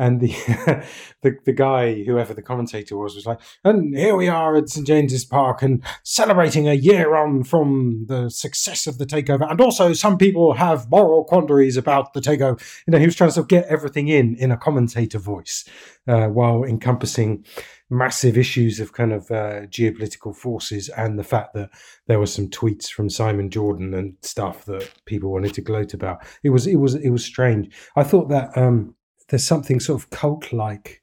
and 0.00 0.18
the, 0.20 0.28
the 1.20 1.36
the 1.44 1.52
guy, 1.52 2.02
whoever 2.04 2.32
the 2.32 2.42
commentator 2.42 2.96
was, 2.96 3.14
was 3.14 3.26
like, 3.26 3.38
"And 3.62 3.94
here 3.94 4.16
we 4.16 4.28
are 4.28 4.56
at 4.56 4.70
St 4.70 4.86
James's 4.86 5.26
Park, 5.26 5.62
and 5.62 5.84
celebrating 6.02 6.66
a 6.66 6.74
year 6.74 7.14
on 7.14 7.44
from 7.44 8.06
the 8.08 8.30
success 8.30 8.86
of 8.86 8.96
the 8.96 9.04
takeover, 9.04 9.48
and 9.48 9.60
also 9.60 9.92
some 9.92 10.16
people 10.16 10.54
have 10.54 10.90
moral 10.90 11.24
quandaries 11.24 11.76
about 11.76 12.14
the 12.14 12.20
takeover." 12.20 12.58
You 12.86 12.92
know, 12.92 12.98
he 12.98 13.04
was 13.04 13.14
trying 13.14 13.32
to 13.32 13.44
get 13.44 13.66
everything 13.66 14.08
in 14.08 14.36
in 14.36 14.50
a 14.50 14.56
commentator 14.56 15.18
voice, 15.18 15.68
uh, 16.08 16.28
while 16.28 16.64
encompassing 16.64 17.44
massive 17.90 18.38
issues 18.38 18.80
of 18.80 18.94
kind 18.94 19.12
of 19.12 19.30
uh, 19.30 19.66
geopolitical 19.66 20.34
forces 20.34 20.88
and 20.90 21.18
the 21.18 21.24
fact 21.24 21.52
that 21.54 21.68
there 22.06 22.20
were 22.20 22.26
some 22.26 22.48
tweets 22.48 22.88
from 22.88 23.10
Simon 23.10 23.50
Jordan 23.50 23.92
and 23.92 24.14
stuff 24.22 24.64
that 24.64 24.88
people 25.04 25.30
wanted 25.30 25.52
to 25.54 25.60
gloat 25.60 25.92
about. 25.92 26.24
It 26.42 26.50
was 26.50 26.66
it 26.66 26.76
was 26.76 26.94
it 26.94 27.10
was 27.10 27.22
strange. 27.22 27.70
I 27.96 28.02
thought 28.02 28.30
that. 28.30 28.56
Um, 28.56 28.94
there's 29.30 29.46
something 29.46 29.80
sort 29.80 30.02
of 30.02 30.10
cult 30.10 30.52
like 30.52 31.00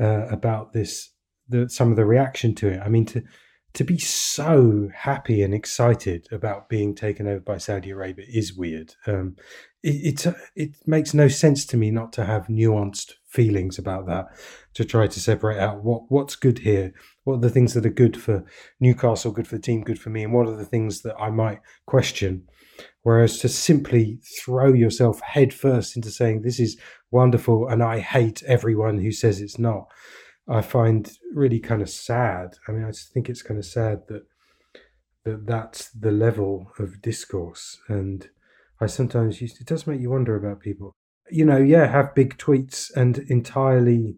uh, 0.00 0.26
about 0.28 0.72
this 0.72 1.12
the 1.48 1.68
some 1.68 1.90
of 1.90 1.96
the 1.96 2.04
reaction 2.04 2.54
to 2.56 2.68
it. 2.68 2.80
I 2.80 2.88
mean 2.88 3.06
to 3.06 3.22
to 3.74 3.84
be 3.84 3.98
so 3.98 4.88
happy 4.94 5.42
and 5.42 5.54
excited 5.54 6.26
about 6.32 6.68
being 6.68 6.94
taken 6.94 7.28
over 7.28 7.40
by 7.40 7.58
saudi 7.58 7.90
arabia 7.90 8.26
is 8.28 8.54
weird. 8.54 8.94
Um, 9.06 9.36
it, 9.82 10.26
it, 10.26 10.34
it 10.56 10.70
makes 10.86 11.14
no 11.14 11.28
sense 11.28 11.64
to 11.66 11.76
me 11.76 11.90
not 11.90 12.12
to 12.14 12.24
have 12.24 12.48
nuanced 12.48 13.12
feelings 13.26 13.78
about 13.78 14.06
that 14.06 14.26
to 14.74 14.84
try 14.84 15.06
to 15.06 15.20
separate 15.20 15.58
out 15.58 15.84
what 15.84 16.02
what's 16.08 16.34
good 16.34 16.60
here 16.60 16.92
what 17.24 17.34
are 17.34 17.40
the 17.40 17.50
things 17.50 17.74
that 17.74 17.86
are 17.86 17.90
good 17.90 18.20
for 18.20 18.44
newcastle 18.80 19.30
good 19.30 19.46
for 19.46 19.56
the 19.56 19.62
team 19.62 19.82
good 19.82 19.98
for 19.98 20.10
me 20.10 20.24
and 20.24 20.32
what 20.32 20.48
are 20.48 20.56
the 20.56 20.64
things 20.64 21.02
that 21.02 21.14
i 21.20 21.30
might 21.30 21.60
question 21.86 22.42
Whereas 23.02 23.38
to 23.38 23.48
simply 23.48 24.20
throw 24.38 24.72
yourself 24.72 25.20
headfirst 25.20 25.96
into 25.96 26.10
saying 26.10 26.42
this 26.42 26.60
is 26.60 26.78
wonderful 27.10 27.66
and 27.68 27.82
I 27.82 28.00
hate 28.00 28.42
everyone 28.46 28.98
who 28.98 29.12
says 29.12 29.40
it's 29.40 29.58
not, 29.58 29.88
I 30.48 30.62
find 30.62 31.10
really 31.34 31.60
kind 31.60 31.82
of 31.82 31.90
sad. 31.90 32.56
I 32.66 32.72
mean, 32.72 32.84
I 32.84 32.88
just 32.90 33.12
think 33.12 33.28
it's 33.28 33.42
kind 33.42 33.58
of 33.58 33.66
sad 33.66 34.02
that 34.08 34.22
that 35.24 35.46
that's 35.46 35.90
the 35.90 36.10
level 36.10 36.72
of 36.78 37.02
discourse, 37.02 37.78
and 37.88 38.28
I 38.80 38.86
sometimes 38.86 39.40
used 39.40 39.60
it 39.60 39.66
does 39.66 39.86
make 39.86 40.00
you 40.00 40.10
wonder 40.10 40.36
about 40.36 40.60
people. 40.60 40.94
You 41.30 41.44
know, 41.44 41.58
yeah, 41.58 41.86
have 41.86 42.14
big 42.14 42.38
tweets 42.38 42.90
and 42.96 43.18
entirely 43.28 44.16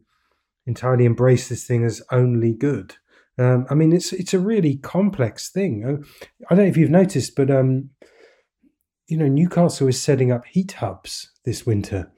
entirely 0.66 1.04
embrace 1.04 1.48
this 1.48 1.66
thing 1.66 1.84
as 1.84 2.02
only 2.12 2.52
good. 2.52 2.96
Um, 3.38 3.66
I 3.70 3.74
mean, 3.74 3.92
it's 3.92 4.12
it's 4.12 4.34
a 4.34 4.38
really 4.38 4.76
complex 4.76 5.50
thing. 5.50 5.84
Uh, 5.84 6.26
I 6.48 6.54
don't 6.54 6.64
know 6.64 6.70
if 6.70 6.76
you've 6.76 6.90
noticed, 6.90 7.34
but 7.34 7.50
um, 7.50 7.90
you 9.10 9.16
know, 9.16 9.26
Newcastle 9.26 9.88
is 9.88 10.00
setting 10.00 10.30
up 10.30 10.46
heat 10.46 10.72
hubs 10.72 11.32
this 11.44 11.66
winter, 11.66 12.12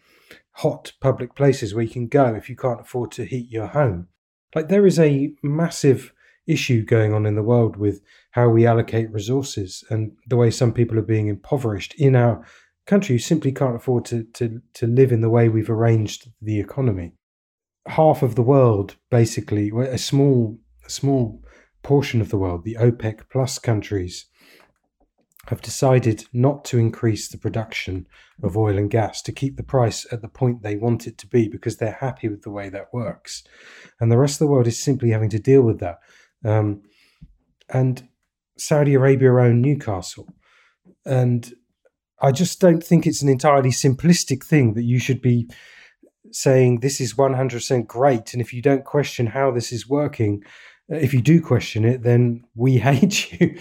hot 0.53 0.93
public 1.01 1.35
places 1.35 1.75
where 1.75 1.85
you 1.85 1.91
can 1.91 2.07
go 2.07 2.35
if 2.35 2.51
you 2.51 2.57
can't 2.57 2.83
afford 2.83 3.11
to 3.13 3.25
heat 3.25 3.51
your 3.51 3.69
home. 3.69 4.09
Like 4.55 4.69
there 4.69 4.87
is 4.87 4.99
a 4.99 5.33
massive 5.43 6.13
issue 6.47 6.85
going 6.85 7.15
on 7.15 7.25
in 7.25 7.35
the 7.35 7.43
world 7.43 7.77
with 7.77 8.03
how 8.33 8.51
we 8.51 8.67
allocate 8.67 9.11
resources 9.11 9.83
and 9.89 10.13
the 10.27 10.37
way 10.37 10.51
some 10.51 10.75
people 10.75 10.99
are 10.99 11.03
being 11.03 11.29
impoverished 11.29 11.95
in 11.95 12.15
our 12.15 12.47
country 12.87 13.15
who 13.15 13.21
simply 13.21 13.53
can't 13.53 13.77
afford 13.77 14.05
to, 14.07 14.25
to, 14.35 14.61
to 14.75 14.87
live 14.87 15.13
in 15.13 15.23
the 15.23 15.31
way 15.31 15.49
we've 15.49 15.71
arranged 15.71 16.31
the 16.43 16.61
economy. 16.61 17.15
Half 17.87 18.23
of 18.23 18.35
the 18.35 18.43
world, 18.43 18.97
basically, 19.11 19.71
a 19.71 19.97
small, 19.97 20.59
a 20.85 20.91
small 20.91 21.43
portion 21.83 22.21
of 22.21 22.29
the 22.29 22.39
world, 22.39 22.65
the 22.65 22.77
OPEC 22.79 23.23
plus 23.31 23.59
countries, 23.59 24.27
have 25.49 25.61
decided 25.61 26.25
not 26.33 26.65
to 26.65 26.79
increase 26.79 27.29
the 27.29 27.39
production 27.39 28.07
of 28.43 28.57
oil 28.57 28.79
and 28.79 28.91
gas 28.91 29.21
to 29.23 29.33
keep 29.33 29.57
the 29.57 29.63
price 29.63 30.07
at 30.13 30.23
the 30.23 30.29
point 30.29 30.63
they 30.63 30.77
want 30.77 31.07
it 31.07 31.19
to 31.19 31.27
be 31.27 31.49
because 31.49 31.77
they're 31.77 31.99
happy 32.01 32.29
with 32.29 32.43
the 32.43 32.51
way 32.51 32.69
that 32.69 32.93
works. 32.93 33.43
And 34.01 34.11
the 34.11 34.19
rest 34.19 34.35
of 34.35 34.47
the 34.47 34.53
world 34.53 34.69
is 34.69 34.83
simply 34.83 35.11
having 35.11 35.31
to 35.31 35.41
deal 35.41 35.63
with 35.63 35.81
that. 35.81 35.99
Um, 36.45 36.83
and 37.69 38.09
Saudi 38.57 38.95
Arabia 38.95 39.33
own 39.35 39.61
Newcastle. 39.61 40.29
And 41.05 41.53
I 42.21 42.31
just 42.31 42.61
don't 42.61 42.85
think 42.85 43.05
it's 43.07 43.23
an 43.23 43.29
entirely 43.29 43.71
simplistic 43.71 44.45
thing 44.45 44.75
that 44.75 44.85
you 44.85 45.01
should 45.01 45.21
be 45.21 45.49
saying 46.31 46.81
this 46.81 47.01
is 47.01 47.15
100% 47.15 47.87
great. 47.89 48.33
And 48.33 48.41
if 48.41 48.55
you 48.55 48.63
don't 48.63 48.85
question 48.85 49.27
how 49.27 49.51
this 49.51 49.73
is 49.73 49.89
working, 49.89 50.45
if 50.89 51.13
you 51.13 51.21
do 51.21 51.41
question 51.41 51.85
it, 51.85 52.03
then 52.03 52.45
we 52.55 52.79
hate 52.79 53.33
you. 53.33 53.59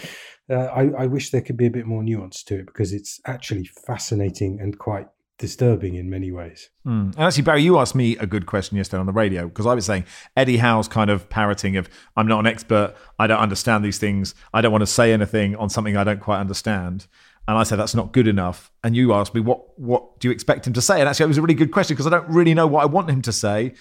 Uh, 0.52 0.72
I, 0.76 1.04
I 1.04 1.06
wish 1.08 1.32
there 1.32 1.41
could 1.41 1.58
be 1.58 1.66
a 1.66 1.72
bit 1.72 1.86
more 1.86 2.04
nuance 2.04 2.43
to 2.43 2.60
it 2.60 2.66
because 2.66 2.93
it's 2.93 3.20
actually 3.26 3.66
fascinating 3.66 4.60
and 4.60 4.78
quite 4.78 5.08
disturbing 5.38 5.95
in 5.95 6.10
many 6.10 6.32
ways. 6.32 6.70
Mm. 6.86 7.16
And 7.16 7.20
actually, 7.20 7.43
Barry, 7.43 7.64
you 7.64 7.80
asked 7.80 7.95
me 7.95 8.16
a 8.18 8.28
good 8.28 8.45
question 8.45 8.78
yesterday 8.78 8.99
on 8.99 9.08
the 9.08 9.12
radio 9.12 9.47
because 9.47 9.66
I 9.66 9.74
was 9.74 9.86
saying 9.86 10.06
Eddie 10.38 10.58
Howe's 10.58 10.88
kind 10.88 11.10
of 11.10 11.30
parroting 11.30 11.78
of 11.78 11.89
"I'm 12.16 12.28
not 12.28 12.39
an 12.39 12.47
expert, 12.47 12.95
I 13.18 13.28
don't 13.28 13.39
understand 13.39 13.84
these 13.84 13.97
things, 13.97 14.36
I 14.54 14.62
don't 14.62 14.72
want 14.72 14.84
to 14.84 14.88
say 14.88 15.12
anything 15.12 15.56
on 15.56 15.70
something 15.70 15.97
I 15.97 16.04
don't 16.04 16.22
quite 16.22 16.39
understand." 16.39 17.08
And 17.47 17.58
I 17.58 17.64
said 17.64 17.80
that's 17.80 17.95
not 17.95 18.14
good 18.14 18.28
enough. 18.28 18.72
And 18.84 18.95
you 18.95 19.14
asked 19.14 19.34
me 19.34 19.41
what 19.41 19.80
what 19.80 20.20
do 20.20 20.28
you 20.28 20.32
expect 20.32 20.68
him 20.68 20.74
to 20.74 20.82
say? 20.82 20.99
And 20.99 21.10
actually, 21.10 21.26
it 21.26 21.28
was 21.30 21.38
a 21.39 21.41
really 21.41 21.56
good 21.56 21.72
question 21.72 21.95
because 21.95 22.08
I 22.08 22.12
don't 22.12 22.30
really 22.30 22.54
know 22.54 22.68
what 22.68 22.84
I 22.84 22.86
want 22.86 23.10
him 23.10 23.24
to 23.24 23.32
say, 23.32 23.74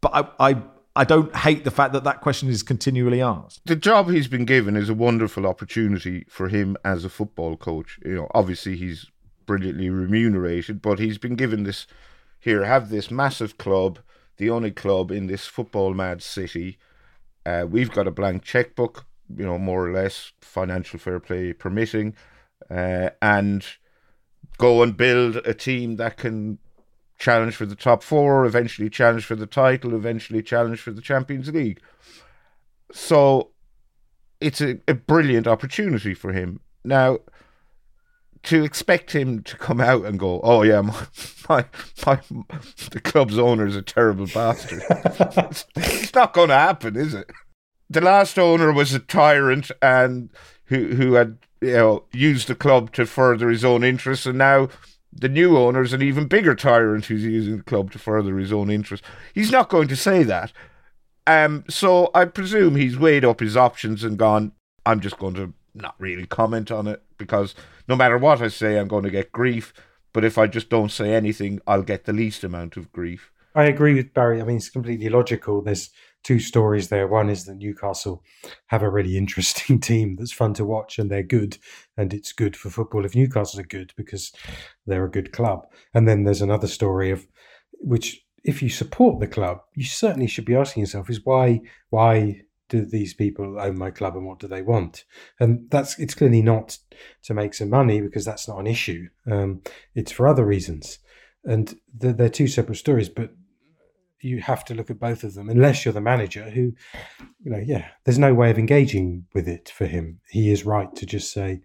but 0.00 0.12
I, 0.14 0.50
I 0.50 0.62
I 0.98 1.04
don't 1.04 1.34
hate 1.36 1.62
the 1.62 1.70
fact 1.70 1.92
that 1.92 2.02
that 2.02 2.20
question 2.20 2.48
is 2.48 2.64
continually 2.64 3.22
asked. 3.22 3.60
The 3.64 3.76
job 3.76 4.10
he's 4.10 4.26
been 4.26 4.44
given 4.44 4.74
is 4.74 4.88
a 4.88 4.94
wonderful 4.94 5.46
opportunity 5.46 6.24
for 6.28 6.48
him 6.48 6.76
as 6.84 7.04
a 7.04 7.08
football 7.08 7.56
coach. 7.56 8.00
You 8.04 8.16
know, 8.16 8.30
obviously 8.34 8.76
he's 8.76 9.06
brilliantly 9.46 9.90
remunerated, 9.90 10.82
but 10.82 10.98
he's 10.98 11.16
been 11.16 11.36
given 11.36 11.62
this 11.62 11.86
here, 12.40 12.64
have 12.64 12.90
this 12.90 13.12
massive 13.12 13.58
club, 13.58 14.00
the 14.38 14.50
only 14.50 14.72
club 14.72 15.12
in 15.12 15.28
this 15.28 15.46
football 15.46 15.94
mad 15.94 16.20
city. 16.20 16.78
Uh, 17.46 17.64
we've 17.70 17.92
got 17.92 18.08
a 18.08 18.10
blank 18.10 18.42
checkbook, 18.42 19.06
you 19.36 19.46
know, 19.46 19.56
more 19.56 19.86
or 19.86 19.92
less, 19.92 20.32
financial 20.40 20.98
fair 20.98 21.20
play 21.20 21.52
permitting, 21.52 22.16
uh, 22.68 23.10
and 23.22 23.64
go 24.56 24.82
and 24.82 24.96
build 24.96 25.36
a 25.36 25.54
team 25.54 25.94
that 25.94 26.16
can 26.16 26.58
challenge 27.18 27.56
for 27.56 27.66
the 27.66 27.76
top 27.76 28.02
four, 28.02 28.44
eventually 28.44 28.88
challenge 28.88 29.24
for 29.24 29.36
the 29.36 29.46
title, 29.46 29.94
eventually 29.94 30.42
challenge 30.42 30.80
for 30.80 30.92
the 30.92 31.02
Champions 31.02 31.48
League. 31.48 31.80
So 32.92 33.50
it's 34.40 34.60
a, 34.60 34.80
a 34.86 34.94
brilliant 34.94 35.46
opportunity 35.46 36.14
for 36.14 36.32
him. 36.32 36.60
Now, 36.84 37.18
to 38.44 38.62
expect 38.64 39.10
him 39.10 39.42
to 39.42 39.56
come 39.56 39.80
out 39.80 40.04
and 40.04 40.18
go, 40.18 40.40
"Oh 40.42 40.62
yeah, 40.62 40.80
my 40.80 41.06
my, 41.48 41.64
my 42.06 42.20
the 42.90 43.00
club's 43.02 43.38
owner 43.38 43.66
is 43.66 43.76
a 43.76 43.82
terrible 43.82 44.26
bastard," 44.26 44.82
it's 45.76 46.14
not 46.14 46.32
going 46.32 46.48
to 46.48 46.54
happen, 46.54 46.96
is 46.96 47.14
it? 47.14 47.30
The 47.90 48.00
last 48.00 48.38
owner 48.38 48.72
was 48.72 48.94
a 48.94 49.00
tyrant 49.00 49.70
and 49.82 50.30
who 50.66 50.94
who 50.94 51.14
had 51.14 51.38
you 51.60 51.72
know 51.72 52.04
used 52.12 52.48
the 52.48 52.54
club 52.54 52.92
to 52.92 53.06
further 53.06 53.48
his 53.48 53.64
own 53.64 53.82
interests, 53.82 54.24
and 54.24 54.38
now 54.38 54.68
the 55.12 55.28
new 55.28 55.56
owner 55.56 55.82
is 55.82 55.92
an 55.92 56.02
even 56.02 56.26
bigger 56.26 56.54
tyrant 56.54 57.06
who's 57.06 57.24
using 57.24 57.58
the 57.58 57.62
club 57.62 57.92
to 57.92 57.98
further 57.98 58.38
his 58.38 58.52
own 58.52 58.70
interests. 58.70 59.06
He's 59.34 59.50
not 59.50 59.68
going 59.68 59.88
to 59.88 59.96
say 59.96 60.22
that. 60.24 60.52
Um, 61.26 61.64
so 61.68 62.10
I 62.14 62.24
presume 62.24 62.76
he's 62.76 62.98
weighed 62.98 63.24
up 63.24 63.40
his 63.40 63.56
options 63.56 64.04
and 64.04 64.18
gone. 64.18 64.52
I'm 64.86 65.00
just 65.00 65.18
going 65.18 65.34
to 65.34 65.52
not 65.74 65.94
really 65.98 66.26
comment 66.26 66.70
on 66.70 66.86
it 66.86 67.02
because 67.18 67.54
no 67.86 67.96
matter 67.96 68.18
what 68.18 68.40
I 68.40 68.48
say, 68.48 68.78
I'm 68.78 68.88
going 68.88 69.04
to 69.04 69.10
get 69.10 69.32
grief. 69.32 69.72
But 70.12 70.24
if 70.24 70.38
I 70.38 70.46
just 70.46 70.70
don't 70.70 70.90
say 70.90 71.14
anything, 71.14 71.60
I'll 71.66 71.82
get 71.82 72.04
the 72.04 72.12
least 72.12 72.44
amount 72.44 72.76
of 72.76 72.92
grief. 72.92 73.30
I 73.54 73.64
agree 73.64 73.94
with 73.94 74.14
Barry. 74.14 74.40
I 74.40 74.44
mean, 74.44 74.56
it's 74.56 74.70
completely 74.70 75.08
logical. 75.08 75.62
There's 75.62 75.90
two 76.28 76.38
stories 76.38 76.90
there. 76.90 77.08
One 77.08 77.30
is 77.30 77.46
that 77.46 77.56
Newcastle 77.56 78.22
have 78.66 78.82
a 78.82 78.90
really 78.90 79.16
interesting 79.16 79.80
team 79.90 80.16
that's 80.16 80.30
fun 80.30 80.52
to 80.54 80.64
watch 80.64 80.98
and 80.98 81.10
they're 81.10 81.22
good. 81.22 81.56
And 81.96 82.12
it's 82.12 82.32
good 82.32 82.54
for 82.54 82.68
football 82.68 83.06
if 83.06 83.14
Newcastle 83.14 83.60
are 83.60 83.62
good 83.62 83.94
because 83.96 84.30
they're 84.86 85.06
a 85.06 85.10
good 85.10 85.32
club. 85.32 85.66
And 85.94 86.06
then 86.06 86.24
there's 86.24 86.42
another 86.42 86.66
story 86.66 87.10
of 87.10 87.26
which, 87.80 88.26
if 88.44 88.62
you 88.62 88.68
support 88.68 89.20
the 89.20 89.26
club, 89.26 89.62
you 89.74 89.84
certainly 89.84 90.26
should 90.26 90.44
be 90.44 90.54
asking 90.54 90.82
yourself 90.82 91.08
is 91.08 91.24
why, 91.24 91.62
why 91.88 92.42
do 92.68 92.84
these 92.84 93.14
people 93.14 93.58
own 93.58 93.78
my 93.78 93.90
club 93.90 94.14
and 94.14 94.26
what 94.26 94.38
do 94.38 94.48
they 94.48 94.60
want? 94.60 95.06
And 95.40 95.70
that's 95.70 95.98
it's 95.98 96.14
clearly 96.14 96.42
not 96.42 96.76
to 97.22 97.32
make 97.32 97.54
some 97.54 97.70
money 97.70 98.02
because 98.02 98.26
that's 98.26 98.46
not 98.46 98.60
an 98.60 98.66
issue. 98.66 99.08
Um, 99.30 99.62
it's 99.94 100.12
for 100.12 100.28
other 100.28 100.44
reasons, 100.44 100.98
and 101.44 101.74
they're, 101.92 102.12
they're, 102.12 102.28
two 102.28 102.48
separate 102.48 102.76
stories. 102.76 103.08
But 103.08 103.30
you 104.20 104.40
have 104.40 104.64
to 104.66 104.74
look 104.74 104.90
at 104.90 104.98
both 104.98 105.24
of 105.24 105.34
them, 105.34 105.48
unless 105.48 105.84
you're 105.84 105.94
the 105.94 106.00
manager 106.00 106.50
who, 106.50 106.72
you 107.40 107.50
know, 107.50 107.62
yeah, 107.64 107.88
there's 108.04 108.18
no 108.18 108.34
way 108.34 108.50
of 108.50 108.58
engaging 108.58 109.26
with 109.34 109.48
it 109.48 109.72
for 109.74 109.86
him. 109.86 110.20
He 110.30 110.50
is 110.50 110.66
right 110.66 110.94
to 110.96 111.06
just 111.06 111.32
say, 111.32 111.60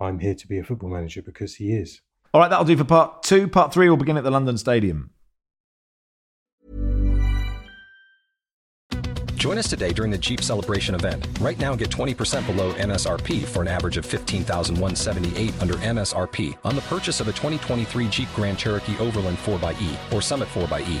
"I'm 0.00 0.18
here 0.18 0.34
to 0.34 0.46
be 0.46 0.58
a 0.58 0.64
football 0.64 0.90
manager" 0.90 1.22
because 1.22 1.56
he 1.56 1.72
is. 1.72 2.00
All 2.32 2.40
right, 2.40 2.48
that'll 2.48 2.64
do 2.64 2.76
for 2.76 2.84
part 2.84 3.22
two. 3.22 3.48
Part 3.48 3.72
three 3.72 3.88
will 3.88 3.96
begin 3.96 4.16
at 4.16 4.24
the 4.24 4.30
London 4.30 4.58
Stadium. 4.58 5.10
Join 9.36 9.58
us 9.58 9.68
today 9.68 9.92
during 9.92 10.10
the 10.10 10.18
Jeep 10.18 10.42
Celebration 10.42 10.94
event. 10.94 11.24
Right 11.40 11.58
now, 11.58 11.76
get 11.76 11.88
20% 11.88 12.46
below 12.46 12.72
MSRP 12.72 13.44
for 13.44 13.62
an 13.62 13.68
average 13.68 13.96
of 13.96 14.04
15178 14.04 15.62
under 15.62 15.74
MSRP 15.74 16.56
on 16.64 16.74
the 16.74 16.80
purchase 16.82 17.20
of 17.20 17.28
a 17.28 17.32
2023 17.32 18.08
Jeep 18.08 18.28
Grand 18.34 18.58
Cherokee 18.58 18.98
Overland 18.98 19.38
4xE 19.38 20.12
or 20.12 20.20
Summit 20.20 20.48
4xE. 20.48 21.00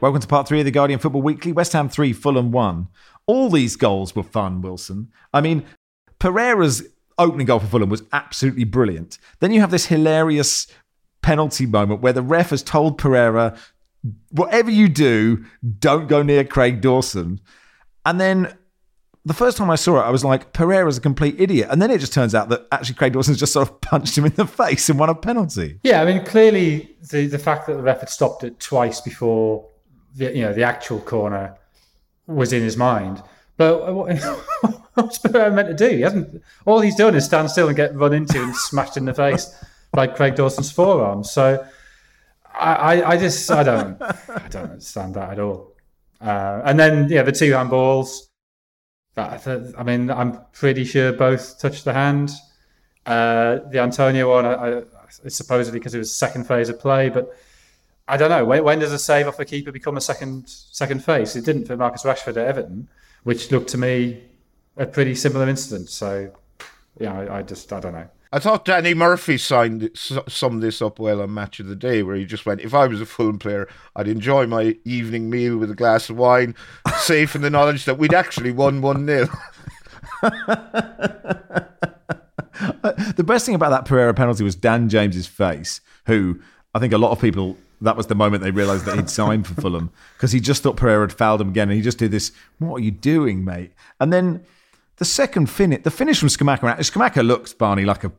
Welcome 0.00 0.20
to 0.22 0.26
part 0.26 0.48
three 0.48 0.60
of 0.60 0.64
the 0.64 0.70
Guardian 0.70 0.98
Football 0.98 1.20
Weekly. 1.20 1.52
West 1.52 1.74
Ham 1.74 1.90
3, 1.90 2.14
Fulham 2.14 2.50
1. 2.50 2.88
All 3.26 3.50
these 3.50 3.76
goals 3.76 4.16
were 4.16 4.22
fun, 4.22 4.62
Wilson. 4.62 5.10
I 5.34 5.42
mean, 5.42 5.66
Pereira's 6.18 6.84
opening 7.18 7.46
goal 7.46 7.58
for 7.58 7.66
Fulham 7.66 7.90
was 7.90 8.02
absolutely 8.14 8.64
brilliant. 8.64 9.18
Then 9.40 9.52
you 9.52 9.60
have 9.60 9.70
this 9.70 9.86
hilarious 9.86 10.68
penalty 11.20 11.66
moment 11.66 12.00
where 12.00 12.14
the 12.14 12.22
ref 12.22 12.48
has 12.48 12.62
told 12.62 12.96
Pereira, 12.96 13.58
whatever 14.30 14.70
you 14.70 14.88
do, 14.88 15.44
don't 15.78 16.08
go 16.08 16.22
near 16.22 16.44
Craig 16.44 16.80
Dawson. 16.80 17.40
And 18.06 18.18
then 18.18 18.56
the 19.26 19.34
first 19.34 19.56
time 19.56 19.70
I 19.70 19.76
saw 19.76 20.00
it, 20.00 20.02
I 20.02 20.10
was 20.10 20.24
like, 20.24 20.52
Pereira's 20.52 20.98
a 20.98 21.00
complete 21.00 21.40
idiot. 21.40 21.68
And 21.70 21.80
then 21.80 21.90
it 21.90 21.98
just 21.98 22.12
turns 22.12 22.34
out 22.34 22.50
that 22.50 22.66
actually 22.70 22.96
Craig 22.96 23.14
Dawson's 23.14 23.38
just 23.38 23.54
sort 23.54 23.68
of 23.68 23.80
punched 23.80 24.18
him 24.18 24.26
in 24.26 24.34
the 24.34 24.46
face 24.46 24.88
and 24.90 24.98
won 24.98 25.08
a 25.08 25.14
penalty. 25.14 25.80
Yeah, 25.82 26.02
I 26.02 26.04
mean, 26.04 26.24
clearly 26.24 26.96
the, 27.10 27.26
the 27.26 27.38
fact 27.38 27.66
that 27.66 27.74
the 27.74 27.82
ref 27.82 28.00
had 28.00 28.10
stopped 28.10 28.44
it 28.44 28.60
twice 28.60 29.00
before 29.00 29.66
the 30.14 30.34
you 30.34 30.42
know 30.42 30.52
the 30.52 30.62
actual 30.62 31.00
corner 31.00 31.56
was 32.26 32.52
in 32.52 32.62
his 32.62 32.76
mind. 32.76 33.22
But 33.56 33.94
what, 33.94 34.22
what's 34.94 35.18
Pereira 35.18 35.50
meant 35.50 35.68
to 35.68 35.74
do? 35.74 35.96
He 35.96 36.02
hasn't. 36.02 36.42
All 36.66 36.80
he's 36.80 36.96
done 36.96 37.14
is 37.14 37.24
stand 37.24 37.50
still 37.50 37.68
and 37.68 37.76
get 37.76 37.94
run 37.94 38.12
into 38.12 38.42
and 38.42 38.54
smashed 38.54 38.96
in 38.96 39.06
the 39.06 39.14
face 39.14 39.54
by 39.92 40.06
Craig 40.06 40.34
Dawson's 40.34 40.70
forearm. 40.70 41.24
So 41.24 41.64
I, 42.54 42.74
I, 42.74 43.10
I 43.10 43.16
just 43.16 43.50
I 43.50 43.62
don't 43.62 44.02
I 44.02 44.48
don't 44.50 44.70
understand 44.70 45.14
that 45.14 45.30
at 45.30 45.38
all. 45.38 45.72
Uh, 46.20 46.62
and 46.64 46.78
then 46.78 47.08
yeah, 47.08 47.22
the 47.22 47.32
two 47.32 47.52
handballs. 47.52 48.28
I 49.16 49.82
mean, 49.84 50.10
I'm 50.10 50.40
pretty 50.52 50.84
sure 50.84 51.12
both 51.12 51.58
touched 51.60 51.84
the 51.84 51.92
hand. 51.92 52.30
Uh, 53.06 53.60
the 53.70 53.80
Antonio 53.80 54.30
one, 54.30 54.46
I, 54.46 54.78
I, 54.78 54.82
supposedly 55.28 55.78
because 55.78 55.94
it 55.94 55.98
was 55.98 56.14
second 56.14 56.46
phase 56.46 56.68
of 56.68 56.80
play, 56.80 57.10
but 57.10 57.36
I 58.08 58.16
don't 58.16 58.30
know. 58.30 58.44
When, 58.44 58.64
when, 58.64 58.78
does 58.78 58.92
a 58.92 58.98
save 58.98 59.28
off 59.28 59.38
a 59.38 59.44
keeper 59.44 59.72
become 59.72 59.96
a 59.96 60.00
second 60.00 60.48
second 60.48 61.04
phase? 61.04 61.36
It 61.36 61.44
didn't 61.44 61.66
for 61.66 61.76
Marcus 61.76 62.02
Rashford 62.02 62.36
at 62.36 62.38
Everton, 62.38 62.88
which 63.22 63.50
looked 63.50 63.68
to 63.70 63.78
me 63.78 64.24
a 64.76 64.86
pretty 64.86 65.14
similar 65.14 65.48
incident. 65.48 65.88
So, 65.88 66.32
yeah, 66.98 67.18
I, 67.18 67.38
I 67.38 67.42
just 67.42 67.72
I 67.72 67.80
don't 67.80 67.92
know. 67.92 68.08
I 68.34 68.40
thought 68.40 68.64
Danny 68.64 68.94
Murphy 68.94 69.38
signed 69.38 69.88
summed 69.94 70.60
this 70.60 70.82
up 70.82 70.98
well 70.98 71.22
on 71.22 71.32
Match 71.32 71.60
of 71.60 71.68
the 71.68 71.76
Day, 71.76 72.02
where 72.02 72.16
he 72.16 72.24
just 72.24 72.44
went, 72.44 72.62
"If 72.62 72.74
I 72.74 72.88
was 72.88 73.00
a 73.00 73.06
Fulham 73.06 73.38
player, 73.38 73.68
I'd 73.94 74.08
enjoy 74.08 74.48
my 74.48 74.76
evening 74.84 75.30
meal 75.30 75.56
with 75.56 75.70
a 75.70 75.74
glass 75.76 76.10
of 76.10 76.16
wine, 76.16 76.56
safe 76.98 77.36
in 77.36 77.42
the 77.42 77.50
knowledge 77.50 77.84
that 77.84 77.96
we'd 77.96 78.12
actually 78.12 78.50
won 78.50 78.82
one 78.82 79.06
0 79.06 79.28
uh, 80.24 80.30
the 83.14 83.22
best 83.24 83.46
thing 83.46 83.54
about 83.54 83.70
that 83.70 83.84
Pereira 83.84 84.12
penalty 84.12 84.42
was 84.42 84.56
Dan 84.56 84.88
James's 84.88 85.28
face, 85.28 85.80
who 86.06 86.40
I 86.74 86.80
think 86.80 86.92
a 86.92 86.98
lot 86.98 87.12
of 87.12 87.20
people 87.20 87.56
that 87.82 87.96
was 87.96 88.08
the 88.08 88.16
moment 88.16 88.42
they 88.42 88.50
realised 88.50 88.84
that 88.86 88.96
he'd 88.96 89.10
signed 89.10 89.46
for 89.46 89.54
Fulham 89.60 89.92
because 90.16 90.32
he 90.32 90.40
just 90.40 90.64
thought 90.64 90.76
Pereira 90.76 91.02
had 91.02 91.12
fouled 91.12 91.40
him 91.40 91.50
again, 91.50 91.68
and 91.68 91.76
he 91.76 91.82
just 91.84 91.98
did 91.98 92.10
this. 92.10 92.32
What 92.58 92.80
are 92.80 92.84
you 92.84 92.90
doing, 92.90 93.44
mate? 93.44 93.74
And 94.00 94.12
then 94.12 94.44
the 94.96 95.04
second 95.04 95.48
finish, 95.50 95.84
the 95.84 95.92
finish 95.92 96.18
from 96.18 96.30
Scamacca. 96.30 96.78
Scamacca 96.78 97.24
looks 97.24 97.52
Barney 97.52 97.84
like 97.84 98.02
a 98.02 98.10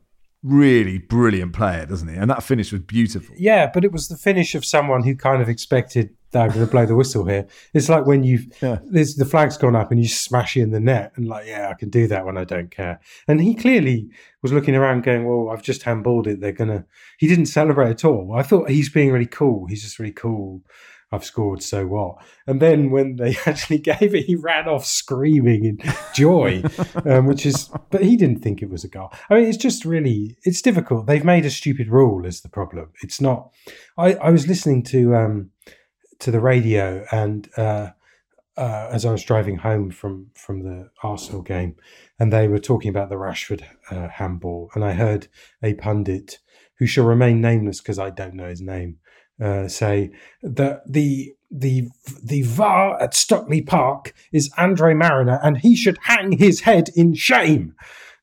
really 0.42 0.98
brilliant 0.98 1.52
player, 1.52 1.86
doesn't 1.86 2.08
he? 2.08 2.14
And 2.14 2.30
that 2.30 2.42
finish 2.42 2.72
was 2.72 2.82
beautiful. 2.82 3.34
Yeah, 3.38 3.70
but 3.72 3.84
it 3.84 3.92
was 3.92 4.08
the 4.08 4.16
finish 4.16 4.54
of 4.54 4.64
someone 4.64 5.02
who 5.02 5.16
kind 5.16 5.42
of 5.42 5.48
expected 5.48 6.10
David 6.32 6.54
to 6.54 6.66
blow 6.66 6.86
the 6.86 6.94
whistle 6.94 7.24
here. 7.24 7.46
It's 7.72 7.88
like 7.88 8.06
when 8.06 8.22
you've 8.22 8.46
yeah. 8.60 8.78
there's 8.84 9.16
the 9.16 9.24
flag's 9.24 9.56
gone 9.56 9.76
up 9.76 9.90
and 9.90 10.00
you 10.00 10.08
smash 10.08 10.56
it 10.56 10.62
in 10.62 10.70
the 10.70 10.80
net 10.80 11.12
and 11.16 11.26
like, 11.26 11.46
yeah, 11.46 11.68
I 11.70 11.74
can 11.74 11.88
do 11.88 12.06
that 12.08 12.26
when 12.26 12.36
I 12.36 12.44
don't 12.44 12.70
care. 12.70 13.00
And 13.26 13.40
he 13.40 13.54
clearly 13.54 14.08
was 14.42 14.52
looking 14.52 14.74
around 14.74 15.04
going, 15.04 15.24
Well, 15.24 15.50
I've 15.52 15.62
just 15.62 15.82
handballed 15.82 16.26
it. 16.26 16.40
They're 16.40 16.52
gonna 16.52 16.84
he 17.18 17.26
didn't 17.26 17.46
celebrate 17.46 17.90
at 17.90 18.04
all. 18.04 18.34
I 18.36 18.42
thought 18.42 18.70
he's 18.70 18.90
being 18.90 19.12
really 19.12 19.26
cool. 19.26 19.66
He's 19.66 19.82
just 19.82 19.98
really 19.98 20.12
cool. 20.12 20.62
I've 21.12 21.24
scored, 21.24 21.62
so 21.62 21.86
what? 21.86 22.16
And 22.46 22.60
then 22.60 22.90
when 22.90 23.16
they 23.16 23.36
actually 23.46 23.78
gave 23.78 24.14
it, 24.14 24.24
he 24.24 24.34
ran 24.34 24.68
off 24.68 24.84
screaming 24.84 25.64
in 25.64 25.78
joy, 26.14 26.62
um, 27.04 27.26
which 27.26 27.46
is, 27.46 27.70
but 27.90 28.02
he 28.02 28.16
didn't 28.16 28.40
think 28.40 28.60
it 28.60 28.70
was 28.70 28.84
a 28.84 28.88
goal. 28.88 29.12
I 29.30 29.34
mean, 29.34 29.44
it's 29.44 29.56
just 29.56 29.84
really, 29.84 30.36
it's 30.42 30.62
difficult. 30.62 31.06
They've 31.06 31.24
made 31.24 31.44
a 31.44 31.50
stupid 31.50 31.88
rule, 31.88 32.26
is 32.26 32.40
the 32.40 32.48
problem. 32.48 32.90
It's 33.02 33.20
not. 33.20 33.52
I, 33.96 34.14
I 34.14 34.30
was 34.30 34.48
listening 34.48 34.82
to 34.84 35.14
um, 35.14 35.50
to 36.18 36.30
the 36.30 36.40
radio 36.40 37.04
and 37.12 37.48
uh, 37.56 37.90
uh, 38.56 38.88
as 38.90 39.04
I 39.04 39.12
was 39.12 39.22
driving 39.22 39.58
home 39.58 39.90
from 39.90 40.30
from 40.34 40.62
the 40.62 40.90
Arsenal 41.02 41.42
game, 41.42 41.76
and 42.18 42.32
they 42.32 42.48
were 42.48 42.58
talking 42.58 42.88
about 42.88 43.10
the 43.10 43.16
Rashford 43.16 43.62
uh, 43.90 44.08
handball, 44.08 44.70
and 44.74 44.84
I 44.84 44.92
heard 44.94 45.28
a 45.62 45.74
pundit 45.74 46.38
who 46.78 46.86
shall 46.86 47.04
remain 47.04 47.40
nameless 47.40 47.80
because 47.80 47.98
I 47.98 48.10
don't 48.10 48.34
know 48.34 48.48
his 48.48 48.60
name 48.60 48.98
uh, 49.42 49.68
say 49.68 50.10
that 50.42 50.82
the 50.86 51.32
the 51.50 51.88
the 52.22 52.42
VAR 52.42 53.00
at 53.00 53.14
Stockley 53.14 53.62
Park 53.62 54.14
is 54.32 54.50
Andre 54.56 54.94
Marriner, 54.94 55.38
and 55.42 55.58
he 55.58 55.76
should 55.76 55.98
hang 56.02 56.32
his 56.32 56.60
head 56.60 56.88
in 56.94 57.14
shame. 57.14 57.74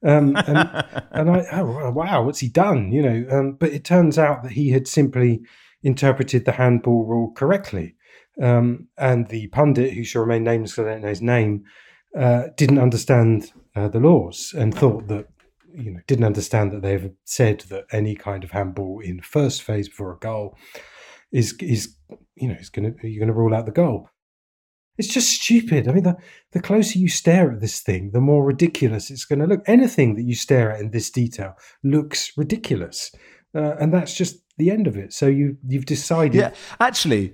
Um, 0.06 0.36
and, 0.36 0.48
and 1.12 1.30
I, 1.30 1.46
oh 1.52 1.92
wow, 1.92 2.24
what's 2.24 2.40
he 2.40 2.50
done? 2.50 2.92
You 2.92 3.02
know, 3.02 3.26
um, 3.32 3.54
but 3.54 3.72
it 3.72 3.84
turns 3.84 4.18
out 4.18 4.44
that 4.44 4.54
he 4.54 4.70
had 4.70 4.88
simply 4.88 5.42
interpreted 5.82 6.46
the 6.46 6.54
handball 6.54 7.06
rule 7.06 7.32
correctly, 7.32 7.96
um, 8.42 8.88
and 8.98 9.28
the 9.30 9.48
pundit, 9.48 9.94
who 9.94 10.04
shall 10.04 10.24
remain 10.24 10.44
nameless 10.44 10.72
because 10.72 10.88
I 10.88 10.92
don't 10.94 11.02
know 11.02 11.10
his 11.10 11.22
name, 11.22 11.64
uh, 12.18 12.44
didn't 12.58 12.80
understand 12.80 13.52
uh, 13.76 13.88
the 13.88 14.00
laws 14.00 14.54
and 14.58 14.74
thought 14.74 15.08
that 15.08 15.28
you 15.74 15.92
know 15.92 16.00
didn't 16.08 16.26
understand 16.26 16.72
that 16.72 16.82
they've 16.82 17.12
said 17.24 17.62
that 17.62 17.86
any 17.92 18.16
kind 18.16 18.44
of 18.44 18.52
handball 18.52 19.00
in 19.00 19.22
first 19.22 19.62
phase 19.62 19.90
before 19.90 20.14
a 20.14 20.20
goal 20.20 20.58
is 21.34 21.54
is 21.60 21.96
you 22.36 22.48
know 22.48 22.56
is 22.56 22.70
going 22.70 22.94
to 22.94 23.08
you're 23.08 23.20
going 23.20 23.28
to 23.28 23.34
rule 23.34 23.54
out 23.54 23.66
the 23.66 23.72
goal. 23.72 24.10
It's 24.96 25.08
just 25.08 25.42
stupid. 25.42 25.88
I 25.88 25.92
mean, 25.92 26.04
the, 26.04 26.16
the 26.52 26.62
closer 26.62 27.00
you 27.00 27.10
stare 27.10 27.52
at 27.52 27.62
this 27.62 27.80
thing, 27.80 28.12
the 28.14 28.22
more 28.22 28.46
ridiculous 28.46 29.10
it's 29.10 29.26
going 29.26 29.40
to 29.40 29.48
look. 29.48 29.62
Anything 29.66 30.14
that 30.16 30.22
you 30.22 30.36
stare 30.36 30.72
at 30.72 30.82
in 30.82 30.92
this 30.92 31.10
detail 31.10 31.56
looks 31.84 32.32
ridiculous, 32.38 33.12
uh, 33.56 33.76
and 33.80 33.92
that's 33.92 34.14
just 34.16 34.44
the 34.60 34.70
end 34.70 34.86
of 34.86 34.96
it. 34.96 35.12
So 35.12 35.26
you 35.28 35.58
you've 35.68 35.88
decided. 35.88 36.36
Yeah, 36.36 36.54
actually, 36.80 37.34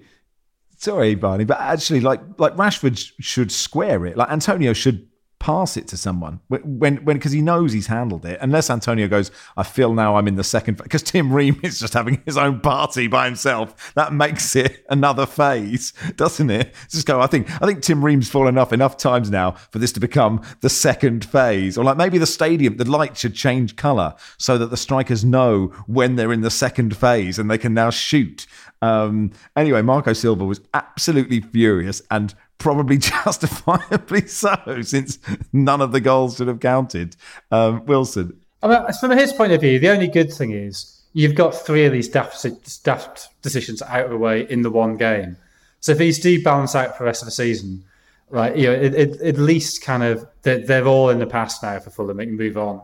sorry, 0.78 1.16
Barney, 1.16 1.44
but 1.44 1.60
actually, 1.60 2.00
like 2.00 2.22
like 2.38 2.56
Rashford 2.56 3.12
should 3.20 3.52
square 3.52 4.06
it. 4.06 4.16
Like 4.16 4.32
Antonio 4.32 4.72
should 4.72 5.09
pass 5.40 5.78
it 5.78 5.88
to 5.88 5.98
someone 5.98 6.42
when 6.50 6.98
when 7.06 7.16
because 7.18 7.32
he 7.32 7.42
knows 7.42 7.72
he's 7.72 7.88
handled 7.88 8.26
it. 8.26 8.38
Unless 8.42 8.70
Antonio 8.70 9.08
goes, 9.08 9.32
I 9.56 9.64
feel 9.64 9.94
now 9.94 10.18
I'm 10.18 10.28
in 10.28 10.36
the 10.36 10.44
second 10.44 10.78
because 10.78 11.02
Tim 11.02 11.32
Ream 11.32 11.60
is 11.64 11.80
just 11.80 11.94
having 11.94 12.22
his 12.26 12.38
own 12.38 12.60
party 12.60 13.08
by 13.08 13.26
himself. 13.26 13.94
That 13.96 14.14
makes 14.14 14.56
it 14.56 14.86
another 14.90 15.26
phase, 15.26 15.94
doesn't 16.16 16.50
it? 16.50 16.76
Just 16.90 17.08
go. 17.08 17.22
I 17.22 17.28
think 17.28 17.50
I 17.62 17.66
think 17.66 17.82
Tim 17.82 18.04
Ream's 18.04 18.30
fallen 18.30 18.58
off 18.58 18.74
enough 18.74 18.98
times 18.98 19.32
now 19.32 19.52
for 19.72 19.80
this 19.80 19.94
to 19.94 20.00
become 20.00 20.42
the 20.62 20.70
second 20.70 21.26
phase, 21.26 21.78
or 21.78 21.84
like 21.84 21.98
maybe 21.98 22.18
the 22.18 22.28
stadium, 22.28 22.78
the 22.78 22.90
light 22.90 23.18
should 23.18 23.34
change 23.34 23.76
color 23.76 24.16
so 24.38 24.58
that 24.58 24.70
the 24.70 24.78
strikers 24.78 25.24
know 25.24 25.68
when 25.88 26.16
they're 26.16 26.34
in 26.34 26.42
the 26.42 26.52
second 26.52 26.96
phase 26.96 27.40
and 27.40 27.50
they 27.50 27.58
can 27.58 27.74
now 27.74 27.90
shoot. 27.90 28.46
Um, 28.82 29.32
anyway, 29.56 29.82
Marco 29.82 30.14
Silva 30.14 30.46
was 30.46 30.62
absolutely 30.74 31.42
furious 31.42 32.02
and 32.12 32.34
probably 32.60 32.98
justifiably 33.00 34.28
so, 34.28 34.82
since 34.82 35.18
none 35.52 35.82
of 35.82 35.92
the 35.92 36.02
goals 36.02 36.38
should 36.38 36.48
have 36.48 36.60
counted. 36.60 37.16
Um, 37.52 37.86
Wilson. 37.86 38.40
I 38.62 38.68
mean, 38.68 38.94
from 39.00 39.12
his 39.12 39.34
point 39.34 39.54
of 39.54 39.62
view, 39.62 39.80
the 39.80 39.90
only 39.90 40.08
good 40.08 40.32
thing 40.32 40.52
is 40.52 41.02
you've 41.14 41.36
got 41.36 41.56
three 41.56 41.86
of 41.86 41.94
these 41.94 42.08
daft, 42.08 42.84
daft 42.84 43.30
decisions 43.42 43.82
out 43.82 44.06
of 44.06 44.12
the 44.12 44.18
way 44.18 44.46
in 44.50 44.62
the 44.62 44.70
one 44.70 44.98
game. 44.98 45.38
So 45.80 45.94
if 45.94 45.98
these 45.98 46.20
do 46.20 46.44
balance 46.44 46.76
out 46.76 46.98
for 46.98 47.04
the 47.04 47.08
rest 47.08 47.22
of 47.22 47.26
the 47.26 47.32
season, 47.32 47.84
right, 48.30 48.56
you 48.56 48.68
know, 48.68 48.74
it, 48.74 48.94
it, 48.94 49.22
at 49.22 49.38
least 49.38 49.82
kind 49.82 50.04
of 50.04 50.28
they're, 50.42 50.60
they're, 50.60 50.88
all 50.88 51.10
in 51.10 51.20
the 51.20 51.26
past 51.26 51.64
now 51.64 51.80
for 51.80 51.90
Fulham. 51.90 52.18
They 52.18 52.26
can 52.26 52.38
move 52.38 52.58
on. 52.58 52.82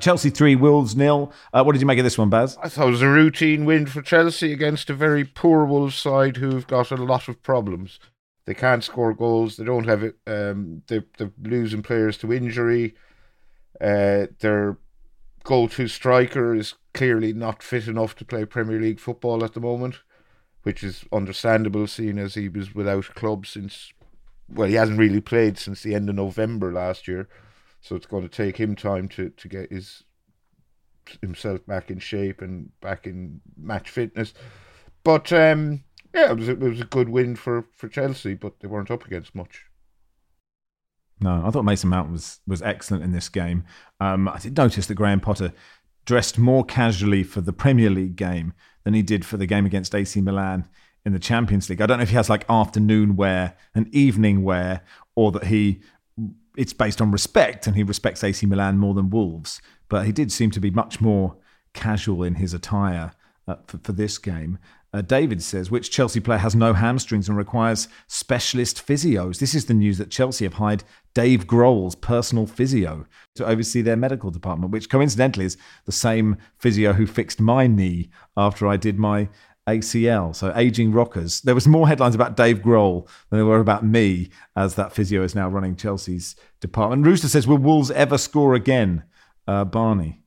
Chelsea 0.00 0.30
three, 0.30 0.54
Wolves 0.54 0.96
nil. 0.96 1.32
Uh, 1.52 1.62
what 1.62 1.72
did 1.72 1.80
you 1.80 1.86
make 1.86 1.98
of 1.98 2.04
this 2.04 2.16
one, 2.16 2.30
Baz? 2.30 2.56
I 2.62 2.68
thought 2.68 2.88
it 2.88 2.92
was 2.92 3.02
a 3.02 3.08
routine 3.08 3.64
win 3.64 3.86
for 3.86 4.00
Chelsea 4.00 4.52
against 4.52 4.88
a 4.88 4.94
very 4.94 5.24
poor 5.24 5.64
Wolves 5.64 5.96
side 5.96 6.36
who've 6.36 6.66
got 6.66 6.90
a 6.90 6.96
lot 6.96 7.28
of 7.28 7.42
problems. 7.42 7.98
They 8.48 8.54
can't 8.54 8.82
score 8.82 9.12
goals. 9.12 9.58
They 9.58 9.64
don't 9.64 9.86
have 9.86 10.02
it. 10.02 10.16
Um, 10.26 10.80
they, 10.86 11.02
they're 11.18 11.32
losing 11.42 11.82
players 11.82 12.16
to 12.16 12.32
injury. 12.32 12.94
Uh, 13.78 14.28
their 14.40 14.78
go-to 15.44 15.86
striker 15.86 16.54
is 16.54 16.72
clearly 16.94 17.34
not 17.34 17.62
fit 17.62 17.88
enough 17.88 18.16
to 18.16 18.24
play 18.24 18.46
Premier 18.46 18.80
League 18.80 19.00
football 19.00 19.44
at 19.44 19.52
the 19.52 19.60
moment, 19.60 19.96
which 20.62 20.82
is 20.82 21.04
understandable, 21.12 21.86
seeing 21.86 22.18
as 22.18 22.36
he 22.36 22.48
was 22.48 22.74
without 22.74 23.14
club 23.14 23.44
since. 23.46 23.92
Well, 24.48 24.68
he 24.68 24.76
hasn't 24.76 24.98
really 24.98 25.20
played 25.20 25.58
since 25.58 25.82
the 25.82 25.94
end 25.94 26.08
of 26.08 26.14
November 26.14 26.72
last 26.72 27.06
year, 27.06 27.28
so 27.82 27.96
it's 27.96 28.06
going 28.06 28.22
to 28.22 28.30
take 28.30 28.56
him 28.56 28.74
time 28.74 29.08
to, 29.08 29.28
to 29.28 29.48
get 29.48 29.70
his 29.70 30.04
himself 31.20 31.66
back 31.66 31.90
in 31.90 31.98
shape 31.98 32.40
and 32.40 32.70
back 32.80 33.06
in 33.06 33.42
match 33.58 33.90
fitness. 33.90 34.32
But 35.04 35.34
um, 35.34 35.84
yeah, 36.14 36.30
it 36.30 36.36
was, 36.36 36.48
a, 36.48 36.52
it 36.52 36.60
was 36.60 36.80
a 36.80 36.84
good 36.84 37.08
win 37.08 37.36
for, 37.36 37.66
for 37.74 37.88
Chelsea, 37.88 38.34
but 38.34 38.60
they 38.60 38.68
weren't 38.68 38.90
up 38.90 39.06
against 39.06 39.34
much. 39.34 39.64
No, 41.20 41.42
I 41.44 41.50
thought 41.50 41.64
Mason 41.64 41.90
Mount 41.90 42.12
was 42.12 42.38
was 42.46 42.62
excellent 42.62 43.02
in 43.02 43.10
this 43.12 43.28
game. 43.28 43.64
Um, 43.98 44.28
I 44.28 44.38
did 44.38 44.56
notice 44.56 44.86
that 44.86 44.94
Graham 44.94 45.20
Potter 45.20 45.52
dressed 46.04 46.38
more 46.38 46.64
casually 46.64 47.22
for 47.24 47.40
the 47.40 47.52
Premier 47.52 47.90
League 47.90 48.16
game 48.16 48.52
than 48.84 48.94
he 48.94 49.02
did 49.02 49.24
for 49.24 49.36
the 49.36 49.46
game 49.46 49.66
against 49.66 49.94
AC 49.94 50.20
Milan 50.20 50.68
in 51.04 51.12
the 51.12 51.18
Champions 51.18 51.68
League. 51.68 51.80
I 51.80 51.86
don't 51.86 51.98
know 51.98 52.02
if 52.02 52.10
he 52.10 52.16
has 52.16 52.30
like 52.30 52.48
afternoon 52.48 53.16
wear 53.16 53.56
and 53.74 53.92
evening 53.94 54.42
wear, 54.42 54.82
or 55.16 55.32
that 55.32 55.46
he 55.46 55.82
it's 56.56 56.72
based 56.72 57.00
on 57.00 57.10
respect 57.10 57.66
and 57.66 57.76
he 57.76 57.82
respects 57.82 58.22
AC 58.24 58.46
Milan 58.46 58.78
more 58.78 58.94
than 58.94 59.10
Wolves. 59.10 59.60
But 59.88 60.06
he 60.06 60.12
did 60.12 60.30
seem 60.30 60.50
to 60.52 60.60
be 60.60 60.70
much 60.70 61.00
more 61.00 61.36
casual 61.72 62.22
in 62.22 62.36
his 62.36 62.52
attire 62.52 63.12
uh, 63.46 63.56
for, 63.66 63.78
for 63.78 63.92
this 63.92 64.18
game. 64.18 64.58
Uh, 64.92 65.02
David 65.02 65.42
says, 65.42 65.70
which 65.70 65.90
Chelsea 65.90 66.18
player 66.18 66.38
has 66.38 66.54
no 66.54 66.72
hamstrings 66.72 67.28
and 67.28 67.36
requires 67.36 67.88
specialist 68.06 68.86
physios? 68.86 69.38
This 69.38 69.54
is 69.54 69.66
the 69.66 69.74
news 69.74 69.98
that 69.98 70.10
Chelsea 70.10 70.44
have 70.44 70.54
hired 70.54 70.82
Dave 71.14 71.46
Grohl's 71.46 71.94
personal 71.94 72.46
physio 72.46 73.04
to 73.34 73.44
oversee 73.44 73.82
their 73.82 73.96
medical 73.96 74.30
department, 74.30 74.72
which 74.72 74.88
coincidentally 74.88 75.44
is 75.44 75.58
the 75.84 75.92
same 75.92 76.38
physio 76.58 76.94
who 76.94 77.06
fixed 77.06 77.40
my 77.40 77.66
knee 77.66 78.08
after 78.36 78.66
I 78.66 78.78
did 78.78 78.98
my 78.98 79.28
ACL. 79.68 80.34
So 80.34 80.52
aging 80.56 80.92
rockers. 80.92 81.42
There 81.42 81.54
was 81.54 81.68
more 81.68 81.86
headlines 81.86 82.14
about 82.14 82.36
Dave 82.36 82.60
Grohl 82.60 83.06
than 83.28 83.38
there 83.38 83.46
were 83.46 83.60
about 83.60 83.84
me, 83.84 84.30
as 84.56 84.74
that 84.76 84.94
physio 84.94 85.22
is 85.22 85.34
now 85.34 85.48
running 85.48 85.76
Chelsea's 85.76 86.34
department. 86.60 87.04
Rooster 87.04 87.28
says, 87.28 87.46
will 87.46 87.58
Wolves 87.58 87.90
ever 87.90 88.16
score 88.16 88.54
again? 88.54 89.04
Uh, 89.46 89.64
Barney 89.64 90.20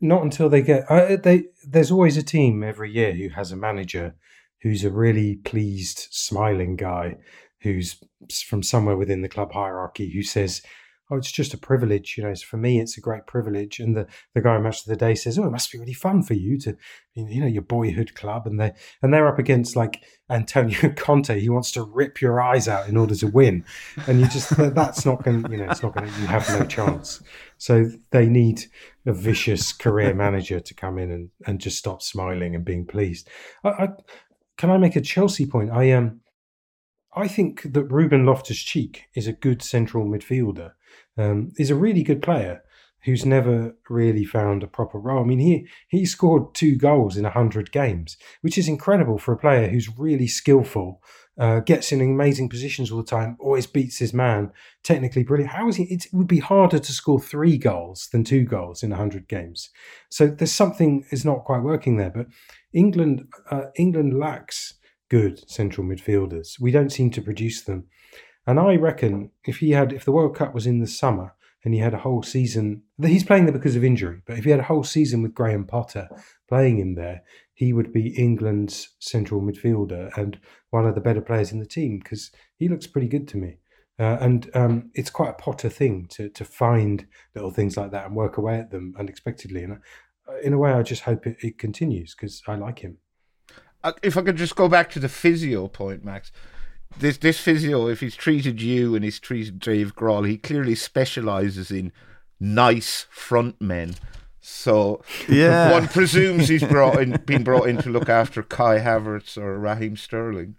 not 0.00 0.22
until 0.22 0.48
they 0.48 0.62
get. 0.62 0.90
Uh, 0.90 1.16
they 1.16 1.44
there's 1.66 1.90
always 1.90 2.16
a 2.16 2.22
team 2.22 2.62
every 2.62 2.92
year 2.92 3.12
who 3.12 3.28
has 3.30 3.52
a 3.52 3.56
manager 3.56 4.14
who's 4.62 4.84
a 4.84 4.90
really 4.90 5.36
pleased, 5.36 6.08
smiling 6.10 6.76
guy 6.76 7.16
who's 7.60 8.00
from 8.46 8.62
somewhere 8.62 8.96
within 8.96 9.22
the 9.22 9.28
club 9.28 9.52
hierarchy 9.52 10.10
who 10.12 10.22
says, 10.22 10.62
"Oh, 11.10 11.16
it's 11.16 11.32
just 11.32 11.54
a 11.54 11.58
privilege." 11.58 12.16
You 12.16 12.24
know, 12.24 12.34
for 12.34 12.56
me, 12.56 12.80
it's 12.80 12.96
a 12.96 13.00
great 13.00 13.26
privilege. 13.26 13.80
And 13.80 13.96
the 13.96 14.06
the 14.34 14.40
guy 14.40 14.58
match 14.58 14.80
of 14.80 14.86
the 14.86 14.96
day 14.96 15.14
says, 15.14 15.38
"Oh, 15.38 15.46
it 15.46 15.50
must 15.50 15.72
be 15.72 15.78
really 15.78 15.92
fun 15.92 16.22
for 16.22 16.34
you 16.34 16.58
to, 16.58 16.76
you 17.14 17.40
know, 17.40 17.46
your 17.46 17.62
boyhood 17.62 18.14
club." 18.14 18.46
And 18.46 18.60
they 18.60 18.72
and 19.02 19.12
they're 19.12 19.28
up 19.28 19.38
against 19.38 19.76
like 19.76 20.02
Antonio 20.30 20.92
Conte. 20.96 21.38
He 21.38 21.48
wants 21.48 21.72
to 21.72 21.82
rip 21.82 22.20
your 22.20 22.40
eyes 22.40 22.68
out 22.68 22.88
in 22.88 22.96
order 22.96 23.14
to 23.16 23.26
win, 23.26 23.64
and 24.06 24.20
you 24.20 24.28
just 24.28 24.56
that's 24.56 25.04
not 25.04 25.22
going. 25.24 25.50
You 25.50 25.58
know, 25.58 25.70
it's 25.70 25.82
not 25.82 25.94
going. 25.94 26.06
You 26.06 26.26
have 26.26 26.48
no 26.48 26.64
chance. 26.66 27.22
So 27.58 27.90
they 28.10 28.26
need 28.26 28.64
a 29.06 29.12
vicious 29.12 29.72
career 29.72 30.14
manager 30.14 30.60
to 30.60 30.74
come 30.74 30.98
in 30.98 31.10
and, 31.10 31.30
and 31.46 31.60
just 31.60 31.78
stop 31.78 32.02
smiling 32.02 32.54
and 32.54 32.64
being 32.64 32.84
pleased. 32.84 33.28
I, 33.64 33.68
I, 33.68 33.88
can 34.58 34.70
I 34.70 34.78
make 34.78 34.96
a 34.96 35.00
Chelsea 35.00 35.46
point? 35.46 35.70
I 35.70 35.92
um, 35.92 36.20
I 37.14 37.28
think 37.28 37.62
that 37.72 37.84
Ruben 37.84 38.26
Loftus 38.26 38.62
Cheek 38.62 39.04
is 39.14 39.26
a 39.26 39.32
good 39.32 39.62
central 39.62 40.06
midfielder. 40.06 40.72
Um, 41.18 41.52
he's 41.56 41.70
a 41.70 41.76
really 41.76 42.02
good 42.02 42.22
player. 42.22 42.62
who's 43.06 43.24
never 43.24 43.74
really 43.88 44.24
found 44.24 44.62
a 44.62 44.66
proper 44.66 44.98
role. 44.98 45.22
I 45.22 45.26
mean, 45.26 45.38
he 45.38 45.66
he 45.88 46.04
scored 46.04 46.54
two 46.54 46.76
goals 46.76 47.16
in 47.16 47.24
hundred 47.24 47.70
games, 47.70 48.16
which 48.42 48.58
is 48.58 48.68
incredible 48.68 49.16
for 49.16 49.32
a 49.32 49.38
player 49.38 49.68
who's 49.68 49.96
really 49.96 50.26
skillful, 50.26 51.00
uh, 51.38 51.60
gets 51.60 51.92
in 51.92 52.00
amazing 52.00 52.48
positions 52.48 52.90
all 52.90 52.98
the 52.98 53.04
time, 53.04 53.36
always 53.38 53.66
beats 53.68 53.98
his 53.98 54.12
man, 54.12 54.50
technically 54.82 55.22
brilliant. 55.22 55.52
How 55.52 55.68
is 55.68 55.76
he? 55.76 55.84
It 55.84 56.06
would 56.12 56.26
be 56.26 56.40
harder 56.40 56.80
to 56.80 56.92
score 56.92 57.20
three 57.20 57.56
goals 57.56 58.08
than 58.10 58.24
two 58.24 58.44
goals 58.44 58.82
in 58.82 58.90
hundred 58.90 59.28
games. 59.28 59.70
So 60.10 60.26
there's 60.26 60.52
something 60.52 61.06
is 61.10 61.24
not 61.24 61.44
quite 61.44 61.62
working 61.62 61.96
there. 61.98 62.10
But 62.10 62.26
England, 62.72 63.28
uh, 63.50 63.66
England 63.76 64.18
lacks 64.18 64.74
good 65.08 65.48
central 65.48 65.86
midfielders. 65.86 66.58
We 66.60 66.72
don't 66.72 66.90
seem 66.90 67.12
to 67.12 67.22
produce 67.22 67.62
them. 67.62 67.86
And 68.46 68.60
I 68.60 68.76
reckon 68.76 69.30
if 69.44 69.58
he 69.58 69.70
had, 69.70 69.92
if 69.92 70.04
the 70.04 70.12
World 70.12 70.36
Cup 70.36 70.54
was 70.54 70.66
in 70.66 70.78
the 70.80 70.86
summer 70.86 71.34
and 71.64 71.74
he 71.74 71.80
had 71.80 71.94
a 71.94 71.98
whole 71.98 72.22
season, 72.22 72.82
he's 73.02 73.24
playing 73.24 73.46
there 73.46 73.52
because 73.52 73.76
of 73.76 73.82
injury, 73.82 74.22
but 74.24 74.38
if 74.38 74.44
he 74.44 74.50
had 74.50 74.60
a 74.60 74.64
whole 74.64 74.84
season 74.84 75.22
with 75.22 75.34
Graham 75.34 75.64
Potter 75.64 76.08
playing 76.48 76.78
him 76.78 76.94
there, 76.94 77.22
he 77.54 77.72
would 77.72 77.92
be 77.92 78.08
England's 78.08 78.94
central 79.00 79.40
midfielder 79.40 80.16
and 80.16 80.38
one 80.70 80.86
of 80.86 80.94
the 80.94 81.00
better 81.00 81.20
players 81.20 81.50
in 81.50 81.58
the 81.58 81.66
team 81.66 81.98
because 81.98 82.30
he 82.56 82.68
looks 82.68 82.86
pretty 82.86 83.08
good 83.08 83.26
to 83.28 83.36
me. 83.36 83.58
Uh, 83.98 84.18
and 84.20 84.50
um, 84.54 84.90
it's 84.94 85.10
quite 85.10 85.30
a 85.30 85.34
Potter 85.34 85.70
thing 85.70 86.06
to 86.10 86.28
to 86.28 86.44
find 86.44 87.06
little 87.34 87.50
things 87.50 87.78
like 87.78 87.90
that 87.92 88.04
and 88.04 88.14
work 88.14 88.36
away 88.36 88.58
at 88.58 88.70
them 88.70 88.94
unexpectedly. 88.98 89.62
And 89.64 89.78
uh, 90.28 90.36
in 90.44 90.52
a 90.52 90.58
way, 90.58 90.72
I 90.72 90.82
just 90.82 91.02
hope 91.02 91.26
it, 91.26 91.38
it 91.40 91.58
continues 91.58 92.14
because 92.14 92.42
I 92.46 92.56
like 92.56 92.80
him. 92.80 92.98
Uh, 93.82 93.92
if 94.02 94.18
I 94.18 94.22
could 94.22 94.36
just 94.36 94.54
go 94.54 94.68
back 94.68 94.90
to 94.90 94.98
the 94.98 95.08
physio 95.08 95.66
point, 95.68 96.04
Max, 96.04 96.30
this 96.98 97.18
this 97.18 97.38
physio, 97.38 97.88
if 97.88 98.00
he's 98.00 98.16
treated 98.16 98.60
you 98.60 98.94
and 98.94 99.04
he's 99.04 99.20
treated 99.20 99.58
Dave 99.58 99.94
Grohl, 99.94 100.26
he 100.28 100.36
clearly 100.38 100.74
specialises 100.74 101.70
in 101.70 101.92
nice 102.40 103.06
front 103.10 103.60
men. 103.60 103.94
So 104.40 105.02
Yeah. 105.28 105.72
one 105.72 105.88
presumes 105.88 106.48
he's 106.48 106.62
brought 106.62 107.00
in, 107.02 107.20
been 107.26 107.42
brought 107.44 107.68
in 107.68 107.78
to 107.78 107.90
look 107.90 108.08
after 108.08 108.42
Kai 108.42 108.78
Havertz 108.78 109.36
or 109.36 109.58
Raheem 109.58 109.96
Sterling. 109.96 110.56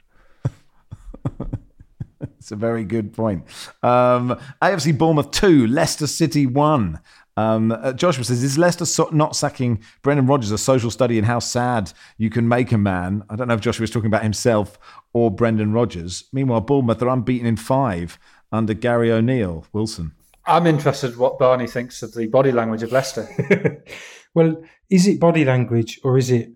It's 2.39 2.51
a 2.51 2.55
very 2.55 2.83
good 2.83 3.13
point. 3.13 3.43
Um, 3.83 4.39
AFC 4.61 4.97
Bournemouth 4.97 5.31
2, 5.31 5.67
Leicester 5.67 6.07
City 6.07 6.45
1. 6.45 6.99
Um, 7.37 7.71
uh, 7.71 7.93
Joshua 7.93 8.23
says, 8.23 8.43
Is 8.43 8.57
Leicester 8.57 8.85
so- 8.85 9.09
not 9.13 9.35
sacking 9.35 9.81
Brendan 10.01 10.25
Rodgers 10.25 10.51
a 10.51 10.57
social 10.57 10.91
study 10.91 11.17
in 11.17 11.23
how 11.23 11.39
sad 11.39 11.93
you 12.17 12.29
can 12.29 12.47
make 12.47 12.71
a 12.71 12.77
man? 12.77 13.23
I 13.29 13.35
don't 13.35 13.47
know 13.47 13.53
if 13.53 13.61
Joshua 13.61 13.83
was 13.83 13.91
talking 13.91 14.07
about 14.07 14.23
himself 14.23 14.79
or 15.13 15.31
Brendan 15.31 15.71
Rodgers. 15.71 16.25
Meanwhile, 16.33 16.61
Bournemouth 16.61 17.01
are 17.01 17.09
unbeaten 17.09 17.47
in 17.47 17.55
five 17.55 18.17
under 18.51 18.73
Gary 18.73 19.11
O'Neill. 19.11 19.67
Wilson. 19.71 20.13
I'm 20.45 20.65
interested 20.65 21.17
what 21.17 21.37
Barney 21.37 21.67
thinks 21.67 22.01
of 22.01 22.13
the 22.13 22.27
body 22.27 22.51
language 22.51 22.81
of 22.81 22.91
Leicester. 22.91 23.83
well, 24.33 24.63
is 24.89 25.05
it 25.05 25.19
body 25.19 25.45
language 25.45 25.99
or 26.03 26.17
is 26.17 26.31
it 26.31 26.51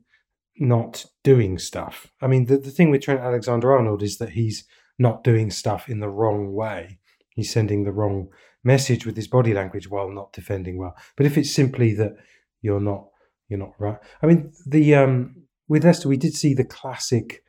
not 0.58 1.06
doing 1.24 1.60
stuff? 1.60 2.12
I 2.22 2.28
mean, 2.28 2.46
the, 2.46 2.58
the 2.58 2.72
thing 2.72 2.90
with 2.90 3.02
Trent 3.02 3.20
Alexander 3.20 3.72
Arnold 3.74 4.02
is 4.02 4.18
that 4.18 4.30
he's 4.30 4.64
not 4.98 5.24
doing 5.24 5.52
stuff 5.52 5.90
in 5.90 6.00
the 6.00 6.10
wrong 6.10 6.54
way. 6.54 7.00
He's 7.36 7.52
sending 7.52 7.84
the 7.84 7.92
wrong 7.92 8.30
message 8.64 9.06
with 9.06 9.16
his 9.16 9.28
body 9.28 9.54
language 9.54 9.90
while 9.90 10.10
not 10.10 10.34
defending 10.34 10.78
well. 10.78 10.96
But 11.16 11.26
if 11.26 11.38
it's 11.38 11.54
simply 11.54 11.94
that 11.96 12.14
you're 12.62 12.82
not 12.82 13.08
you're 13.48 13.60
not 13.60 13.74
right. 13.80 13.98
I 14.22 14.28
mean, 14.28 14.54
the 14.66 14.96
um 14.96 15.36
with 15.68 15.84
Leicester 15.84 16.08
we 16.08 16.18
did 16.18 16.34
see 16.34 16.54
the 16.54 16.64
classic 16.64 17.44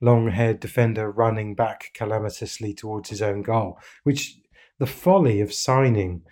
long 0.00 0.28
haired 0.30 0.60
defender 0.60 1.10
running 1.10 1.54
back 1.54 1.90
calamitously 1.94 2.74
towards 2.74 3.10
his 3.10 3.22
own 3.22 3.42
goal, 3.42 3.78
which 4.02 4.38
the 4.78 4.86
folly 4.86 5.40
of 5.40 5.52
signing 5.52 6.22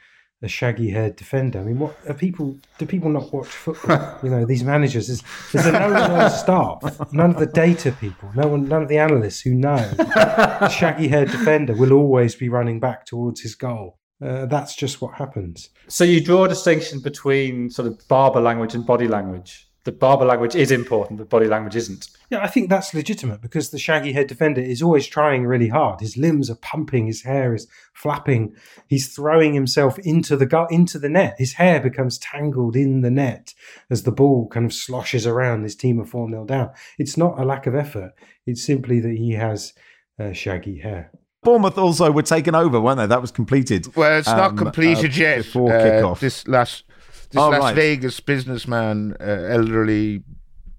a 0.43 0.49
shaggy 0.49 0.91
haired 0.91 1.15
defender. 1.15 1.61
I 1.61 1.63
mean, 1.63 1.79
what 1.79 1.97
are 2.09 2.15
people? 2.15 2.59
Do 2.79 2.87
people 2.87 3.11
not 3.11 3.33
watch 3.33 3.47
football? 3.47 4.19
you 4.23 4.29
know, 4.29 4.45
these 4.45 4.65
managers. 4.65 5.09
Is, 5.09 5.23
is 5.55 5.65
there 5.65 5.73
no 5.73 6.29
staff? 6.29 7.13
None 7.13 7.31
of 7.31 7.39
the 7.39 7.47
data 7.47 7.93
people. 7.93 8.31
No 8.35 8.49
one. 8.49 8.69
None 8.69 8.83
of 8.83 8.89
the 8.89 8.99
analysts 8.99 9.41
who 9.41 9.55
know 9.55 9.93
a 9.99 10.69
shaggy 10.71 11.09
haired 11.09 11.31
defender 11.31 11.75
will 11.75 11.93
always 11.93 12.35
be 12.35 12.49
running 12.49 12.81
back 12.81 13.07
towards 13.07 13.41
his 13.41 13.55
goal. 13.55 13.99
Uh, 14.23 14.47
that's 14.47 14.77
just 14.77 15.01
what 15.03 15.15
happens. 15.15 15.71
so 15.89 16.05
you 16.05 16.23
draw 16.23 16.45
a 16.45 16.49
distinction 16.49 17.01
between 17.01 17.71
sort 17.71 17.89
of 17.89 18.07
barber 18.09 18.41
language 18.41 18.75
and 18.75 18.87
body 18.87 19.09
language. 19.09 19.69
The 19.85 19.91
barber 19.91 20.25
language 20.25 20.55
is 20.55 20.71
important, 20.71 21.19
but 21.19 21.29
body 21.29 21.49
language 21.49 21.75
isn't. 21.75 22.07
Yeah, 22.31 22.41
I 22.41 22.47
think 22.47 22.71
that's 22.71 22.95
legitimate 22.95 23.41
because 23.41 23.71
the 23.71 23.81
shaggy 23.81 24.13
head 24.13 24.29
defender 24.29 24.61
is 24.61 24.81
always 24.81 25.09
trying 25.09 25.45
really 25.45 25.69
hard. 25.69 26.01
His 26.01 26.17
limbs 26.17 26.49
are 26.49 26.55
pumping, 26.55 27.09
his 27.09 27.23
hair 27.23 27.53
is 27.53 27.67
flapping. 27.93 28.55
He's 28.87 29.13
throwing 29.13 29.55
himself 29.55 29.99
into 29.99 30.37
the 30.37 30.47
gut, 30.47 30.71
into 30.71 31.01
the 31.01 31.09
net. 31.09 31.35
His 31.37 31.55
hair 31.55 31.81
becomes 31.81 32.19
tangled 32.19 32.77
in 32.77 33.01
the 33.01 33.11
net 33.11 33.55
as 33.91 34.05
the 34.05 34.13
ball 34.13 34.47
kind 34.49 34.67
of 34.67 34.73
sloshes 34.73 35.27
around. 35.27 35.65
His 35.65 35.75
team 35.75 36.01
are 36.01 36.07
four 36.07 36.31
0 36.31 36.45
down. 36.45 36.71
It's 36.97 37.17
not 37.17 37.41
a 37.41 37.45
lack 37.45 37.67
of 37.67 37.75
effort. 37.75 38.13
It's 38.47 38.65
simply 38.65 39.01
that 39.01 39.17
he 39.17 39.33
has 39.33 39.73
uh, 40.17 40.33
shaggy 40.33 40.79
hair. 40.79 41.11
Bournemouth 41.43 41.77
also 41.77 42.11
were 42.11 42.23
taken 42.23 42.55
over, 42.55 42.81
weren't 42.81 42.99
they? 42.99 43.07
That 43.07 43.21
was 43.21 43.31
completed. 43.33 43.95
Well, 43.97 44.19
it's 44.19 44.29
not 44.29 44.51
um, 44.51 44.57
completed 44.57 45.13
uh, 45.13 45.17
yet. 45.17 45.37
Before 45.39 45.73
Uh, 45.73 45.81
kickoff. 45.81 46.21
This 46.21 46.47
last 46.47 46.85
this 47.31 47.41
Oh, 47.43 47.49
Las 47.51 47.61
right. 47.61 47.75
Vegas 47.75 48.21
businessman, 48.21 49.17
uh, 49.21 49.25
elderly 49.25 50.23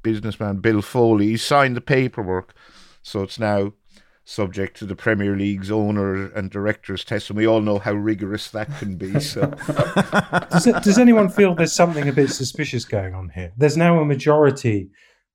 businessman 0.04 0.58
Bill 0.58 0.82
Foley, 0.82 1.28
he 1.28 1.38
signed 1.38 1.76
the 1.76 1.82
paperwork, 1.82 2.54
so 3.02 3.24
it's 3.24 3.40
now 3.40 3.74
subject 4.26 4.78
to 4.78 4.86
the 4.86 4.96
Premier 4.96 5.36
League's 5.36 5.70
owner 5.70 6.28
and 6.32 6.50
directors 6.50 7.04
test, 7.04 7.30
and 7.30 7.36
we 7.38 7.46
all 7.46 7.60
know 7.60 7.78
how 7.80 7.92
rigorous 7.94 8.50
that 8.52 8.70
can 8.80 8.96
be. 8.96 9.20
So 9.20 9.48
Does, 10.52 10.66
it, 10.68 10.82
does 10.82 10.98
anyone 10.98 11.28
feel 11.28 11.56
there's 11.56 11.74
something 11.74 12.08
a 12.08 12.14
bit 12.14 12.30
suspicious 12.30 12.86
going 12.86 13.14
on 13.14 13.32
here? 13.36 13.52
There's 13.58 13.76
now 13.76 14.00
a 14.00 14.06
majority 14.06 14.90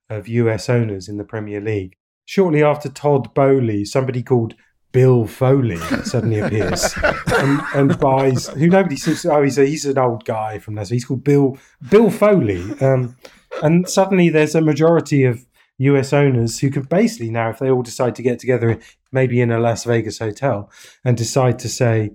of 0.09 0.27
US 0.27 0.71
owners 0.71 1.07
in 1.07 1.19
the 1.19 1.25
Premier 1.25 1.61
League. 1.61 1.97
Shortly 2.25 2.63
after 2.63 2.89
Todd 2.89 3.35
Boehly, 3.35 3.85
somebody 3.85 4.23
called 4.23 4.55
Bill 4.93 5.27
Foley 5.27 5.77
suddenly 6.05 6.39
appears 6.39 6.95
and, 7.37 7.61
and 7.75 7.99
buys 7.99 8.49
who 8.49 8.69
nobody 8.69 8.97
seems. 8.97 9.25
Oh, 9.27 9.43
he's 9.43 9.59
a, 9.59 9.67
he's 9.67 9.85
an 9.85 9.99
old 9.99 10.25
guy 10.25 10.59
from 10.59 10.77
Leicester. 10.77 10.95
He's 10.95 11.05
called 11.05 11.25
Bill 11.25 11.59
Bill 11.91 12.11
Foley, 12.11 12.63
um, 12.81 13.17
and 13.63 13.89
suddenly 13.89 14.31
there's 14.31 14.55
a 14.55 14.63
majority 14.63 15.25
of 15.25 15.45
US 15.79 16.13
owners 16.13 16.59
who 16.59 16.71
could 16.71 16.89
basically 16.89 17.31
now, 17.31 17.51
if 17.51 17.59
they 17.59 17.71
all 17.71 17.83
decide 17.83 18.15
to 18.17 18.23
get 18.23 18.39
together, 18.39 18.79
maybe 19.13 19.41
in 19.41 19.51
a 19.51 19.61
Las 19.61 19.85
Vegas 19.85 20.19
hotel, 20.19 20.71
and 21.05 21.17
decide 21.17 21.59
to 21.61 21.69
say, 21.69 22.11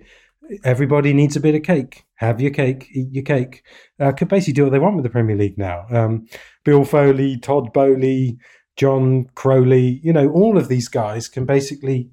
everybody 0.64 1.14
needs 1.14 1.36
a 1.36 1.40
bit 1.40 1.56
of 1.56 1.64
cake. 1.64 2.06
Have 2.16 2.42
your 2.42 2.52
cake, 2.52 2.90
eat 2.94 3.12
your 3.12 3.24
cake. 3.24 3.64
Uh, 4.00 4.12
could 4.12 4.28
basically 4.28 4.54
do 4.54 4.64
what 4.64 4.72
they 4.72 4.80
want 4.80 4.96
with 4.96 5.04
the 5.04 5.10
Premier 5.10 5.36
League 5.36 5.58
now. 5.58 5.86
Um, 5.90 6.28
Bill 6.64 6.84
Foley, 6.84 7.38
Todd 7.38 7.74
Boehly, 7.74 8.38
John 8.76 9.30
Crowley, 9.36 10.00
you 10.04 10.12
know, 10.12 10.30
all 10.30 10.58
of 10.58 10.68
these 10.68 10.88
guys 10.88 11.28
can 11.28 11.46
basically 11.46 12.10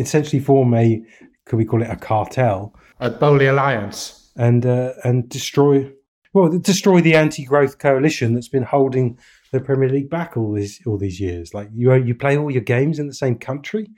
essentially 0.00 0.40
form 0.40 0.74
a, 0.74 1.02
could 1.46 1.56
we 1.56 1.64
call 1.64 1.82
it 1.82 1.90
a 1.90 1.96
cartel, 1.96 2.74
A 3.00 3.10
Boehly 3.10 3.46
alliance. 3.46 4.32
and 4.36 4.64
uh, 4.66 4.92
and 5.04 5.28
destroy, 5.28 5.90
well, 6.32 6.48
destroy 6.58 7.00
the 7.00 7.14
anti-growth 7.14 7.78
coalition 7.78 8.34
that's 8.34 8.48
been 8.48 8.62
holding 8.62 9.18
the 9.52 9.60
Premier 9.60 9.88
League 9.88 10.10
back 10.10 10.36
all 10.36 10.52
these 10.52 10.80
all 10.86 10.98
these 10.98 11.20
years. 11.20 11.54
Like 11.54 11.68
you, 11.74 11.92
you 11.94 12.14
play 12.14 12.36
all 12.36 12.50
your 12.50 12.62
games 12.62 12.98
in 12.98 13.06
the 13.06 13.14
same 13.14 13.36
country, 13.38 13.88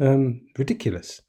um, 0.00 0.40
ridiculous. 0.58 1.20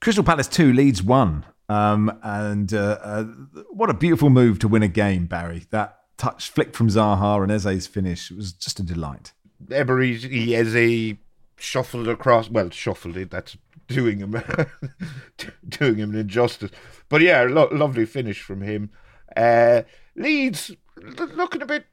Crystal 0.00 0.24
Palace 0.24 0.48
2 0.48 0.72
Leeds 0.72 1.02
1. 1.02 1.44
Um, 1.68 2.18
and 2.22 2.74
uh, 2.74 2.98
uh, 3.02 3.24
what 3.70 3.88
a 3.88 3.94
beautiful 3.94 4.30
move 4.30 4.58
to 4.58 4.68
win 4.68 4.82
a 4.82 4.88
game, 4.88 5.26
Barry. 5.26 5.64
That 5.70 5.96
touch 6.18 6.50
flick 6.50 6.74
from 6.74 6.88
Zaha 6.88 7.42
and 7.42 7.52
Eze's 7.52 7.86
finish 7.86 8.30
was 8.30 8.52
just 8.52 8.80
a 8.80 8.82
delight. 8.82 9.32
Eberechi 9.68 10.52
Eze 10.52 11.16
shuffled 11.56 12.08
across. 12.08 12.50
Well, 12.50 12.68
shuffled 12.70 13.16
it. 13.16 13.30
That's 13.30 13.56
doing 13.86 14.18
him 14.18 14.32
doing 15.68 15.96
him 15.96 16.10
an 16.10 16.20
injustice. 16.20 16.70
But 17.08 17.20
yeah, 17.20 17.42
lo- 17.42 17.68
lovely 17.72 18.06
finish 18.06 18.42
from 18.42 18.62
him. 18.62 18.90
Uh, 19.36 19.82
Leeds 20.16 20.72
looking 20.96 21.62
a 21.62 21.66
bit 21.66 21.86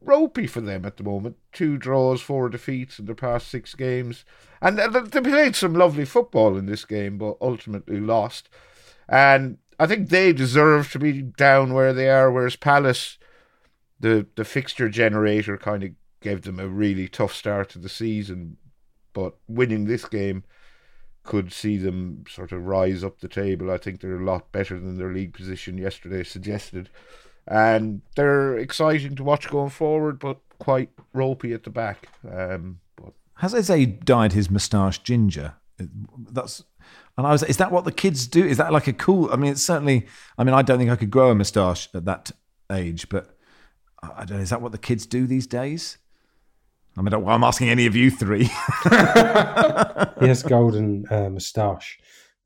ropey 0.00 0.46
for 0.46 0.60
them 0.60 0.84
at 0.84 0.96
the 0.96 1.02
moment. 1.02 1.36
Two 1.52 1.76
draws, 1.76 2.20
four 2.20 2.48
defeats 2.48 2.98
in 2.98 3.06
the 3.06 3.14
past 3.14 3.48
six 3.48 3.74
games, 3.74 4.24
and 4.60 4.78
they 4.78 5.20
played 5.20 5.56
some 5.56 5.74
lovely 5.74 6.04
football 6.04 6.56
in 6.56 6.66
this 6.66 6.84
game, 6.84 7.18
but 7.18 7.36
ultimately 7.40 7.98
lost. 8.00 8.48
And 9.08 9.58
I 9.78 9.86
think 9.86 10.08
they 10.08 10.32
deserve 10.32 10.90
to 10.92 10.98
be 10.98 11.22
down 11.22 11.74
where 11.74 11.92
they 11.92 12.08
are. 12.08 12.30
Whereas 12.30 12.56
Palace, 12.56 13.18
the 13.98 14.26
the 14.36 14.44
fixture 14.44 14.88
generator, 14.88 15.56
kind 15.56 15.82
of 15.82 15.90
gave 16.20 16.42
them 16.42 16.58
a 16.58 16.68
really 16.68 17.08
tough 17.08 17.34
start 17.34 17.68
to 17.70 17.78
the 17.78 17.88
season, 17.88 18.56
but 19.12 19.34
winning 19.46 19.84
this 19.84 20.04
game 20.06 20.44
could 21.24 21.52
see 21.52 21.76
them 21.78 22.24
sort 22.28 22.52
of 22.52 22.66
rise 22.66 23.02
up 23.02 23.20
the 23.20 23.28
table. 23.28 23.70
I 23.70 23.78
think 23.78 24.00
they're 24.00 24.20
a 24.20 24.24
lot 24.24 24.52
better 24.52 24.78
than 24.78 24.98
their 24.98 25.12
league 25.12 25.32
position 25.32 25.78
yesterday 25.78 26.22
suggested. 26.22 26.90
And 27.46 28.02
they're 28.14 28.56
exciting 28.56 29.16
to 29.16 29.24
watch 29.24 29.48
going 29.48 29.70
forward, 29.70 30.18
but 30.18 30.38
quite 30.58 30.90
ropey 31.12 31.52
at 31.52 31.64
the 31.64 31.70
back. 31.70 32.08
Um, 32.30 32.80
but 32.96 33.14
Has 33.36 33.54
Eze 33.54 33.86
dyed 34.04 34.32
his 34.32 34.50
moustache 34.50 34.98
ginger? 35.00 35.54
That's. 36.30 36.62
And 37.16 37.26
I 37.26 37.32
was, 37.32 37.42
is 37.42 37.58
that 37.58 37.70
what 37.70 37.84
the 37.84 37.92
kids 37.92 38.26
do? 38.26 38.44
Is 38.44 38.58
that 38.58 38.72
like 38.72 38.86
a 38.86 38.92
cool? 38.92 39.30
I 39.32 39.36
mean, 39.36 39.52
it's 39.52 39.62
certainly. 39.62 40.06
I 40.38 40.44
mean, 40.44 40.54
I 40.54 40.62
don't 40.62 40.78
think 40.78 40.90
I 40.90 40.96
could 40.96 41.10
grow 41.10 41.30
a 41.30 41.34
moustache 41.34 41.88
at 41.94 42.04
that 42.04 42.30
age, 42.70 43.08
but 43.08 43.36
I 44.02 44.24
don't 44.24 44.38
know. 44.38 44.42
Is 44.42 44.50
that 44.50 44.62
what 44.62 44.72
the 44.72 44.78
kids 44.78 45.06
do 45.06 45.26
these 45.26 45.46
days? 45.46 45.98
I 46.96 47.02
mean, 47.02 47.12
I'm 47.12 47.44
asking 47.44 47.70
any 47.70 47.86
of 47.86 47.96
you 47.96 48.10
three. 48.10 48.44
he 48.84 50.28
has 50.28 50.44
golden 50.46 51.04
uh, 51.10 51.28
moustache. 51.28 51.98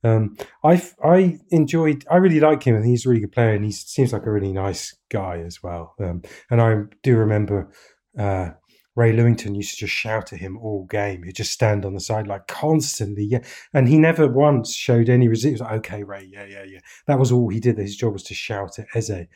Um, 0.05 0.37
I 0.65 0.83
I 1.05 1.39
enjoyed. 1.51 2.05
I 2.11 2.17
really 2.17 2.41
like 2.41 2.63
him, 2.63 2.77
and 2.77 2.87
he's 2.87 3.05
a 3.05 3.09
really 3.09 3.21
good 3.21 3.33
player, 3.33 3.55
and 3.55 3.65
he 3.65 3.73
seems 3.73 4.13
like 4.13 4.27
a 4.27 4.31
really 4.31 4.53
nice 4.53 4.97
guy 5.11 5.39
as 5.39 5.63
well. 5.63 5.95
Um, 6.01 6.23
and 6.51 6.63
I 6.63 6.83
do 7.03 7.17
remember 7.17 7.71
uh, 8.19 8.51
Ray 8.99 9.13
Lewington 9.13 9.55
used 9.55 9.71
to 9.71 9.77
just 9.77 9.95
shout 9.95 10.33
at 10.33 10.41
him 10.41 10.59
all 10.59 10.85
game. 10.87 11.23
He'd 11.23 11.37
just 11.37 11.53
stand 11.53 11.85
on 11.85 11.95
the 11.95 12.01
side 12.01 12.27
like 12.27 12.49
constantly, 12.49 13.25
yeah. 13.25 13.45
And 13.73 13.89
he 13.89 13.97
never 13.97 14.27
once 14.27 14.75
showed 14.75 15.09
any 15.09 15.29
resistance. 15.29 15.61
Like, 15.61 15.79
okay, 15.79 16.03
Ray, 16.03 16.29
yeah, 16.33 16.47
yeah, 16.47 16.65
yeah. 16.65 16.81
That 17.07 17.19
was 17.19 17.31
all 17.31 17.49
he 17.49 17.61
did. 17.61 17.79
His 17.79 17.97
job 17.97 18.13
was 18.13 18.25
to 18.25 18.35
shout 18.35 18.79
at 18.79 18.87
Eze. 18.95 19.27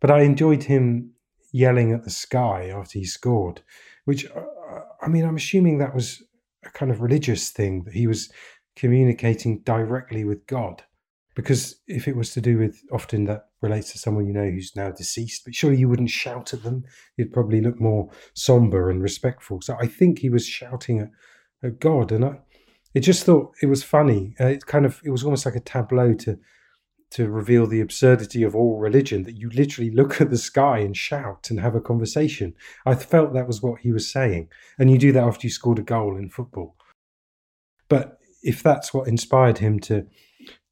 But 0.00 0.12
I 0.12 0.22
enjoyed 0.22 0.64
him 0.64 1.12
yelling 1.52 1.92
at 1.92 2.04
the 2.04 2.10
sky 2.10 2.68
after 2.68 2.98
he 2.98 3.04
scored, 3.04 3.62
which 4.04 4.26
uh, 4.30 4.42
I 5.02 5.08
mean, 5.08 5.24
I'm 5.24 5.36
assuming 5.36 5.78
that 5.78 5.94
was 5.94 6.22
a 6.64 6.70
kind 6.70 6.90
of 6.90 7.00
religious 7.00 7.50
thing 7.50 7.84
that 7.84 7.94
he 7.94 8.06
was 8.06 8.30
communicating 8.76 9.60
directly 9.60 10.24
with 10.24 10.46
God. 10.46 10.82
Because 11.34 11.80
if 11.86 12.06
it 12.06 12.14
was 12.14 12.32
to 12.34 12.42
do 12.42 12.58
with, 12.58 12.78
often 12.92 13.24
that 13.24 13.46
relates 13.62 13.90
to 13.92 13.98
someone 13.98 14.26
you 14.26 14.34
know 14.34 14.48
who's 14.50 14.76
now 14.76 14.90
deceased, 14.90 15.42
but 15.44 15.54
surely 15.54 15.78
you 15.78 15.88
wouldn't 15.88 16.10
shout 16.10 16.52
at 16.52 16.62
them. 16.62 16.84
You'd 17.16 17.32
probably 17.32 17.60
look 17.62 17.80
more 17.80 18.10
somber 18.34 18.90
and 18.90 19.02
respectful. 19.02 19.60
So 19.62 19.76
I 19.80 19.86
think 19.86 20.18
he 20.18 20.28
was 20.28 20.46
shouting 20.46 21.00
at, 21.00 21.10
at 21.64 21.80
God. 21.80 22.12
And 22.12 22.24
I, 22.24 22.38
it 22.92 23.00
just 23.00 23.24
thought 23.24 23.54
it 23.62 23.66
was 23.66 23.82
funny. 23.82 24.34
Uh, 24.38 24.48
it 24.48 24.66
kind 24.66 24.84
of, 24.84 25.00
it 25.04 25.10
was 25.10 25.24
almost 25.24 25.46
like 25.46 25.56
a 25.56 25.60
tableau 25.60 26.12
to, 26.14 26.38
to 27.12 27.28
reveal 27.28 27.66
the 27.66 27.80
absurdity 27.80 28.42
of 28.42 28.54
all 28.54 28.78
religion 28.78 29.22
that 29.24 29.36
you 29.36 29.50
literally 29.50 29.90
look 29.90 30.20
at 30.20 30.30
the 30.30 30.38
sky 30.38 30.78
and 30.78 30.96
shout 30.96 31.50
and 31.50 31.60
have 31.60 31.74
a 31.74 31.80
conversation. 31.80 32.54
I 32.86 32.94
felt 32.94 33.32
that 33.32 33.46
was 33.46 33.62
what 33.62 33.80
he 33.80 33.92
was 33.92 34.10
saying. 34.10 34.48
And 34.78 34.90
you 34.90 34.98
do 34.98 35.12
that 35.12 35.24
after 35.24 35.46
you 35.46 35.50
scored 35.50 35.78
a 35.78 35.82
goal 35.82 36.16
in 36.16 36.30
football. 36.30 36.76
But 37.88 38.18
if 38.42 38.62
that's 38.62 38.94
what 38.94 39.08
inspired 39.08 39.58
him 39.58 39.78
to 39.80 40.06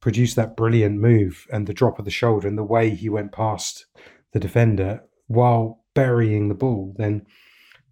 produce 0.01 0.35
that 0.35 0.57
brilliant 0.57 0.99
move 0.99 1.47
and 1.53 1.67
the 1.67 1.75
drop 1.75 1.99
of 1.99 2.05
the 2.05 2.11
shoulder 2.11 2.49
and 2.49 2.57
the 2.57 2.65
way 2.65 2.91
he 2.91 3.09
went 3.09 3.33
past 3.33 3.87
the 4.33 4.41
defender 4.41 5.03
while 5.27 5.85
burying 5.95 6.49
the 6.49 6.55
ball, 6.55 6.95
then 6.97 7.27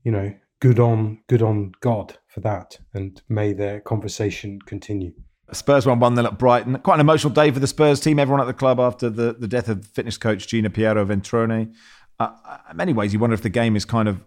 you 0.03 0.13
know, 0.13 0.35
good 0.61 0.79
on 0.79 1.21
good 1.29 1.43
on 1.43 1.73
God 1.81 2.19
for 2.29 2.41
that, 2.41 2.79
and 2.95 3.21
may 3.29 3.53
their 3.53 3.81
conversation 3.81 4.59
continue. 4.65 5.13
Spurs 5.53 5.87
won 5.87 5.99
1 5.99 6.17
0 6.17 6.27
at 6.27 6.39
Brighton. 6.39 6.79
Quite 6.81 6.95
an 6.95 7.01
emotional 7.01 7.33
day 7.33 7.51
for 7.51 7.59
the 7.59 7.67
Spurs 7.67 8.01
team. 8.01 8.19
Everyone 8.19 8.41
at 8.41 8.47
the 8.47 8.55
club 8.55 8.79
after 8.79 9.09
the, 9.09 9.33
the 9.33 9.49
death 9.49 9.69
of 9.69 9.87
fitness 9.87 10.19
coach 10.19 10.47
Gian 10.47 10.71
Piero 10.71 11.05
Ventrone. 11.07 11.75
Uh, 12.21 12.59
in 12.71 12.77
many 12.77 12.93
ways, 12.93 13.13
you 13.13 13.19
wonder 13.19 13.35
if 13.35 13.43
the 13.43 13.49
game 13.49 13.77
is 13.77 13.85
kind 13.85 14.09
of 14.09 14.25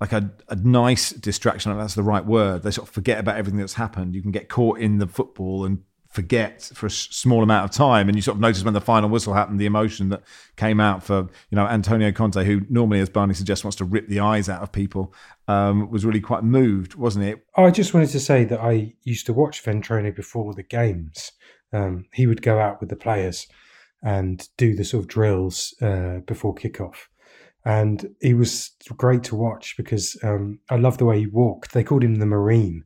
like 0.00 0.12
a, 0.12 0.30
a 0.48 0.56
nice 0.56 1.10
distraction, 1.10 1.72
if 1.72 1.78
that's 1.78 1.94
the 1.94 2.02
right 2.02 2.24
word. 2.24 2.62
They 2.62 2.70
sort 2.70 2.88
of 2.88 2.94
forget 2.94 3.18
about 3.18 3.36
everything 3.36 3.58
that's 3.58 3.74
happened. 3.74 4.14
You 4.14 4.22
can 4.22 4.30
get 4.30 4.48
caught 4.48 4.78
in 4.78 4.98
the 4.98 5.06
football 5.06 5.64
and 5.64 5.82
forget 6.08 6.62
for 6.74 6.86
a 6.86 6.90
small 6.90 7.42
amount 7.42 7.68
of 7.68 7.70
time 7.70 8.08
and 8.08 8.16
you 8.16 8.22
sort 8.22 8.36
of 8.36 8.40
notice 8.40 8.64
when 8.64 8.74
the 8.74 8.80
final 8.80 9.10
whistle 9.10 9.34
happened 9.34 9.60
the 9.60 9.66
emotion 9.66 10.08
that 10.08 10.22
came 10.56 10.80
out 10.80 11.02
for 11.02 11.28
you 11.50 11.56
know 11.56 11.66
Antonio 11.66 12.10
Conte 12.12 12.44
who 12.44 12.62
normally 12.70 13.00
as 13.00 13.10
Barney 13.10 13.34
suggests 13.34 13.62
wants 13.62 13.76
to 13.76 13.84
rip 13.84 14.08
the 14.08 14.20
eyes 14.20 14.48
out 14.48 14.62
of 14.62 14.72
people 14.72 15.12
um, 15.48 15.90
was 15.90 16.06
really 16.06 16.20
quite 16.20 16.44
moved 16.44 16.94
wasn't 16.94 17.24
it? 17.24 17.44
I 17.56 17.70
just 17.70 17.92
wanted 17.92 18.10
to 18.10 18.20
say 18.20 18.44
that 18.44 18.60
I 18.60 18.94
used 19.04 19.26
to 19.26 19.32
watch 19.32 19.62
Ventrone 19.62 20.14
before 20.14 20.54
the 20.54 20.62
games. 20.62 21.32
Um, 21.72 22.06
he 22.14 22.26
would 22.26 22.40
go 22.40 22.58
out 22.58 22.80
with 22.80 22.88
the 22.88 22.96
players 22.96 23.46
and 24.02 24.48
do 24.56 24.74
the 24.74 24.84
sort 24.84 25.04
of 25.04 25.08
drills 25.08 25.74
uh, 25.82 26.20
before 26.26 26.54
kickoff. 26.54 27.06
And 27.64 28.14
he 28.22 28.32
was 28.32 28.70
great 28.96 29.24
to 29.24 29.36
watch 29.36 29.76
because 29.76 30.16
um, 30.22 30.60
I 30.70 30.76
love 30.76 30.96
the 30.96 31.04
way 31.04 31.18
he 31.18 31.26
walked. 31.26 31.74
They 31.74 31.84
called 31.84 32.04
him 32.04 32.14
the 32.14 32.26
Marine 32.26 32.84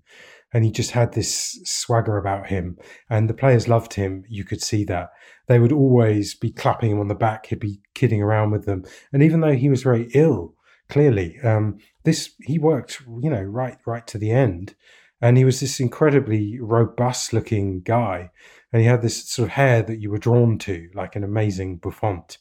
and 0.52 0.64
he 0.64 0.70
just 0.70 0.90
had 0.90 1.12
this 1.12 1.60
swagger 1.64 2.16
about 2.16 2.48
him 2.48 2.76
and 3.08 3.28
the 3.28 3.34
players 3.34 3.68
loved 3.68 3.94
him. 3.94 4.24
You 4.28 4.44
could 4.44 4.62
see 4.62 4.84
that. 4.84 5.10
They 5.46 5.58
would 5.58 5.72
always 5.72 6.34
be 6.34 6.50
clapping 6.50 6.90
him 6.92 7.00
on 7.00 7.08
the 7.08 7.14
back 7.14 7.46
he'd 7.46 7.60
be 7.60 7.80
kidding 7.94 8.22
around 8.22 8.50
with 8.50 8.66
them. 8.66 8.84
And 9.12 9.22
even 9.22 9.40
though 9.40 9.54
he 9.54 9.68
was 9.68 9.82
very 9.82 10.10
ill 10.14 10.54
clearly 10.88 11.38
um, 11.40 11.78
this 12.04 12.34
he 12.42 12.58
worked 12.58 13.00
you 13.22 13.30
know 13.30 13.40
right 13.42 13.78
right 13.86 14.06
to 14.08 14.18
the 14.18 14.30
end. 14.30 14.74
And 15.20 15.38
he 15.38 15.44
was 15.44 15.60
this 15.60 15.78
incredibly 15.78 16.58
robust 16.60 17.32
looking 17.32 17.80
guy. 17.80 18.30
And 18.72 18.82
he 18.82 18.88
had 18.88 19.02
this 19.02 19.28
sort 19.28 19.48
of 19.48 19.52
hair 19.52 19.80
that 19.82 20.00
you 20.00 20.10
were 20.10 20.18
drawn 20.18 20.58
to 20.58 20.88
like 20.94 21.14
an 21.14 21.22
amazing 21.22 21.76
bouffant 21.76 22.38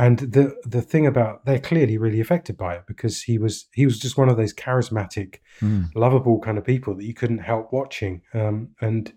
and 0.00 0.18
the 0.18 0.56
the 0.64 0.80
thing 0.80 1.06
about 1.06 1.44
they're 1.44 1.58
clearly 1.58 1.98
really 1.98 2.20
affected 2.20 2.56
by 2.56 2.74
it 2.74 2.84
because 2.86 3.22
he 3.22 3.36
was 3.36 3.66
he 3.74 3.84
was 3.84 3.98
just 3.98 4.16
one 4.16 4.30
of 4.30 4.38
those 4.38 4.54
charismatic, 4.54 5.40
mm. 5.60 5.90
lovable 5.94 6.40
kind 6.40 6.56
of 6.56 6.64
people 6.64 6.94
that 6.94 7.04
you 7.04 7.12
couldn't 7.12 7.40
help 7.40 7.70
watching. 7.70 8.22
Um, 8.32 8.70
and 8.80 9.12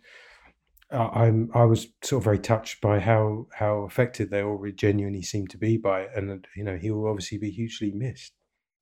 I'm 0.92 1.50
I 1.54 1.64
was 1.64 1.88
sort 2.04 2.20
of 2.20 2.26
very 2.26 2.40
touched 2.40 2.82
by 2.82 3.00
how 3.00 3.48
how 3.54 3.84
affected 3.84 4.30
they 4.30 4.44
all 4.44 4.62
genuinely 4.76 5.22
seem 5.22 5.48
to 5.48 5.58
be 5.58 5.78
by 5.78 6.02
it, 6.02 6.12
and 6.16 6.46
you 6.54 6.66
know 6.66 6.76
he 6.76 6.92
will 6.92 7.08
obviously 7.08 7.38
be 7.38 7.50
hugely 7.50 7.92
missed 7.92 8.34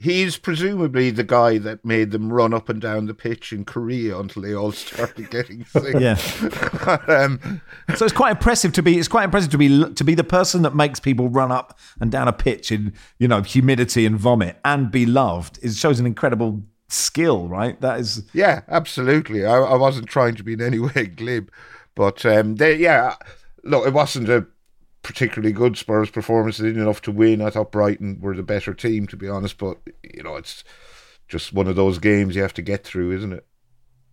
he's 0.01 0.37
presumably 0.37 1.11
the 1.11 1.23
guy 1.23 1.59
that 1.59 1.85
made 1.85 2.09
them 2.11 2.33
run 2.33 2.53
up 2.53 2.69
and 2.69 2.81
down 2.81 3.05
the 3.05 3.13
pitch 3.13 3.53
in 3.53 3.63
Korea 3.63 4.17
until 4.17 4.41
they 4.41 4.55
all 4.55 4.71
started 4.71 5.29
getting 5.29 5.63
sick. 5.65 5.95
yeah. 5.99 6.17
um, 7.07 7.61
so 7.95 8.05
it's 8.05 8.13
quite 8.13 8.31
impressive 8.31 8.73
to 8.73 8.81
be. 8.81 8.97
It's 8.97 9.07
quite 9.07 9.25
impressive 9.25 9.51
to 9.51 9.57
be 9.57 9.93
to 9.93 10.03
be 10.03 10.15
the 10.15 10.23
person 10.23 10.63
that 10.63 10.75
makes 10.75 10.99
people 10.99 11.29
run 11.29 11.51
up 11.51 11.77
and 11.99 12.11
down 12.11 12.27
a 12.27 12.33
pitch 12.33 12.71
in 12.71 12.93
you 13.19 13.27
know 13.27 13.41
humidity 13.41 14.05
and 14.05 14.17
vomit 14.17 14.57
and 14.65 14.91
be 14.91 15.05
loved. 15.05 15.59
It 15.61 15.73
shows 15.75 15.99
an 15.99 16.05
incredible 16.05 16.63
skill, 16.89 17.47
right? 17.47 17.79
That 17.81 17.99
is. 17.99 18.23
Yeah, 18.33 18.61
absolutely. 18.67 19.45
I, 19.45 19.57
I 19.57 19.75
wasn't 19.75 20.07
trying 20.07 20.35
to 20.35 20.43
be 20.43 20.53
in 20.53 20.61
any 20.61 20.79
way 20.79 21.05
glib, 21.05 21.51
but 21.95 22.25
um, 22.25 22.55
they, 22.55 22.75
yeah. 22.75 23.15
Look, 23.63 23.85
it 23.85 23.93
wasn't 23.93 24.27
a 24.27 24.47
particularly 25.03 25.51
good 25.53 25.77
Spurs 25.77 26.09
performance. 26.09 26.57
They 26.57 26.67
didn't 26.67 26.83
enough 26.83 27.01
to 27.03 27.11
win. 27.11 27.41
I 27.41 27.49
thought 27.49 27.71
Brighton 27.71 28.19
were 28.21 28.35
the 28.35 28.43
better 28.43 28.73
team, 28.73 29.07
to 29.07 29.17
be 29.17 29.27
honest. 29.27 29.57
But 29.57 29.77
you 30.03 30.23
know, 30.23 30.35
it's 30.35 30.63
just 31.27 31.53
one 31.53 31.67
of 31.67 31.75
those 31.75 31.99
games 31.99 32.35
you 32.35 32.41
have 32.41 32.53
to 32.55 32.61
get 32.61 32.83
through, 32.83 33.15
isn't 33.15 33.33
it? 33.33 33.45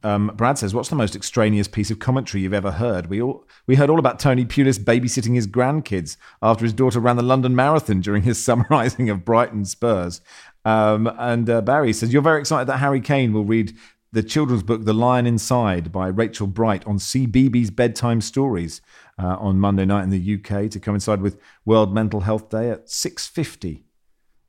Um, 0.04 0.30
Brad 0.36 0.58
says, 0.58 0.74
"What's 0.74 0.90
the 0.90 0.96
most 0.96 1.16
extraneous 1.16 1.66
piece 1.66 1.90
of 1.90 1.98
commentary 1.98 2.42
you've 2.42 2.54
ever 2.54 2.72
heard?" 2.72 3.08
We 3.08 3.20
all 3.20 3.44
we 3.66 3.74
heard 3.74 3.90
all 3.90 3.98
about 3.98 4.20
Tony 4.20 4.44
Pulis 4.44 4.78
babysitting 4.78 5.34
his 5.34 5.48
grandkids 5.48 6.16
after 6.40 6.64
his 6.64 6.72
daughter 6.72 7.00
ran 7.00 7.16
the 7.16 7.22
London 7.22 7.56
Marathon 7.56 8.00
during 8.00 8.22
his 8.22 8.42
summarising 8.44 9.10
of 9.10 9.24
Brighton 9.24 9.64
Spurs. 9.64 10.20
Um, 10.64 11.10
and 11.18 11.50
uh, 11.50 11.60
Barry 11.62 11.92
says, 11.92 12.12
"You're 12.12 12.22
very 12.22 12.40
excited 12.40 12.68
that 12.68 12.78
Harry 12.78 13.00
Kane 13.00 13.32
will 13.32 13.44
read 13.44 13.76
the 14.12 14.22
children's 14.22 14.62
book 14.62 14.84
The 14.84 14.94
Lion 14.94 15.26
Inside 15.26 15.92
by 15.92 16.08
Rachel 16.08 16.46
Bright 16.46 16.86
on 16.86 16.98
CBeebies 16.98 17.74
bedtime 17.74 18.20
stories 18.20 18.80
uh, 19.18 19.36
on 19.38 19.60
Monday 19.60 19.84
night 19.84 20.04
in 20.04 20.10
the 20.10 20.34
UK 20.34 20.70
to 20.70 20.80
coincide 20.80 21.20
with 21.20 21.38
World 21.64 21.92
Mental 21.92 22.20
Health 22.20 22.48
Day 22.48 22.70
at 22.70 22.86
6.50. 22.86 23.82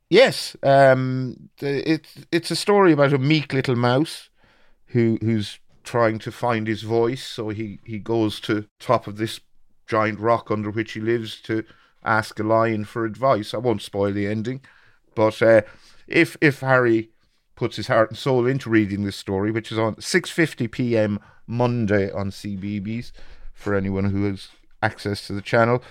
Yes, 0.08 0.56
um, 0.64 1.50
it's 1.60 2.16
it's 2.32 2.50
a 2.50 2.56
story 2.56 2.92
about 2.92 3.12
a 3.12 3.18
meek 3.18 3.52
little 3.52 3.76
mouse 3.76 4.28
who 4.86 5.18
who's 5.20 5.60
trying 5.84 6.18
to 6.20 6.32
find 6.32 6.66
his 6.66 6.82
voice. 6.82 7.24
So 7.24 7.50
he, 7.50 7.78
he 7.84 8.00
goes 8.00 8.40
to 8.40 8.66
top 8.80 9.06
of 9.06 9.18
this 9.18 9.38
giant 9.86 10.18
rock 10.18 10.50
under 10.50 10.68
which 10.68 10.92
he 10.92 11.00
lives 11.00 11.40
to 11.42 11.64
ask 12.02 12.40
a 12.40 12.42
lion 12.42 12.84
for 12.84 13.04
advice. 13.04 13.54
I 13.54 13.58
won't 13.58 13.82
spoil 13.82 14.12
the 14.12 14.26
ending, 14.26 14.62
but 15.14 15.40
uh, 15.42 15.62
if 16.08 16.36
if 16.40 16.58
Harry 16.58 17.10
puts 17.60 17.76
his 17.76 17.88
heart 17.88 18.08
and 18.08 18.16
soul 18.16 18.46
into 18.46 18.70
reading 18.70 19.04
this 19.04 19.16
story, 19.16 19.50
which 19.50 19.70
is 19.70 19.78
on 19.78 19.94
6:50 19.96 20.70
p.m. 20.70 21.20
Monday 21.46 22.10
on 22.10 22.30
CBeebies 22.30 23.12
for 23.52 23.74
anyone 23.74 24.06
who 24.06 24.24
has 24.24 24.48
access 24.82 25.26
to 25.26 25.34
the 25.34 25.42
channel. 25.42 25.82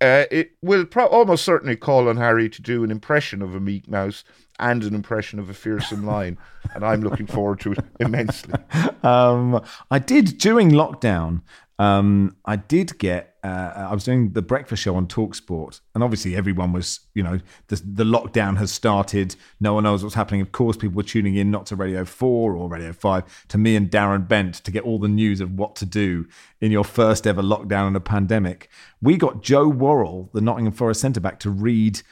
Uh, 0.00 0.24
it 0.32 0.50
will 0.62 0.84
pro- 0.84 1.06
almost 1.06 1.44
certainly 1.44 1.76
call 1.76 2.08
on 2.08 2.16
Harry 2.16 2.48
to 2.48 2.60
do 2.60 2.82
an 2.82 2.90
impression 2.90 3.40
of 3.40 3.54
a 3.54 3.60
meek 3.60 3.86
mouse 3.86 4.24
and 4.58 4.84
an 4.84 4.94
impression 4.94 5.38
of 5.38 5.48
a 5.48 5.54
fearsome 5.54 6.06
lion, 6.06 6.38
and 6.74 6.84
I'm 6.84 7.00
looking 7.00 7.26
forward 7.26 7.60
to 7.60 7.72
it 7.72 7.84
immensely. 8.00 8.54
Um, 9.02 9.60
I 9.90 9.98
did 9.98 10.38
during 10.38 10.70
lockdown. 10.70 11.42
Um, 11.80 12.36
I 12.44 12.54
did 12.54 12.96
get. 12.98 13.34
Uh, 13.42 13.88
I 13.90 13.92
was 13.92 14.04
doing 14.04 14.34
the 14.34 14.42
breakfast 14.42 14.84
show 14.84 14.94
on 14.94 15.08
Talksport, 15.08 15.80
and 15.96 16.04
obviously 16.04 16.36
everyone 16.36 16.72
was, 16.72 17.00
you 17.12 17.24
know, 17.24 17.40
the, 17.66 17.82
the 17.84 18.04
lockdown 18.04 18.56
has 18.58 18.70
started. 18.70 19.34
No 19.58 19.74
one 19.74 19.82
knows 19.82 20.04
what's 20.04 20.14
happening. 20.14 20.40
Of 20.40 20.52
course, 20.52 20.76
people 20.76 20.94
were 20.94 21.02
tuning 21.02 21.34
in 21.34 21.50
not 21.50 21.66
to 21.66 21.76
Radio 21.76 22.04
Four 22.04 22.54
or 22.54 22.68
Radio 22.68 22.92
Five, 22.92 23.24
to 23.48 23.58
me 23.58 23.74
and 23.74 23.90
Darren 23.90 24.28
Bent 24.28 24.54
to 24.54 24.70
get 24.70 24.84
all 24.84 25.00
the 25.00 25.08
news 25.08 25.40
of 25.40 25.58
what 25.58 25.74
to 25.76 25.84
do 25.84 26.28
in 26.60 26.70
your 26.70 26.84
first 26.84 27.26
ever 27.26 27.42
lockdown 27.42 27.88
in 27.88 27.96
a 27.96 28.00
pandemic. 28.00 28.70
We 29.00 29.16
got 29.16 29.42
Joe 29.42 29.66
Worrall, 29.66 30.30
the 30.32 30.40
Nottingham 30.40 30.74
Forest 30.74 31.00
centre 31.00 31.18
back, 31.18 31.40
to 31.40 31.50
read 31.50 32.02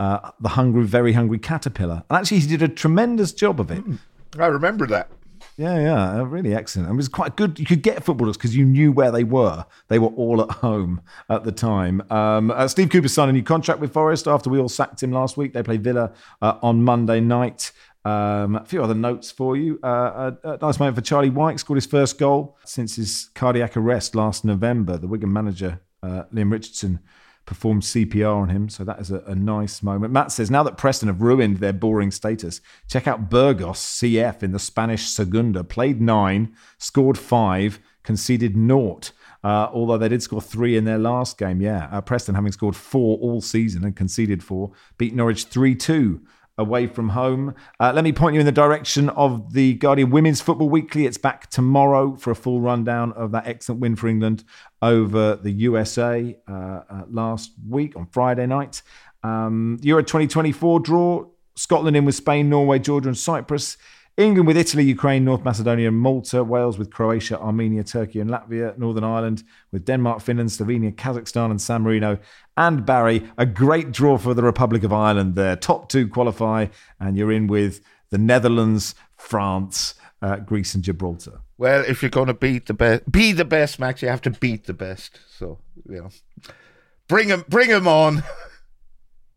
uh, 0.00 0.30
the 0.40 0.50
hungry, 0.50 0.84
very 0.84 1.12
hungry 1.12 1.38
caterpillar, 1.38 2.02
and 2.08 2.18
actually 2.18 2.40
he 2.40 2.46
did 2.46 2.62
a 2.62 2.68
tremendous 2.68 3.32
job 3.32 3.60
of 3.60 3.70
it. 3.70 3.82
I 4.38 4.46
remember 4.46 4.86
that. 4.88 5.08
Yeah, 5.58 5.80
yeah, 5.80 6.20
uh, 6.20 6.24
really 6.24 6.54
excellent. 6.54 6.90
It 6.90 6.94
was 6.94 7.08
quite 7.08 7.36
good. 7.36 7.58
You 7.58 7.64
could 7.64 7.80
get 7.80 8.04
footballers 8.04 8.36
because 8.36 8.54
you 8.54 8.66
knew 8.66 8.92
where 8.92 9.10
they 9.10 9.24
were. 9.24 9.64
They 9.88 9.98
were 9.98 10.08
all 10.08 10.42
at 10.42 10.50
home 10.50 11.00
at 11.30 11.44
the 11.44 11.52
time. 11.52 12.02
Um, 12.10 12.50
uh, 12.50 12.68
Steve 12.68 12.90
Cooper 12.90 13.08
signed 13.08 13.30
a 13.30 13.32
new 13.32 13.42
contract 13.42 13.80
with 13.80 13.92
Forest 13.92 14.26
after 14.26 14.50
we 14.50 14.58
all 14.58 14.68
sacked 14.68 15.02
him 15.02 15.12
last 15.12 15.38
week. 15.38 15.54
They 15.54 15.62
play 15.62 15.78
Villa 15.78 16.12
uh, 16.42 16.58
on 16.62 16.84
Monday 16.84 17.20
night. 17.20 17.72
Um, 18.04 18.56
a 18.56 18.64
few 18.66 18.84
other 18.84 18.94
notes 18.94 19.30
for 19.30 19.56
you. 19.56 19.80
Uh, 19.82 20.32
a, 20.44 20.50
a, 20.50 20.58
nice 20.58 20.78
moment 20.78 20.94
for 20.94 21.02
Charlie 21.02 21.30
Wyke, 21.30 21.58
scored 21.58 21.78
his 21.78 21.86
first 21.86 22.18
goal 22.18 22.56
since 22.64 22.96
his 22.96 23.30
cardiac 23.34 23.76
arrest 23.76 24.14
last 24.14 24.44
November. 24.44 24.98
The 24.98 25.08
Wigan 25.08 25.32
manager, 25.32 25.80
uh, 26.02 26.24
Leam 26.30 26.52
Richardson, 26.52 27.00
performed 27.46 27.82
CPR 27.82 28.36
on 28.36 28.48
him, 28.48 28.68
so 28.68 28.84
that 28.84 29.00
is 29.00 29.10
a, 29.10 29.20
a, 29.20 29.34
nice 29.34 29.82
moment. 29.82 30.12
Matt 30.12 30.32
says, 30.32 30.50
now 30.50 30.64
that 30.64 30.76
Preston 30.76 31.06
have 31.06 31.22
ruined 31.22 31.58
their 31.58 31.72
boring 31.72 32.10
status, 32.10 32.60
check 32.88 33.06
out 33.06 33.30
Burgos 33.30 33.78
CF 33.78 34.42
in 34.42 34.50
the 34.50 34.58
Spanish 34.58 35.06
Segunda. 35.06 35.62
Played 35.62 36.00
nine, 36.00 36.54
scored 36.78 37.16
five, 37.16 37.78
conceded 38.02 38.56
naught. 38.56 39.12
Uh, 39.44 39.70
although 39.72 39.96
they 39.96 40.08
did 40.08 40.22
score 40.22 40.40
three 40.40 40.76
in 40.76 40.84
their 40.84 40.98
last 40.98 41.38
game, 41.38 41.60
yeah. 41.60 41.88
Uh, 41.92 42.00
Preston, 42.00 42.34
having 42.34 42.50
scored 42.50 42.74
four 42.74 43.16
all 43.18 43.40
season 43.40 43.84
and 43.84 43.94
conceded 43.94 44.42
four, 44.42 44.72
beat 44.98 45.14
Norwich 45.14 45.44
3 45.44 45.76
2 45.76 46.20
away 46.58 46.86
from 46.86 47.10
home. 47.10 47.54
Uh, 47.78 47.92
let 47.94 48.04
me 48.04 48.12
point 48.12 48.34
you 48.34 48.40
in 48.40 48.46
the 48.46 48.52
direction 48.52 49.08
of 49.10 49.52
the 49.52 49.74
Guardian 49.74 50.10
Women's 50.10 50.40
Football 50.40 50.68
Weekly. 50.68 51.06
It's 51.06 51.18
back 51.18 51.50
tomorrow 51.50 52.16
for 52.16 52.30
a 52.30 52.34
full 52.34 52.60
rundown 52.60 53.12
of 53.12 53.32
that 53.32 53.46
excellent 53.46 53.80
win 53.80 53.96
for 53.96 54.08
England 54.08 54.44
over 54.80 55.36
the 55.36 55.50
USA 55.50 56.36
uh, 56.48 56.52
uh, 56.52 57.02
last 57.08 57.52
week 57.68 57.96
on 57.96 58.06
Friday 58.06 58.46
night. 58.46 58.82
Um, 59.22 59.78
Euro 59.82 60.02
2024 60.02 60.80
draw 60.80 61.26
Scotland 61.56 61.96
in 61.96 62.04
with 62.04 62.14
Spain, 62.14 62.48
Norway, 62.48 62.78
Georgia, 62.78 63.08
and 63.08 63.18
Cyprus. 63.18 63.76
England 64.16 64.46
with 64.46 64.56
Italy, 64.56 64.84
Ukraine, 64.84 65.24
North 65.24 65.44
Macedonia, 65.44 65.90
Malta. 65.90 66.42
Wales 66.42 66.78
with 66.78 66.90
Croatia, 66.90 67.38
Armenia, 67.38 67.84
Turkey, 67.84 68.20
and 68.20 68.30
Latvia. 68.30 68.76
Northern 68.78 69.04
Ireland 69.04 69.42
with 69.72 69.84
Denmark, 69.84 70.22
Finland, 70.22 70.50
Slovenia, 70.50 70.94
Kazakhstan, 70.94 71.50
and 71.50 71.60
San 71.60 71.82
Marino. 71.82 72.18
And 72.56 72.86
Barry, 72.86 73.30
a 73.36 73.44
great 73.44 73.92
draw 73.92 74.16
for 74.16 74.32
the 74.32 74.42
Republic 74.42 74.84
of 74.84 74.92
Ireland 74.92 75.34
there. 75.34 75.54
Top 75.54 75.90
two 75.90 76.08
qualify, 76.08 76.68
and 76.98 77.16
you're 77.16 77.32
in 77.32 77.46
with 77.46 77.82
the 78.08 78.16
Netherlands, 78.16 78.94
France, 79.16 79.94
uh, 80.22 80.36
Greece, 80.36 80.74
and 80.74 80.82
Gibraltar. 80.82 81.40
Well, 81.58 81.84
if 81.86 82.02
you're 82.02 82.10
going 82.10 82.28
to 82.28 82.34
beat 82.34 82.66
the 82.66 82.74
best, 82.74 83.10
be 83.10 83.32
the 83.32 83.44
best, 83.44 83.78
Max, 83.78 84.00
you 84.00 84.08
have 84.08 84.22
to 84.22 84.30
beat 84.30 84.64
the 84.64 84.74
best. 84.74 85.20
So, 85.28 85.58
you 85.88 86.02
know, 86.02 86.08
bring 87.06 87.28
them, 87.28 87.44
bring 87.48 87.68
them 87.68 87.86
on. 87.86 88.22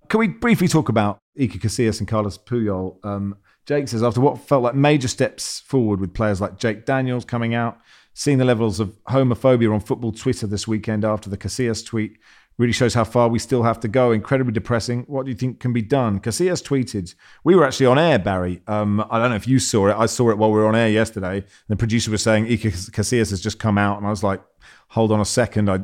Can 0.10 0.20
we 0.20 0.28
briefly 0.28 0.68
talk 0.68 0.90
about 0.90 1.20
Iker 1.38 1.60
Casillas 1.60 2.00
and 2.00 2.08
Carlos 2.08 2.38
Puyol? 2.38 3.04
Um, 3.06 3.38
Jake 3.68 3.88
says, 3.88 4.02
after 4.02 4.20
what 4.20 4.40
felt 4.40 4.64
like 4.64 4.74
major 4.74 5.08
steps 5.08 5.60
forward 5.60 6.00
with 6.00 6.16
players 6.16 6.42
like 6.42 6.58
Jake 6.58 6.86
Daniels 6.86 7.24
coming 7.24 7.54
out, 7.54 7.80
seeing 8.16 8.40
the 8.40 8.46
levels 8.46 8.80
of 8.80 8.98
homophobia 9.06 9.72
on 9.72 9.80
football 9.80 10.12
Twitter 10.12 10.48
this 10.48 10.68
weekend 10.68 11.06
after 11.06 11.30
the 11.30 11.38
Casillas 11.38 11.86
tweet 11.86 12.18
really 12.58 12.74
shows 12.74 12.96
how 12.96 13.04
far 13.04 13.30
we 13.30 13.38
still 13.38 13.62
have 13.62 13.80
to 13.80 13.88
go. 13.88 14.12
Incredibly 14.12 14.52
depressing. 14.52 15.04
What 15.04 15.26
do 15.26 15.32
you 15.32 15.38
think 15.38 15.60
can 15.60 15.74
be 15.74 15.84
done? 15.84 16.20
Casillas 16.20 16.64
tweeted, 16.64 17.14
we 17.44 17.56
were 17.56 17.64
actually 17.64 17.86
on 17.86 18.00
air, 18.00 18.18
Barry. 18.18 18.62
Um, 18.68 19.06
I 19.12 19.20
don't 19.20 19.30
know 19.30 19.36
if 19.36 19.48
you 19.48 19.60
saw 19.60 19.90
it. 19.90 19.96
I 19.96 20.08
saw 20.08 20.32
it 20.32 20.40
while 20.40 20.52
we 20.52 20.58
were 20.58 20.68
on 20.68 20.76
air 20.76 20.90
yesterday. 20.90 21.46
The 21.68 21.76
producer 21.76 22.10
was 22.10 22.24
saying, 22.24 22.48
Iker 22.48 22.72
Casillas 22.90 23.30
has 23.30 23.42
just 23.42 23.60
come 23.60 23.78
out. 23.78 23.98
And 24.00 24.08
I 24.08 24.10
was 24.10 24.24
like, 24.24 24.42
hold 24.90 25.12
on 25.12 25.22
a 25.22 25.26
second. 25.26 25.70
I, 25.70 25.82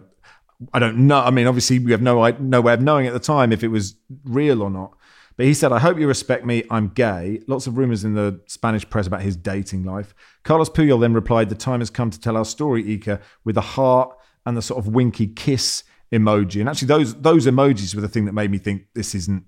I 0.74 0.80
don't 0.80 1.08
know. 1.08 1.20
I 1.20 1.32
mean, 1.32 1.48
obviously, 1.48 1.80
we 1.80 1.92
have 1.92 2.02
no, 2.02 2.30
no 2.40 2.62
way 2.62 2.74
of 2.74 2.82
knowing 2.82 3.08
at 3.08 3.14
the 3.14 3.20
time 3.20 3.52
if 3.52 3.64
it 3.64 3.68
was 3.70 3.96
real 4.24 4.62
or 4.62 4.70
not. 4.70 4.96
But 5.38 5.46
he 5.48 5.54
said, 5.54 5.74
I 5.74 5.80
hope 5.80 6.00
you 6.00 6.08
respect 6.08 6.46
me. 6.46 6.64
I'm 6.72 6.90
gay. 6.90 7.42
Lots 7.48 7.68
of 7.68 7.78
rumors 7.78 8.06
in 8.06 8.14
the 8.14 8.40
Spanish 8.48 8.90
press 8.90 9.06
about 9.06 9.22
his 9.22 9.36
dating 9.36 9.84
life. 9.84 10.16
Carlos 10.44 10.70
Puyol 10.70 11.02
then 11.02 11.14
replied, 11.14 11.50
The 11.50 11.56
time 11.56 11.82
has 11.82 11.90
come 11.90 12.10
to 12.10 12.20
tell 12.20 12.38
our 12.38 12.46
story, 12.46 12.84
Iker, 12.84 13.22
with 13.44 13.58
a 13.58 13.62
heart 13.62 14.16
and 14.46 14.56
the 14.56 14.62
sort 14.62 14.80
of 14.80 14.94
winky 14.94 15.28
kiss 15.28 15.84
emoji. 16.12 16.62
And 16.62 16.70
actually, 16.70 16.88
those 16.88 17.16
those 17.16 17.48
emojis 17.48 17.94
were 17.96 18.02
the 18.02 18.08
thing 18.08 18.26
that 18.26 18.34
made 18.34 18.50
me 18.50 18.58
think 18.58 18.88
this 18.94 19.14
isn't 19.14 19.44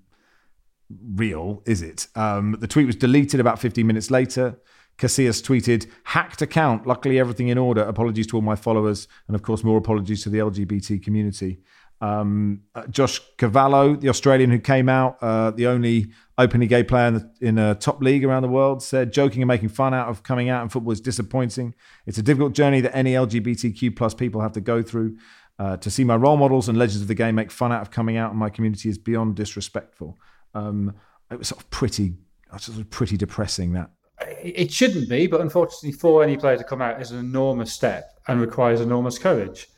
real, 1.14 1.62
is 1.66 1.80
it? 1.80 2.06
Um, 2.14 2.56
the 2.60 2.66
tweet 2.66 2.86
was 2.86 2.96
deleted 2.96 3.40
about 3.40 3.58
15 3.58 3.86
minutes 3.86 4.10
later. 4.10 4.58
Casillas 4.98 5.42
tweeted, 5.42 5.86
hacked 6.04 6.42
account. 6.42 6.86
Luckily, 6.86 7.18
everything 7.18 7.48
in 7.48 7.58
order. 7.58 7.82
Apologies 7.82 8.26
to 8.28 8.36
all 8.36 8.42
my 8.42 8.56
followers. 8.56 9.08
And 9.26 9.34
of 9.34 9.42
course, 9.42 9.62
more 9.64 9.78
apologies 9.78 10.22
to 10.24 10.30
the 10.30 10.38
LGBT 10.38 11.02
community. 11.02 11.60
Um, 12.00 12.62
uh, 12.74 12.86
Josh 12.86 13.20
Cavallo, 13.38 13.96
the 13.96 14.08
Australian 14.08 14.50
who 14.50 14.58
came 14.58 14.88
out, 14.88 15.18
uh, 15.20 15.50
the 15.50 15.66
only 15.66 16.12
openly 16.36 16.68
gay 16.68 16.84
player 16.84 17.08
in, 17.08 17.14
the, 17.14 17.32
in, 17.40 17.58
a 17.58 17.74
top 17.74 18.00
league 18.00 18.24
around 18.24 18.42
the 18.42 18.48
world, 18.48 18.82
said 18.82 19.12
joking 19.12 19.42
and 19.42 19.48
making 19.48 19.68
fun 19.68 19.94
out 19.94 20.08
of 20.08 20.22
coming 20.22 20.48
out 20.48 20.62
in 20.62 20.68
football 20.68 20.92
is 20.92 21.00
disappointing. 21.00 21.74
It's 22.06 22.18
a 22.18 22.22
difficult 22.22 22.52
journey 22.52 22.80
that 22.82 22.96
any 22.96 23.14
LGBTQ 23.14 23.96
plus 23.96 24.14
people 24.14 24.40
have 24.40 24.52
to 24.52 24.60
go 24.60 24.82
through. 24.82 25.16
Uh, 25.58 25.76
to 25.76 25.90
see 25.90 26.04
my 26.04 26.14
role 26.14 26.36
models 26.36 26.68
and 26.68 26.78
legends 26.78 27.02
of 27.02 27.08
the 27.08 27.16
game 27.16 27.34
make 27.34 27.50
fun 27.50 27.72
out 27.72 27.82
of 27.82 27.90
coming 27.90 28.16
out 28.16 28.30
in 28.30 28.38
my 28.38 28.48
community 28.48 28.88
is 28.88 28.96
beyond 28.96 29.34
disrespectful. 29.34 30.16
Um, 30.54 30.94
it 31.32 31.38
was 31.38 31.48
sort 31.48 31.60
of 31.60 31.68
pretty, 31.70 32.14
sort 32.58 32.78
of 32.78 32.88
pretty 32.90 33.16
depressing 33.16 33.72
that. 33.72 33.90
It 34.20 34.72
shouldn't 34.72 35.08
be, 35.08 35.26
but 35.26 35.40
unfortunately, 35.40 35.92
for 35.92 36.22
any 36.22 36.36
player 36.36 36.56
to 36.56 36.64
come 36.64 36.82
out 36.82 37.00
is 37.00 37.12
an 37.12 37.18
enormous 37.18 37.72
step 37.72 38.18
and 38.26 38.40
requires 38.40 38.80
enormous 38.80 39.18
courage. 39.18 39.68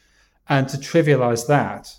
And 0.49 0.68
to 0.68 0.78
trivialize 0.78 1.47
that 1.47 1.95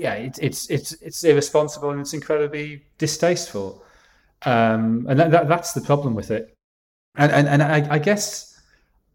yeah, 0.00 0.14
it's 0.14 0.38
it's 0.38 0.70
it's 0.70 0.92
it's 1.02 1.24
irresponsible 1.24 1.90
and 1.90 2.00
it's 2.00 2.14
incredibly 2.14 2.84
distasteful, 2.96 3.84
um, 4.46 5.06
and 5.08 5.20
that, 5.20 5.30
that, 5.30 5.48
that's 5.48 5.72
the 5.72 5.82
problem 5.82 6.14
with 6.14 6.30
it. 6.30 6.56
And 7.16 7.30
and 7.30 7.46
and 7.46 7.62
I, 7.62 7.94
I 7.94 7.98
guess 7.98 8.58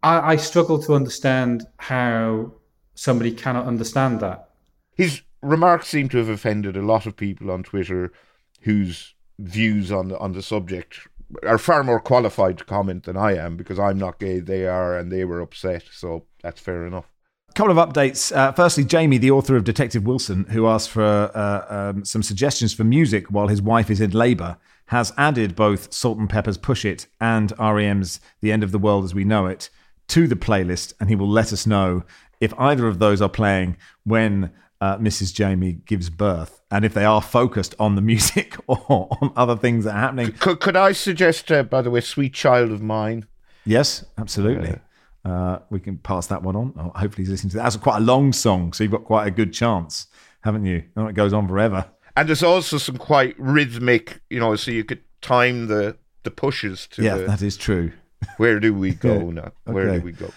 I, 0.02 0.32
I 0.32 0.36
struggle 0.36 0.80
to 0.82 0.94
understand 0.94 1.66
how 1.78 2.52
somebody 2.94 3.32
cannot 3.32 3.66
understand 3.66 4.20
that. 4.20 4.50
His 4.94 5.22
remarks 5.42 5.88
seem 5.88 6.08
to 6.10 6.18
have 6.18 6.28
offended 6.28 6.76
a 6.76 6.82
lot 6.82 7.04
of 7.04 7.16
people 7.16 7.50
on 7.50 7.64
Twitter, 7.64 8.12
whose 8.60 9.14
views 9.40 9.90
on 9.90 10.08
the, 10.08 10.18
on 10.18 10.32
the 10.32 10.42
subject 10.42 11.00
are 11.44 11.58
far 11.58 11.82
more 11.82 12.00
qualified 12.00 12.58
to 12.58 12.64
comment 12.64 13.04
than 13.04 13.16
I 13.16 13.36
am 13.36 13.56
because 13.56 13.78
I'm 13.78 13.98
not 13.98 14.18
gay. 14.18 14.40
They 14.40 14.66
are, 14.66 14.96
and 14.96 15.10
they 15.10 15.24
were 15.24 15.40
upset. 15.40 15.84
So 15.92 16.24
that's 16.42 16.60
fair 16.60 16.86
enough 16.86 17.06
A 17.50 17.52
couple 17.52 17.76
of 17.76 17.88
updates. 17.88 18.34
Uh, 18.34 18.52
firstly, 18.52 18.84
Jamie, 18.84 19.18
the 19.18 19.30
author 19.30 19.56
of 19.56 19.64
Detective 19.64 20.06
Wilson, 20.06 20.44
who 20.50 20.66
asked 20.66 20.90
for 20.90 21.04
uh, 21.34 21.66
um, 21.68 22.04
some 22.04 22.22
suggestions 22.22 22.72
for 22.72 22.84
music 22.84 23.26
while 23.30 23.48
his 23.48 23.62
wife 23.62 23.90
is 23.90 24.00
in 24.00 24.10
labour, 24.10 24.56
has 24.86 25.12
added 25.16 25.56
both 25.56 25.92
Salt-N-Pepa's 25.92 26.58
Push 26.58 26.84
It 26.84 27.06
and 27.20 27.52
REM's 27.58 28.20
The 28.40 28.52
End 28.52 28.62
of 28.62 28.70
the 28.70 28.78
World 28.78 29.04
as 29.04 29.14
We 29.14 29.24
Know 29.24 29.46
It 29.46 29.68
to 30.08 30.28
the 30.28 30.36
playlist, 30.36 30.94
and 31.00 31.08
he 31.08 31.16
will 31.16 31.28
let 31.28 31.52
us 31.52 31.66
know 31.66 32.04
if 32.40 32.54
either 32.58 32.86
of 32.86 32.98
those 32.98 33.20
are 33.20 33.28
playing 33.28 33.76
when 34.04 34.52
uh, 34.80 34.98
Mrs. 34.98 35.32
Jamie 35.32 35.72
gives 35.72 36.10
birth, 36.10 36.60
and 36.70 36.84
if 36.84 36.94
they 36.94 37.04
are 37.04 37.22
focused 37.22 37.74
on 37.78 37.94
the 37.94 38.02
music 38.12 38.56
or 38.66 39.08
on 39.20 39.32
other 39.36 39.56
things 39.56 39.84
that 39.84 39.94
are 39.94 40.00
happening. 40.00 40.32
Could, 40.32 40.60
could 40.60 40.76
I 40.76 40.92
suggest, 40.92 41.50
uh, 41.50 41.62
by 41.62 41.82
the 41.82 41.90
way, 41.90 42.00
Sweet 42.00 42.34
Child 42.34 42.72
of 42.72 42.82
Mine? 42.82 43.26
Yes, 43.64 44.04
absolutely. 44.18 44.78
Uh, 45.24 45.58
we 45.70 45.80
can 45.80 45.98
pass 45.98 46.28
that 46.28 46.42
one 46.42 46.54
on. 46.54 46.72
Oh, 46.78 46.92
hopefully, 46.98 47.24
he's 47.24 47.30
listening 47.30 47.50
to 47.50 47.56
that. 47.56 47.64
That's 47.64 47.76
quite 47.76 47.96
a 47.96 48.04
long 48.04 48.32
song, 48.32 48.72
so 48.72 48.84
you've 48.84 48.92
got 48.92 49.04
quite 49.04 49.26
a 49.26 49.30
good 49.30 49.52
chance, 49.52 50.06
haven't 50.42 50.64
you? 50.64 50.84
Oh, 50.96 51.06
it 51.06 51.14
goes 51.14 51.32
on 51.32 51.48
forever. 51.48 51.86
And 52.16 52.28
there's 52.28 52.44
also 52.44 52.78
some 52.78 52.96
quite 52.96 53.34
rhythmic, 53.38 54.20
you 54.30 54.38
know, 54.38 54.54
so 54.56 54.70
you 54.70 54.84
could 54.84 55.02
time 55.20 55.66
the 55.66 55.96
the 56.22 56.30
pushes 56.30 56.86
to. 56.88 57.02
Yeah, 57.02 57.16
the, 57.16 57.24
that 57.24 57.42
is 57.42 57.56
true. 57.56 57.92
Where 58.36 58.60
do 58.60 58.72
we 58.72 58.94
go 58.94 59.14
yeah. 59.14 59.30
now? 59.30 59.52
Where 59.64 59.88
okay. 59.88 59.98
do 59.98 60.04
we 60.04 60.12
go? 60.12 60.30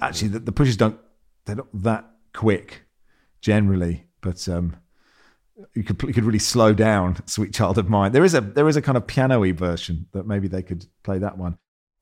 Actually, 0.00 0.28
the, 0.28 0.40
the, 0.40 0.52
pushes 0.52 0.76
don't 0.76 0.98
they're 1.44 1.56
not 1.56 1.68
that 1.74 2.04
quick 2.34 2.82
generally, 3.42 4.06
but 4.22 4.48
um, 4.48 4.76
you 5.74 5.82
could 5.82 6.00
you 6.02 6.14
could 6.14 6.24
really 6.24 6.38
slow 6.38 6.72
down 6.72 7.22
"Sweet 7.26 7.52
Child 7.52 7.76
of 7.76 7.90
Mine." 7.90 8.12
There 8.12 8.24
is 8.24 8.34
a 8.34 8.40
there 8.40 8.68
is 8.68 8.76
a 8.76 8.82
kind 8.82 8.96
of 8.96 9.06
piano-y 9.06 9.52
version 9.52 10.06
that 10.12 10.26
maybe 10.26 10.48
they 10.48 10.62
could 10.62 10.86
play 11.02 11.18
that 11.18 11.36
one. 11.36 11.58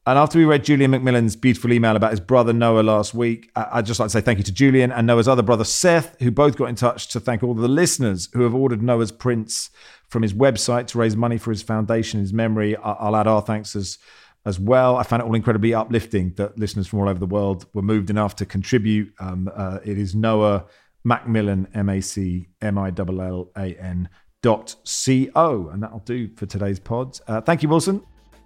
And 0.06 0.18
after 0.18 0.38
we 0.38 0.46
read 0.46 0.64
Julian 0.64 0.92
Macmillan's 0.92 1.36
beautiful 1.36 1.72
email 1.72 1.94
about 1.94 2.10
his 2.10 2.20
brother 2.20 2.54
Noah 2.54 2.80
last 2.80 3.12
week, 3.12 3.50
I'd 3.54 3.84
just 3.84 4.00
like 4.00 4.06
to 4.06 4.10
say 4.10 4.22
thank 4.22 4.38
you 4.38 4.44
to 4.44 4.52
Julian 4.52 4.90
and 4.90 5.06
Noah's 5.06 5.28
other 5.28 5.42
brother 5.42 5.62
Seth, 5.62 6.16
who 6.20 6.30
both 6.30 6.56
got 6.56 6.70
in 6.70 6.74
touch 6.74 7.08
to 7.08 7.20
thank 7.20 7.42
all 7.42 7.52
the 7.52 7.68
listeners 7.68 8.30
who 8.32 8.42
have 8.42 8.54
ordered 8.54 8.82
Noah's 8.82 9.12
prints 9.12 9.68
from 10.08 10.22
his 10.22 10.32
website 10.32 10.86
to 10.88 10.98
raise 10.98 11.16
money 11.16 11.36
for 11.36 11.50
his 11.50 11.62
foundation, 11.62 12.18
his 12.18 12.32
memory. 12.32 12.76
I'll 12.76 13.14
add 13.14 13.26
our 13.26 13.42
thanks 13.42 13.76
as 13.76 13.98
as 14.46 14.58
well. 14.58 14.96
I 14.96 15.02
found 15.02 15.22
it 15.22 15.26
all 15.26 15.34
incredibly 15.34 15.74
uplifting 15.74 16.32
that 16.34 16.58
listeners 16.58 16.86
from 16.86 17.00
all 17.00 17.08
over 17.08 17.18
the 17.18 17.26
world 17.26 17.66
were 17.74 17.82
moved 17.82 18.10
enough 18.10 18.36
to 18.36 18.46
contribute. 18.46 19.12
Um, 19.20 19.50
uh, 19.54 19.80
it 19.84 19.98
is 19.98 20.14
Noah 20.14 20.64
Macmillan, 21.04 21.68
M 21.74 21.88
A 21.88 22.00
C 22.00 22.48
M 22.60 22.78
I 22.78 22.92
L 22.96 23.20
L 23.20 23.50
A 23.56 23.74
N 23.74 24.08
dot 24.42 24.76
C 24.84 25.30
O. 25.34 25.68
And 25.68 25.82
that'll 25.82 26.00
do 26.00 26.28
for 26.36 26.46
today's 26.46 26.78
pod. 26.78 27.18
Uh, 27.26 27.40
thank 27.40 27.62
you, 27.62 27.68
Wilson. 27.68 28.02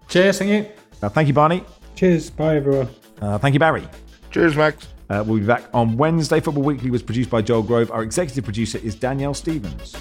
Cheers. 0.09 0.39
Thank 0.39 0.51
you. 0.51 0.73
Uh, 1.03 1.09
thank 1.09 1.29
you, 1.29 1.35
Barney. 1.35 1.65
Cheers. 1.95 2.31
Bye, 2.31 2.57
everyone. 2.57 2.89
Uh, 3.21 3.39
thank 3.39 3.55
you, 3.55 3.61
Barry. 3.61 3.87
Cheers, 4.31 4.57
Max. 4.57 4.89
Uh, 5.09 5.23
we'll 5.27 5.39
be 5.39 5.47
back 5.47 5.65
on 5.73 5.97
Wednesday. 5.97 6.41
Football 6.41 6.65
Weekly 6.65 6.91
was 6.91 7.03
produced 7.03 7.31
by 7.31 7.43
Joel 7.43 7.63
Grove. 7.63 7.91
Our 7.91 8.03
executive 8.03 8.45
producer 8.45 8.79
is 8.79 8.95
Danielle 8.95 9.35
Stevens. 9.35 9.95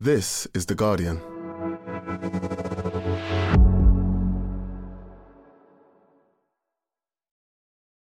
This 0.00 0.48
is 0.52 0.66
The 0.66 0.74
Guardian. 0.74 1.20